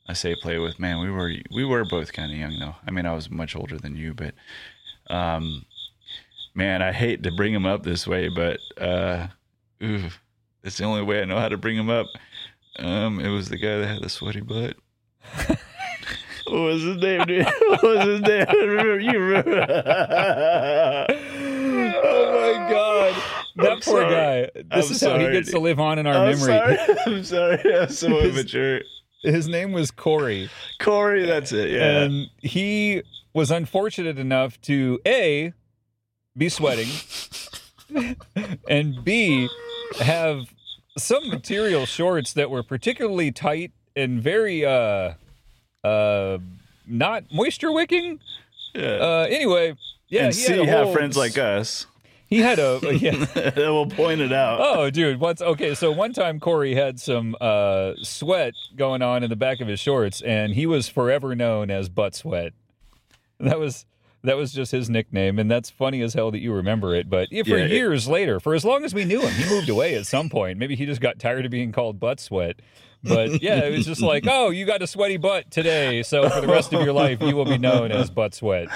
[0.07, 0.79] I say play with.
[0.79, 2.75] Man, we were we were both kind of young though.
[2.85, 4.33] I mean, I was much older than you, but
[5.09, 5.65] um,
[6.53, 9.27] man, I hate to bring him up this way, but uh,
[9.83, 10.09] ooh,
[10.63, 12.07] it's the only way I know how to bring him up.
[12.79, 14.75] Um, it was the guy that had the sweaty butt.
[16.47, 17.45] what was his name, dude?
[17.67, 18.45] What was his name?
[18.53, 19.65] remember you remember?
[22.03, 23.23] oh my god,
[23.57, 24.13] that I'm poor sorry.
[24.13, 24.49] guy.
[24.75, 26.77] This I'm is how he gets to live on in our I'm memory.
[26.77, 26.77] sorry.
[27.05, 27.75] I'm sorry.
[27.77, 28.81] I'm so immature.
[29.23, 30.49] His name was Corey.
[30.79, 31.71] Corey, that's it.
[31.71, 32.01] Yeah.
[32.03, 33.03] And he
[33.33, 35.53] was unfortunate enough to A,
[36.35, 36.87] be sweating,
[38.69, 39.47] and B,
[39.99, 40.45] have
[40.97, 45.13] some material shorts that were particularly tight and very, uh,
[45.83, 46.37] uh,
[46.87, 48.19] not moisture wicking.
[48.73, 48.85] yeah.
[48.95, 49.75] Uh, anyway,
[50.09, 51.85] yeah, and he see, had a have whole- friends like us
[52.31, 53.69] He had a, yeah.
[53.69, 54.59] will point it out.
[54.61, 55.75] Oh, dude, what's okay?
[55.75, 59.81] So one time Corey had some uh, sweat going on in the back of his
[59.81, 62.53] shorts, and he was forever known as Butt Sweat.
[63.41, 63.85] That was
[64.23, 67.09] that was just his nickname, and that's funny as hell that you remember it.
[67.09, 69.67] But for Yeah, it- years later, for as long as we knew him, he moved
[69.67, 70.57] away at some point.
[70.57, 72.61] Maybe he just got tired of being called Butt Sweat.
[73.03, 76.41] But yeah, it was just like, oh, you got a sweaty butt today, so for
[76.41, 78.67] the rest of your life, you will be known as Butt Sweat.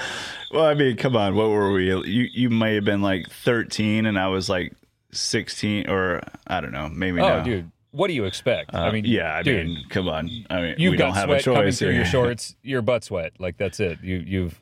[0.52, 1.34] Well, I mean, come on.
[1.36, 1.86] What were we?
[1.86, 4.72] You you may have been like 13, and I was like
[5.12, 7.44] 16, or I don't know, maybe Oh, no.
[7.44, 8.74] dude, what do you expect?
[8.74, 10.28] Uh, I mean, yeah, I dude, mean, come on.
[10.50, 13.04] I mean, you've we got don't have sweat a coming through your shorts, your butt
[13.04, 13.32] sweat.
[13.38, 14.00] Like that's it.
[14.02, 14.60] You you've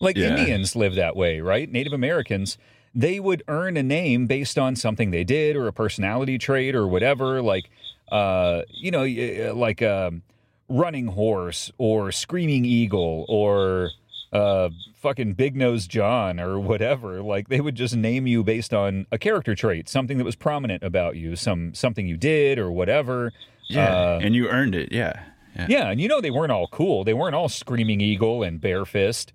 [0.00, 0.36] like Yeah.
[0.36, 1.70] Indians live that way, right?
[1.70, 2.56] Native Americans,
[2.94, 6.86] they would earn a name based on something they did or a personality trait or
[6.86, 7.42] whatever.
[7.42, 7.68] Like,
[8.10, 9.04] uh, you know,
[9.54, 10.22] like um,
[10.68, 13.90] running horse or screaming eagle or
[14.30, 19.06] uh fucking big nose john or whatever like they would just name you based on
[19.10, 23.32] a character trait something that was prominent about you some something you did or whatever
[23.70, 24.92] yeah, Uh, and you earned it.
[24.92, 25.22] Yeah,
[25.56, 25.66] yeah.
[25.68, 27.04] yeah, and you know they weren't all cool.
[27.04, 29.32] They weren't all Screaming Eagle and Bare Fist.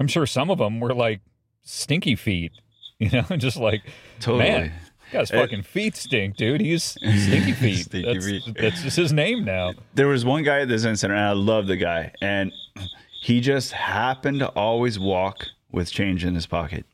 [0.00, 1.20] I'm sure some of them were like
[1.62, 2.52] Stinky Feet.
[3.00, 3.82] You know, just like
[4.20, 4.44] Totally.
[4.44, 4.72] man,
[5.14, 6.60] guy's Uh, fucking feet stink, dude.
[6.60, 7.84] He's Stinky Feet.
[7.84, 8.42] Stinky that's, Feet.
[8.60, 9.72] that's just his name now.
[9.94, 12.52] There was one guy at the Zen Center, and I love the guy, and
[13.22, 16.84] he just happened to always walk with change in his pocket.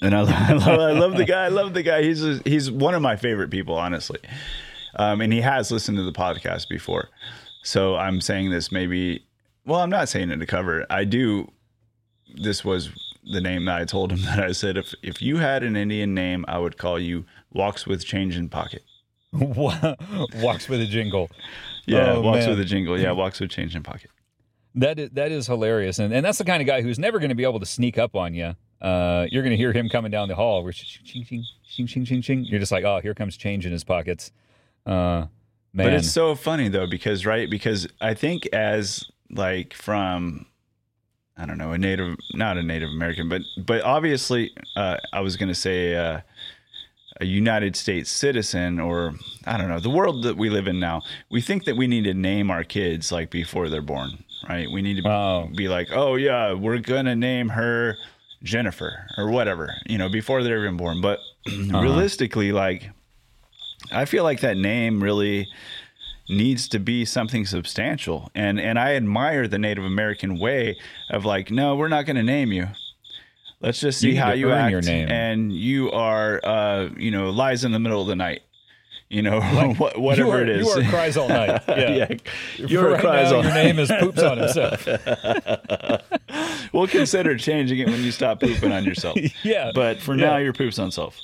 [0.00, 0.20] And I,
[0.50, 1.44] I, love, I love the guy.
[1.44, 2.02] I love the guy.
[2.02, 4.20] He's a, he's one of my favorite people, honestly.
[4.96, 7.08] Um, and he has listened to the podcast before,
[7.62, 9.24] so I'm saying this maybe.
[9.66, 10.86] Well, I'm not saying it to cover.
[10.88, 11.50] I do.
[12.34, 12.90] This was
[13.30, 16.14] the name that I told him that I said if if you had an Indian
[16.14, 18.82] name, I would call you Walks with Change in Pocket.
[19.32, 21.30] Walks with a jingle.
[21.88, 22.48] Yeah, Oh, walks man.
[22.50, 22.98] with a jingle.
[22.98, 24.10] Yeah, walks with change in pocket.
[24.74, 27.28] That is, that is hilarious, and and that's the kind of guy who's never going
[27.28, 28.56] to be able to sneak up on you.
[28.80, 31.86] Uh, you're going to hear him coming down the hall, where ching ching ching ching
[31.86, 32.44] ching ching ching.
[32.44, 34.32] You're just like, oh, here comes change in his pockets.
[34.84, 35.26] Uh,
[35.72, 40.46] man, But it's so funny though because right because I think as like from
[41.36, 45.36] I don't know a native not a Native American but but obviously uh, I was
[45.36, 46.20] going to say uh,
[47.20, 49.14] a United States citizen or
[49.46, 52.04] I don't know the world that we live in now we think that we need
[52.04, 55.48] to name our kids like before they're born right we need to Oh.
[55.54, 57.96] be like oh yeah we're going to name her
[58.42, 62.90] Jennifer or whatever you know before they're even born but realistically like
[63.92, 65.48] I feel like that name really
[66.28, 68.30] needs to be something substantial.
[68.34, 70.76] And and I admire the Native American way
[71.10, 72.68] of like, no, we're not going to name you.
[73.60, 74.70] Let's just see You how you act.
[74.70, 75.08] your name.
[75.10, 78.42] And you are, uh, you know, lies in the middle of the night.
[79.08, 79.40] You know,
[79.78, 80.66] what, whatever you are, it is.
[80.66, 81.62] You are cries all night.
[81.68, 82.12] Yeah.
[82.58, 84.86] You're right cries now, all your name is poops on himself.
[86.72, 89.16] We'll consider changing it when you stop pooping on yourself.
[89.44, 89.70] Yeah.
[89.74, 90.26] But for Yeah.
[90.26, 91.18] now, your poops on self.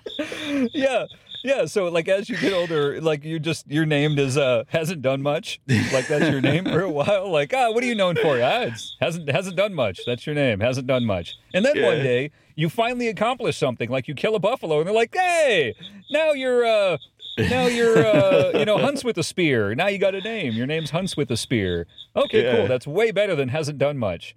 [0.74, 1.06] yeah.
[1.44, 5.02] Yeah, so like as you get older, like you just you're named as uh hasn't
[5.02, 5.60] done much.
[5.92, 7.28] Like that's your name for a while.
[7.32, 8.40] Like, ah, what are you known for?
[8.40, 9.98] Ah, it's hasn't hasn't done much.
[10.06, 10.60] That's your name.
[10.60, 11.34] Hasn't done much.
[11.52, 14.94] And then one day you finally accomplish something, like you kill a buffalo, and they're
[14.94, 15.74] like, Hey,
[16.12, 16.98] now you're uh
[17.38, 19.74] now you're uh you know, hunts with a spear.
[19.74, 20.52] Now you got a name.
[20.52, 21.88] Your name's Hunts with a Spear.
[22.14, 22.56] Okay, Yeah.
[22.56, 22.66] cool.
[22.68, 24.36] That's way better than hasn't done much.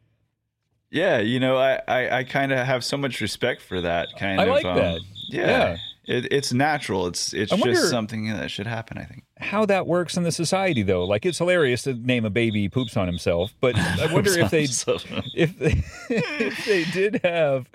[0.90, 4.42] Yeah, you know, I I, I kind of have so much respect for that kind
[4.42, 4.50] I of.
[4.50, 5.02] like um, that.
[5.30, 5.78] Yeah.
[6.08, 7.08] It, it's natural.
[7.08, 8.98] It's it's I just something that should happen.
[8.98, 9.24] I think.
[9.38, 11.04] how that works in the society though.
[11.04, 14.64] Like it's hilarious to name a baby poops on himself, but I wonder if they
[14.64, 17.68] if they, if they did have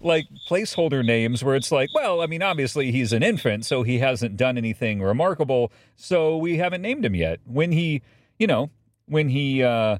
[0.00, 3.98] like placeholder names where it's like, well, I mean, obviously he's an infant, so he
[3.98, 7.40] hasn't done anything remarkable, so we haven't named him yet.
[7.44, 8.00] When he,
[8.38, 8.70] you know,
[9.06, 9.98] when he uh,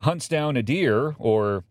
[0.00, 1.62] hunts down a deer or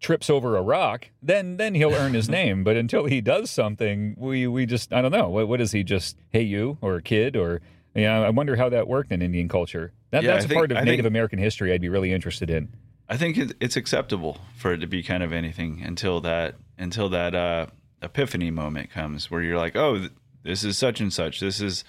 [0.00, 2.64] trips over a rock, then then he'll earn his name.
[2.64, 5.28] But until he does something, we we just I don't know.
[5.28, 7.60] What what is he just hey you or a kid or
[7.94, 8.20] yeah?
[8.20, 9.92] I wonder how that worked in Indian culture.
[10.10, 11.88] That, Yeah, that's I a think- part of I Native think- American history I'd be
[11.88, 12.68] really interested in.
[13.08, 17.08] I think it, it's acceptable for it to be kind of anything until that until
[17.10, 17.66] that uh,
[18.02, 20.10] epiphany moment comes where you're like, oh, th-
[20.44, 21.40] this is such and such.
[21.40, 21.84] This is.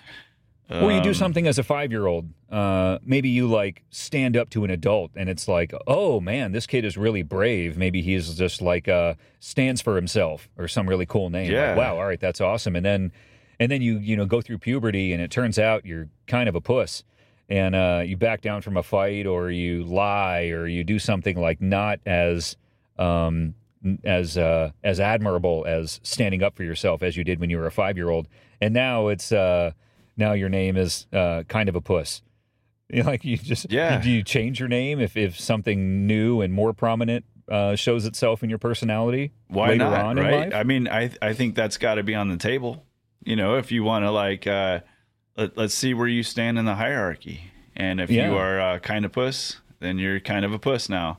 [0.72, 2.30] Or you do um, something as a five year old.
[2.49, 6.65] Uh, maybe you like stand up to an adult and it's like, oh man, this
[6.68, 7.77] kid is really brave.
[7.77, 11.45] Maybe he's just like uh, stands for himself or some really cool name.
[11.48, 11.76] Like, Yeah.
[11.76, 12.76] wow, all right, that's awesome.
[12.76, 13.11] And then
[13.60, 16.56] and then you you know go through puberty and it turns out you're kind of
[16.56, 17.03] a puss.
[17.49, 21.38] And uh, you back down from a fight or you lie or you do something
[21.38, 22.56] like not as
[22.98, 23.56] um,
[24.06, 27.68] as uh, as admirable as standing up for yourself as you did when you were
[27.68, 28.27] a five year old.
[28.61, 29.72] And now it's uh,
[30.22, 32.22] now your name is uh, kind of a puss.
[32.93, 34.02] You know, like you just Yeah.
[34.02, 38.43] Do you change your name if if something new and more prominent uh, shows itself
[38.43, 40.02] in your personality Why later not?
[40.06, 40.39] on in right?
[40.49, 40.53] life?
[40.53, 42.84] I mean, I I think that's got to be on the table.
[43.23, 44.81] You know, if you want to like, uh,
[45.38, 47.39] let, let's see where you stand in the hierarchy.
[47.77, 48.27] And if Yeah.
[48.30, 51.18] you are uh, kind of puss, then you're kind of a puss now.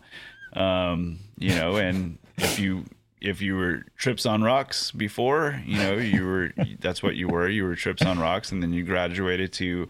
[0.53, 2.85] Um, you know, and if you
[3.23, 7.49] if you were trips on rocks before, you know, you were that's what you were.
[7.49, 9.89] You were trips on rocks, and then you graduated to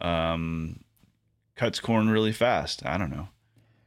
[0.00, 0.80] um,
[1.54, 2.84] cuts corn really fast.
[2.84, 3.28] I don't know.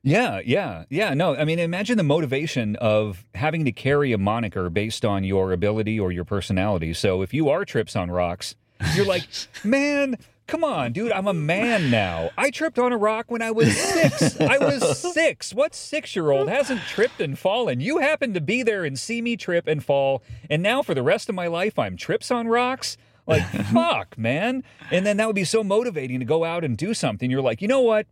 [0.01, 1.13] Yeah, yeah, yeah.
[1.13, 5.51] No, I mean, imagine the motivation of having to carry a moniker based on your
[5.51, 6.93] ability or your personality.
[6.93, 8.55] So if you are trips on rocks,
[8.95, 9.27] you're like,
[9.65, 10.17] man,
[10.49, 12.31] come on, dude, I'm a man now.
[12.35, 14.41] I tripped on a rock when I was six.
[14.41, 15.53] I was six.
[15.53, 17.79] What six year old hasn't tripped and fallen?
[17.79, 20.23] You happen to be there and see me trip and fall.
[20.49, 22.97] And now for the rest of my life, I'm trips on rocks.
[23.27, 23.43] Like,
[23.73, 24.63] fuck, man.
[24.91, 27.29] And then that would be so motivating to go out and do something.
[27.29, 28.07] You're like, you know what?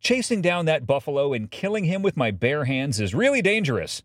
[0.00, 4.02] Chasing down that buffalo and killing him with my bare hands is really dangerous.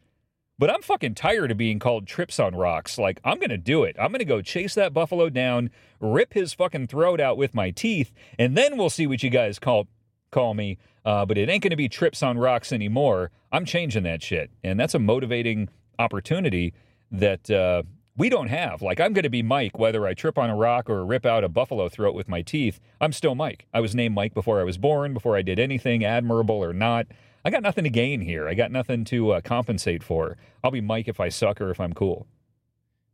[0.58, 2.98] But I'm fucking tired of being called trips on rocks.
[2.98, 3.98] Like, I'm going to do it.
[4.00, 5.70] I'm going to go chase that buffalo down,
[6.00, 9.60] rip his fucking throat out with my teeth, and then we'll see what you guys
[9.60, 9.88] call
[10.32, 10.78] call me.
[11.04, 13.32] Uh, but it ain't going to be trips on rocks anymore.
[13.52, 14.50] I'm changing that shit.
[14.64, 15.70] And that's a motivating
[16.00, 16.74] opportunity
[17.12, 17.84] that uh,
[18.18, 18.82] we don't have.
[18.82, 21.44] Like, I'm going to be Mike, whether I trip on a rock or rip out
[21.44, 22.80] a buffalo throat with my teeth.
[23.00, 23.68] I'm still Mike.
[23.74, 27.08] I was named Mike before I was born, before I did anything admirable or not.
[27.46, 28.50] I got nothing to gain here.
[28.50, 30.36] I got nothing to uh, compensate for.
[30.64, 32.26] I'll be Mike if I suck or if I'm cool.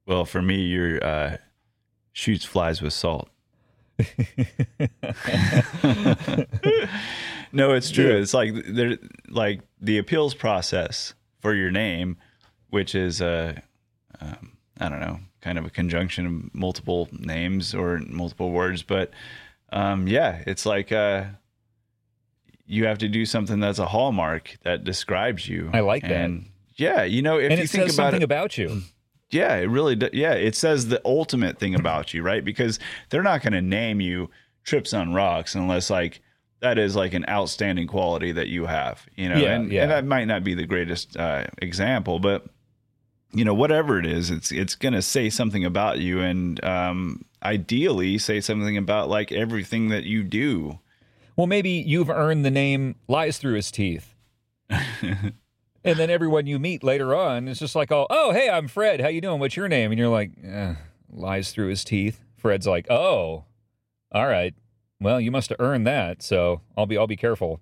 [0.05, 1.35] Well, for me, you're uh,
[2.13, 3.29] shoots flies with salt.
[7.51, 8.17] no, it's true.
[8.17, 8.97] It's like there,
[9.27, 12.15] like the appeals process for your name,
[12.69, 13.61] which is a,
[14.21, 19.11] um, I don't know, kind of a conjunction of multiple names or multiple words, but
[19.73, 21.25] um, yeah, it's like uh,
[22.71, 25.69] you have to do something that's a hallmark that describes you.
[25.73, 26.31] I like that.
[26.77, 28.81] Yeah, you know, if and you it think says about something it, about you.
[29.29, 30.11] yeah, it really does.
[30.13, 32.43] Yeah, it says the ultimate thing about you, right?
[32.43, 32.79] Because
[33.09, 34.29] they're not going to name you
[34.63, 36.21] Trips on Rocks unless like
[36.61, 39.35] that is like an outstanding quality that you have, you know.
[39.35, 39.81] Yeah, and, yeah.
[39.81, 42.45] and that might not be the greatest uh, example, but
[43.33, 47.25] you know, whatever it is, it's it's going to say something about you, and um,
[47.43, 50.79] ideally say something about like everything that you do.
[51.41, 54.13] Well, maybe you've earned the name lies through his teeth.
[54.69, 55.33] and
[55.83, 59.01] then everyone you meet later on is just like, oh, oh, hey, I'm Fred.
[59.01, 59.39] How you doing?
[59.39, 59.91] What's your name?
[59.91, 60.75] And you're like, eh,
[61.11, 62.21] lies through his teeth.
[62.37, 63.45] Fred's like, oh,
[64.11, 64.53] all right.
[64.99, 67.59] Well, you must have earned that, so I'll be I'll be careful.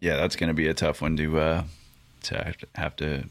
[0.00, 1.62] Yeah, that's going to be a tough one to uh,
[2.22, 3.24] to have to,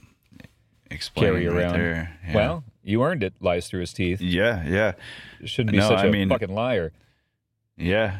[0.91, 1.73] explain Carry right around.
[1.79, 2.19] there.
[2.27, 2.35] Yeah.
[2.35, 3.33] Well, you earned it.
[3.41, 4.21] Lies through his teeth.
[4.21, 4.91] yeah, yeah.
[5.45, 6.91] Shouldn't be No, such I a mean- fucking liar.
[7.75, 8.17] Yeah.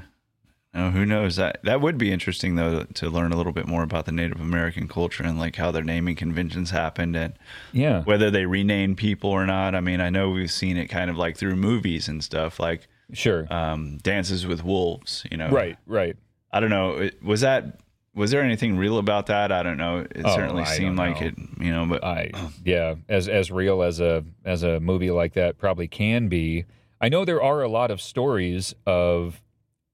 [0.80, 1.36] Oh, who knows?
[1.38, 4.40] That that would be interesting though to learn a little bit more about the Native
[4.40, 7.34] American culture and like how their naming conventions happened and
[7.74, 8.04] Yeah.
[8.04, 9.74] whether they rename people or not.
[9.76, 12.88] I mean, I know we've seen it kind of like through movies and stuff, like
[13.14, 13.52] Sure.
[13.52, 15.26] um, Dances with Wolves.
[15.32, 16.16] You know, right, right.
[16.52, 17.10] I don't know.
[17.24, 17.80] Was that
[18.14, 19.52] was there anything real about that?
[19.52, 20.00] I don't know.
[20.00, 21.36] It Oh, certainly I seemed like it.
[21.60, 22.32] You know, but I
[22.64, 26.66] yeah, as as real as a as a movie like that probably can be.
[27.00, 29.40] I know there are a lot of stories of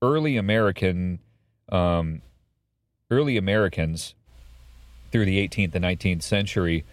[0.04, 1.20] early American
[1.70, 2.22] um
[3.10, 4.14] early Americans
[5.12, 6.84] through the 18th and 19th century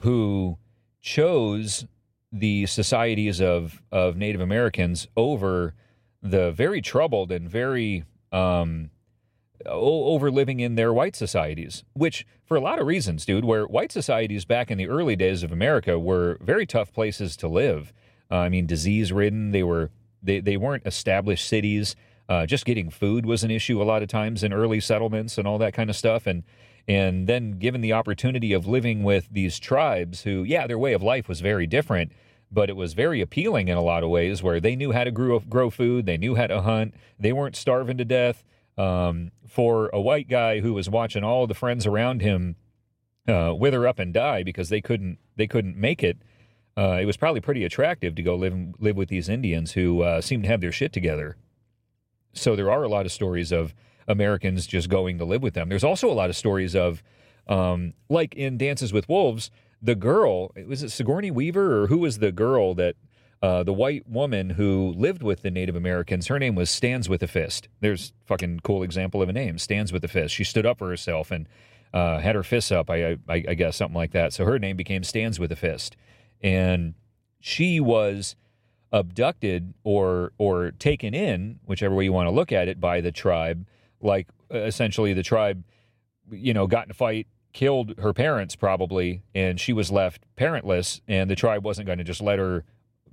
[0.00, 0.56] who
[1.00, 1.86] chose
[2.30, 5.74] the societies of of Native Americans over
[6.22, 8.90] the very troubled and very um
[9.66, 13.92] over living in their white societies, which for a lot of reasons, dude, where white
[13.92, 17.92] societies back in the early days of America were very tough places to live.
[18.30, 19.50] Uh, I mean, disease ridden.
[19.50, 19.90] They were
[20.22, 21.96] they, they weren't established cities.
[22.28, 25.46] Uh, just getting food was an issue a lot of times in early settlements and
[25.46, 26.26] all that kind of stuff.
[26.26, 26.44] And
[26.88, 31.02] and then given the opportunity of living with these tribes who, yeah, their way of
[31.02, 32.12] life was very different,
[32.50, 35.10] but it was very appealing in a lot of ways where they knew how to
[35.10, 38.42] grow, grow food, they knew how to hunt, they weren't starving to death.
[38.78, 42.56] Um, for a white guy who was watching all the friends around him
[43.28, 46.18] uh, wither up and die because they couldn't they couldn't make it,
[46.76, 50.20] uh, it was probably pretty attractive to go live live with these Indians who uh,
[50.22, 51.36] seemed to have their shit together.
[52.32, 53.74] So there are a lot of stories of
[54.08, 55.68] Americans just going to live with them.
[55.68, 57.02] There's also a lot of stories of,
[57.46, 59.50] um, like in Dances with Wolves,
[59.80, 62.94] the girl was it Sigourney Weaver or who was the girl that
[63.42, 66.28] uh, the white woman who lived with the Native Americans?
[66.28, 67.68] Her name was Stands with a Fist.
[67.80, 69.58] There's fucking cool example of a name.
[69.58, 70.34] Stands with a Fist.
[70.34, 71.48] She stood up for herself and
[71.92, 72.88] uh, had her fists up.
[72.88, 74.32] I, I I guess something like that.
[74.32, 75.96] So her name became Stands with a Fist,
[76.40, 76.94] and
[77.40, 78.36] she was
[78.92, 83.12] abducted or or taken in, whichever way you want to look at it, by the
[83.12, 83.66] tribe.
[84.00, 85.64] Like uh, essentially, the tribe,
[86.30, 91.00] you know, got in a fight, killed her parents probably, and she was left parentless.
[91.08, 92.64] And the tribe wasn't going to just let her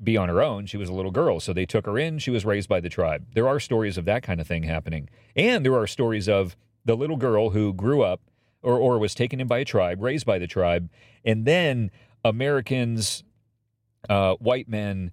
[0.01, 0.65] be on her own.
[0.65, 2.19] She was a little girl, so they took her in.
[2.19, 3.25] She was raised by the tribe.
[3.33, 6.95] There are stories of that kind of thing happening, and there are stories of the
[6.95, 8.21] little girl who grew up
[8.61, 10.89] or or was taken in by a tribe, raised by the tribe,
[11.23, 11.91] and then
[12.25, 13.23] Americans,
[14.09, 15.11] uh, white men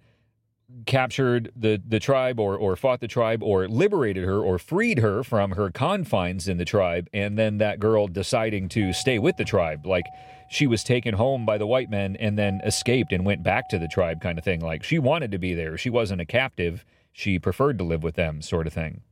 [0.84, 5.22] captured the, the tribe or, or fought the tribe or liberated her or freed her
[5.22, 9.44] from her confines in the tribe and then that girl deciding to stay with the
[9.44, 9.86] tribe.
[9.86, 10.04] Like
[10.48, 13.78] she was taken home by the white men and then escaped and went back to
[13.78, 14.60] the tribe kind of thing.
[14.60, 15.78] Like she wanted to be there.
[15.78, 16.84] She wasn't a captive.
[17.12, 19.02] She preferred to live with them sort of thing.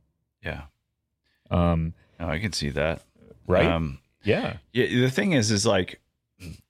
[0.43, 0.63] Yeah,
[1.49, 3.01] um, no, I can see that.
[3.47, 3.65] right?
[3.65, 4.57] Um, yeah.
[4.73, 5.99] yeah, the thing is, is like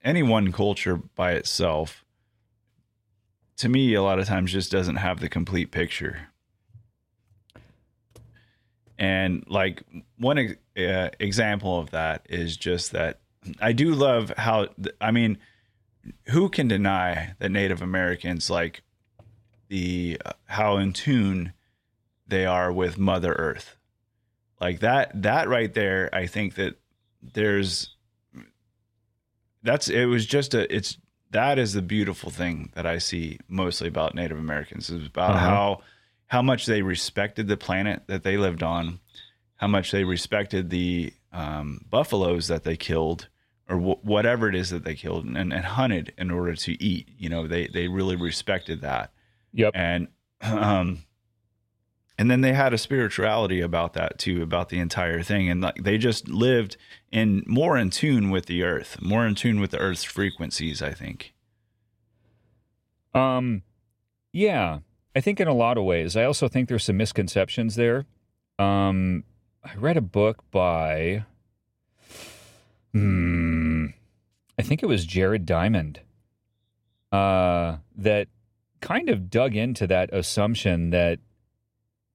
[0.04, 2.05] any one culture by itself,
[3.58, 6.30] to me, a lot of times just doesn't have the complete picture.
[8.98, 9.84] And like
[10.18, 13.20] one uh, example of that is just that
[13.62, 14.68] I do love how
[15.02, 15.38] I mean,
[16.28, 18.84] who can deny that Native Americans like
[19.68, 21.54] the uh, how in tune
[22.28, 23.78] they are with Mother Earth,
[24.60, 26.10] like that that right there.
[26.14, 26.76] I think that
[27.22, 27.96] there's
[29.64, 30.98] that's it was just a it's
[31.32, 35.40] that is the beautiful thing that I see mostly about Native Americans is about Uh-huh.
[35.50, 35.82] how
[36.28, 39.00] how much they respected the planet that they lived on,
[39.58, 43.28] how much they respected the um, buffaloes that they killed
[43.70, 47.10] or wh- whatever it is that they killed and, and hunted in order to eat.
[47.18, 49.12] You know, they they really respected that
[49.54, 50.08] yep and
[50.42, 51.00] um
[52.18, 55.84] and then they had a spirituality about that too about the entire thing and like
[55.84, 56.78] they just lived
[57.12, 60.92] in more in tune with the earth more in tune with the earth's frequencies i
[60.92, 61.34] think
[63.14, 63.64] Um,
[64.34, 64.80] yeah,
[65.16, 66.18] I think in a lot of ways.
[66.18, 68.04] I also think there's some misconceptions there.
[68.60, 69.24] Um,
[69.64, 71.24] I read a book by,
[72.94, 73.88] hmm,
[74.60, 76.02] I think it was Jared Diamond,
[77.12, 78.28] uh, that
[78.82, 81.20] kind of dug into that assumption that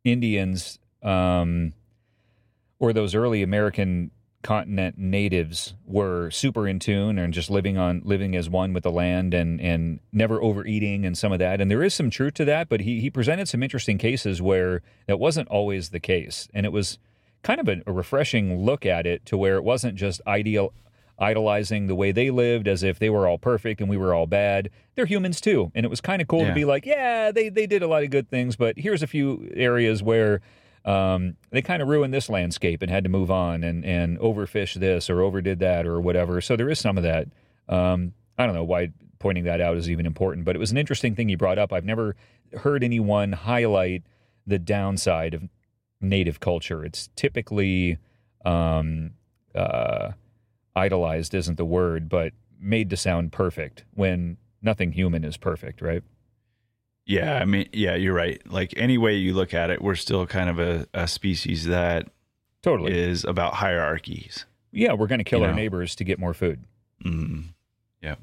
[0.04, 1.72] Indians, um,
[2.78, 4.10] or those early American
[4.42, 8.90] continent natives were super in tune and just living on living as one with the
[8.90, 11.60] land and and never overeating and some of that.
[11.60, 14.80] And there is some truth to that but he he presented some interesting cases where
[15.06, 16.48] that wasn't always the case.
[16.54, 16.98] And it was
[17.42, 20.72] kind of a, a refreshing look at it to where it wasn't just ideal
[21.20, 24.26] idolizing the way they lived as if they were all perfect and we were all
[24.26, 27.48] bad they're humans too and it was kind of cool to be like yeah they
[27.48, 30.40] they did a lot of good things but here's a few areas where
[30.84, 34.74] um, they kind of ruined this landscape and had to move on and, and overfish
[34.74, 36.40] this or overdid that or whatever.
[36.40, 37.28] So there is some of that.
[37.68, 40.78] Um, I don't know why pointing that out is even important, but it was an
[40.78, 41.72] interesting thing you brought up.
[41.72, 42.16] I've never
[42.58, 44.02] heard anyone highlight
[44.46, 45.48] the downside of
[46.00, 46.84] native culture.
[46.84, 47.98] It's typically
[48.44, 49.10] um,
[49.54, 50.12] uh,
[50.84, 56.02] idolized, isn't the word, but made to sound perfect when nothing human is perfect, right?
[57.06, 58.40] Yeah, I mean, yeah, you're right.
[58.50, 62.08] Like any way you look at it, we're still kind of a, a species that
[62.62, 62.92] Totally.
[62.96, 64.44] is about hierarchies.
[64.72, 65.56] yeah, we're going to kill You our know.
[65.56, 66.62] neighbors to get more food.
[67.04, 67.44] Mm.
[68.02, 68.16] Yeah.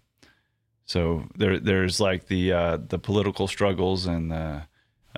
[0.85, 4.61] So there, there's like the uh, the political struggles and the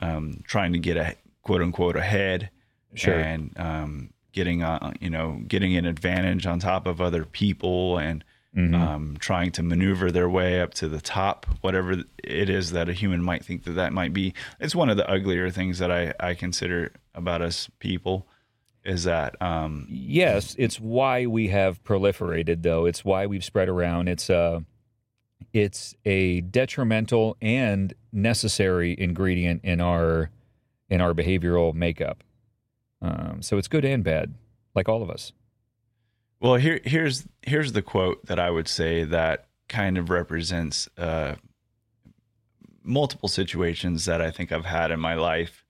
[0.02, 2.50] um, trying to get a quote unquote ahead,
[2.96, 3.14] Sure.
[3.20, 8.24] and um, getting uh, you know getting an advantage on top of other people and
[8.58, 8.74] Mhm.
[8.74, 12.94] um, trying to maneuver their way up to the top, whatever it is that a
[12.94, 14.34] human might think that that might be.
[14.60, 18.26] It's one of the uglier things that I, I consider about us people
[18.84, 22.88] is that um, Yes, it's why we have proliferated, though.
[22.88, 24.08] It's why we've spread around.
[24.08, 24.64] It's a,
[25.54, 30.32] it's a detrimental and necessary ingredient in our,
[30.90, 32.24] in our behavioral makeup.
[33.02, 34.34] Um, so it's good and bad,
[34.76, 35.32] like all of us.
[36.42, 41.36] Well, here here's here's the quote that I would say that kind of represents uh,
[42.84, 45.64] multiple situations that I think I've had in my life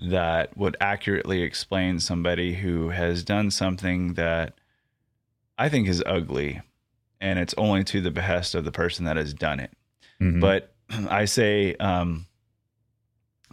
[0.00, 4.54] that would accurately explain somebody who has done something that
[5.58, 6.60] I think is ugly,
[7.20, 9.72] and it's only to the behest of the person that has done it.
[10.20, 10.40] Mhm.
[10.40, 10.72] But
[11.10, 12.26] I say um,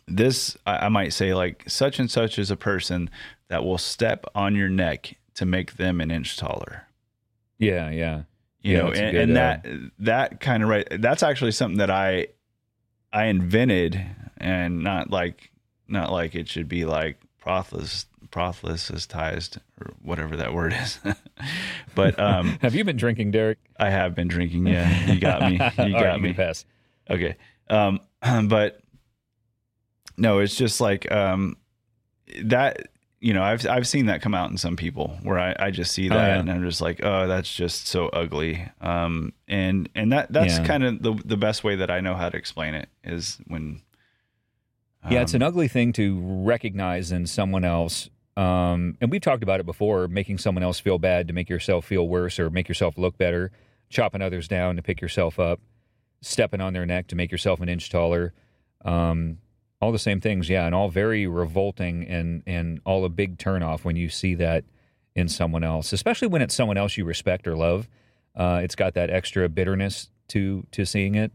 [0.08, 3.10] this, I, I might say like such and such is a person
[3.48, 6.84] that will step on your neck to make them an inch taller.
[7.58, 8.24] yeah, yeah,
[8.62, 9.66] You Yeah, know, and, good, and uh, that
[10.00, 10.88] that kind of right.
[11.00, 12.28] That's actually something that I
[13.12, 14.00] I invented,
[14.38, 15.52] and not like
[15.88, 21.00] not like it should be like prothlis proselytized or whatever that word is.
[21.96, 23.58] but um, Have you been drinking, Derek?
[23.80, 24.68] I have been drinking.
[24.68, 25.52] Yeah, you got me.
[25.86, 26.30] You got right, me.
[26.30, 26.66] can pass.
[27.10, 27.36] Okay.
[27.70, 28.00] Um,
[28.48, 28.80] but
[30.18, 31.58] no, it's just like um,
[32.44, 32.90] that.
[33.22, 35.94] You know, I've I've seen that come out in some people where I, I just
[35.94, 36.40] see Oh, that yeah.
[36.40, 38.70] and I'm just like, oh, that's just so ugly.
[38.82, 40.66] Um, and and that that's Yeah.
[40.68, 43.82] kind of the the best way that I know how to explain it is when.
[45.10, 48.10] Yeah, it's an um, ugly thing to recognize in someone else.
[48.38, 51.86] Um, and we've talked about it before making someone else feel bad to make yourself
[51.86, 53.52] feel worse or make yourself look better,
[53.90, 55.62] chopping others down to pick yourself up,
[56.22, 58.34] stepping on their neck to make yourself an inch taller.
[58.84, 59.38] Um,
[59.86, 63.84] all the same things, yeah, and all very revolting and, and all a big turnoff
[63.84, 64.64] when you see that
[65.16, 67.88] in someone else, especially when it's someone else you respect or love.
[68.36, 71.32] Uh, it's got that extra bitterness to to seeing it,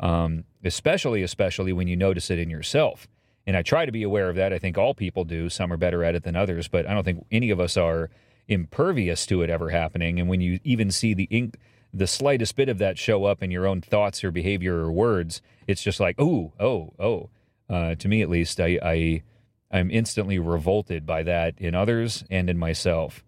[0.00, 3.06] um, especially especially when you notice it in yourself.
[3.46, 4.52] And I try to be aware of that.
[4.52, 5.48] I think all people do.
[5.48, 8.10] Some are better at it than others, but I don't think any of us are
[8.48, 10.20] impervious to it ever happening.
[10.20, 11.56] And when you even see the ink,
[11.94, 15.40] the slightest bit of that show up in your own thoughts or behavior or words,
[15.66, 17.30] it's just like, oh, oh, oh.
[17.72, 19.22] Uh, to me, at least, I, I
[19.70, 23.24] I'm instantly revolted by that in others and in myself,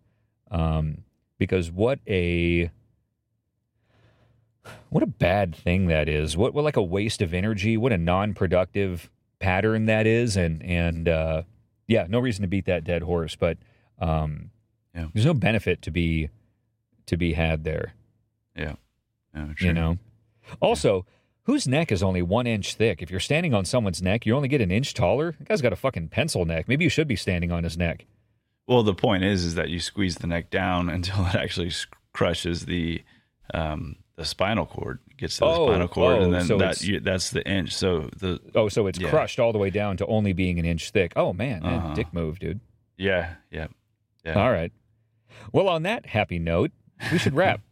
[0.51, 0.99] um,
[1.39, 2.71] because what a
[4.91, 6.37] what a bad thing that is.
[6.37, 7.77] What what like a waste of energy.
[7.77, 10.37] What a non-productive pattern that is.
[10.37, 11.43] And and uh,
[11.87, 13.37] yeah, no reason to beat that dead horse.
[13.37, 13.59] But
[13.99, 14.51] um,
[14.95, 15.07] Yeah.
[15.13, 16.29] there's no benefit to be
[17.07, 17.95] to be had there.
[18.57, 18.75] Yeah.
[19.35, 19.99] Oh, You know.
[20.61, 21.07] Also,
[21.45, 23.01] whose neck is only one inch thick?
[23.03, 25.33] If you're standing on someone's neck, you only get an inch taller.
[25.39, 26.69] That guy's got a fucking pencil neck.
[26.69, 28.07] Maybe you should be standing on his neck.
[28.67, 31.73] Well, the point is, is that you squeeze the neck down until it actually
[32.13, 33.03] crushes the
[33.53, 36.57] um, the spinal cord, It gets to the Oh, spinal cord, oh, and then so
[36.59, 37.75] that you, that's the inch.
[37.75, 39.11] So the Oh, so it's Yeah.
[39.11, 41.13] crushed all the way down to only being an inch thick.
[41.17, 41.95] Oh man, man, Uh-huh.
[41.95, 42.61] dick move, dude.
[42.97, 43.67] yeah, yeah,
[44.25, 44.41] Yeah.
[44.41, 44.73] All right.
[45.53, 46.71] Well, on that happy note,
[47.13, 47.61] we should wrap.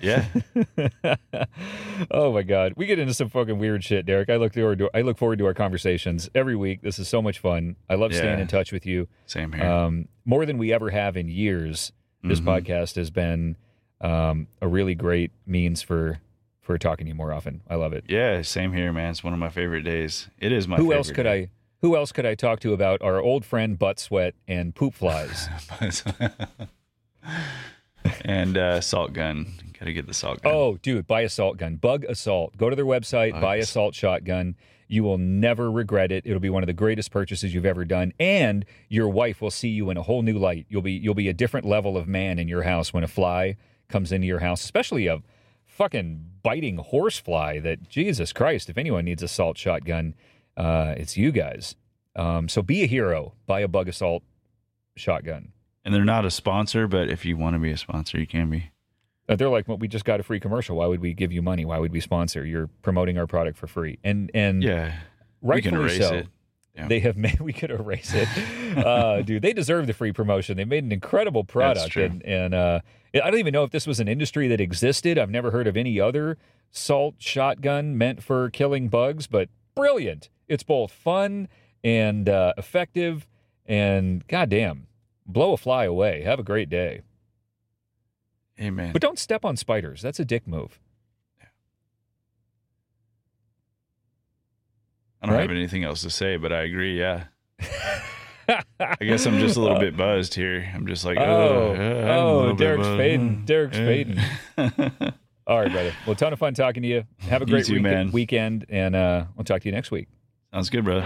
[0.00, 0.26] yeah.
[2.10, 4.28] oh my God, we get into some fucking weird shit, Derek.
[4.30, 6.82] I look forward to I look forward to our conversations every week.
[6.82, 7.76] This is so much fun.
[7.88, 8.42] I love staying Yeah.
[8.42, 9.64] in touch with you Same here.
[9.64, 11.92] um, more than we ever have in years.
[12.22, 12.44] This Mhm.
[12.62, 13.56] podcast has been
[14.02, 16.20] um, a really great means for
[16.60, 17.62] for talking to you more often.
[17.68, 18.04] I love it.
[18.08, 19.10] Yeah, same here, man.
[19.10, 20.28] It's one of my favorite days.
[20.38, 20.76] It is my.
[20.76, 21.26] Who favorite else could.
[21.26, 21.50] I?
[21.82, 25.48] Who else could I talk to about our old friend butt sweat and poop flies?
[28.24, 29.52] and uh, salt gun.
[29.78, 30.52] Got to get the salt gun.
[30.52, 31.76] Oh, dude, buy a salt gun.
[31.76, 32.56] Bug-A-Salt.
[32.56, 34.56] Go to their website, Bug buy a salt shotgun.
[34.88, 36.26] You will never regret it.
[36.26, 39.68] It'll be one of the greatest purchases you've ever done, and your wife will see
[39.68, 40.66] you in a whole new light.
[40.68, 43.56] You'll be you'll be a different level of man in your house when a fly
[43.88, 45.22] comes into your house, especially a
[45.64, 47.60] fucking biting horse fly.
[47.60, 50.14] That Jesus Christ, if anyone needs a salt shotgun,
[50.56, 51.76] uh, it's you guys.
[52.16, 53.34] Um, so be a hero.
[53.46, 54.24] Buy a Bug-A-Salt
[54.96, 55.52] shotgun.
[55.84, 58.50] And they're not a sponsor, but if you want to be a sponsor, you can
[58.50, 58.70] be.
[59.28, 60.76] Uh, they're like, well, we just got a free commercial.
[60.76, 61.64] Why would we give you money?
[61.64, 62.44] Why would we sponsor?
[62.44, 64.94] You're promoting our product for free, and and Yeah,
[65.40, 66.14] we can rightfully erase so.
[66.16, 66.26] it.
[66.76, 66.88] Yeah.
[66.88, 67.40] They have made.
[67.40, 68.28] We could erase it,
[68.76, 69.42] uh, dude.
[69.42, 70.56] They deserve the free promotion.
[70.56, 72.80] They made an incredible product, and and uh,
[73.14, 75.16] I don't even know if this was an industry that existed.
[75.18, 76.36] I've never heard of any other
[76.70, 80.28] salt shotgun meant for killing bugs, but brilliant.
[80.48, 81.48] It's both fun
[81.82, 83.26] and uh, effective,
[83.66, 84.86] and goddamn,
[85.32, 86.22] blow a fly away.
[86.22, 87.02] Have a great day.
[88.60, 88.92] Amen.
[88.92, 90.02] But don't step on spiders.
[90.02, 90.78] That's a dick move.
[95.22, 95.42] I don't right?
[95.42, 96.98] have anything else to say, but I agree.
[96.98, 97.24] Yeah.
[98.80, 100.68] I guess I'm just a little bit buzzed here.
[100.74, 102.98] I'm just like, Oh, oh, oh, little bit Derek's buzzed.
[102.98, 103.44] fading.
[103.44, 103.86] Derek's Yeah.
[103.86, 104.18] fading.
[105.46, 105.92] All right, brother.
[106.06, 107.04] Well, ton of fun talking to you.
[107.18, 110.08] Have a great too, week- weekend, and uh, we'll talk to you next week.
[110.52, 111.04] Sounds good, brother.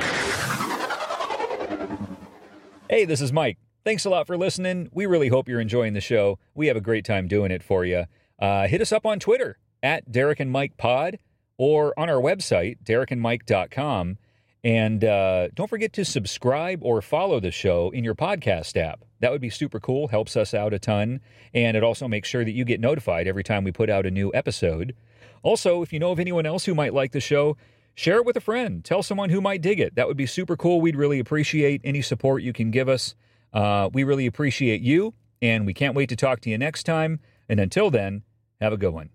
[2.89, 3.59] Hey, this is Mike.
[3.85, 4.89] Thanks a lot for listening.
[4.93, 6.39] We really hope you're enjoying the show.
[6.55, 8.05] We have a great time doing it for you.
[8.39, 11.19] Uh, hit us up on Twitter at Derek and Mike Pod
[11.59, 14.17] or on our website, derekandmike.com.
[14.65, 19.05] And uh, don't forget to subscribe or follow the show in your podcast app.
[19.21, 21.21] That would be super cool, helps us out a ton.
[21.53, 24.11] And it also makes sure that you get notified every time we put out a
[24.11, 24.97] new episode.
[25.43, 27.59] Also, if you know of anyone else who might like the show,
[27.95, 28.83] share it with a friend.
[28.83, 29.95] Tell someone who might dig it.
[29.95, 30.81] That would be super cool.
[30.81, 33.15] We'd really appreciate any support you can give us.
[33.55, 37.21] Uh, we really appreciate you, and we can't wait to talk to you next time.
[37.49, 38.23] And until then,
[38.61, 39.11] have a good one.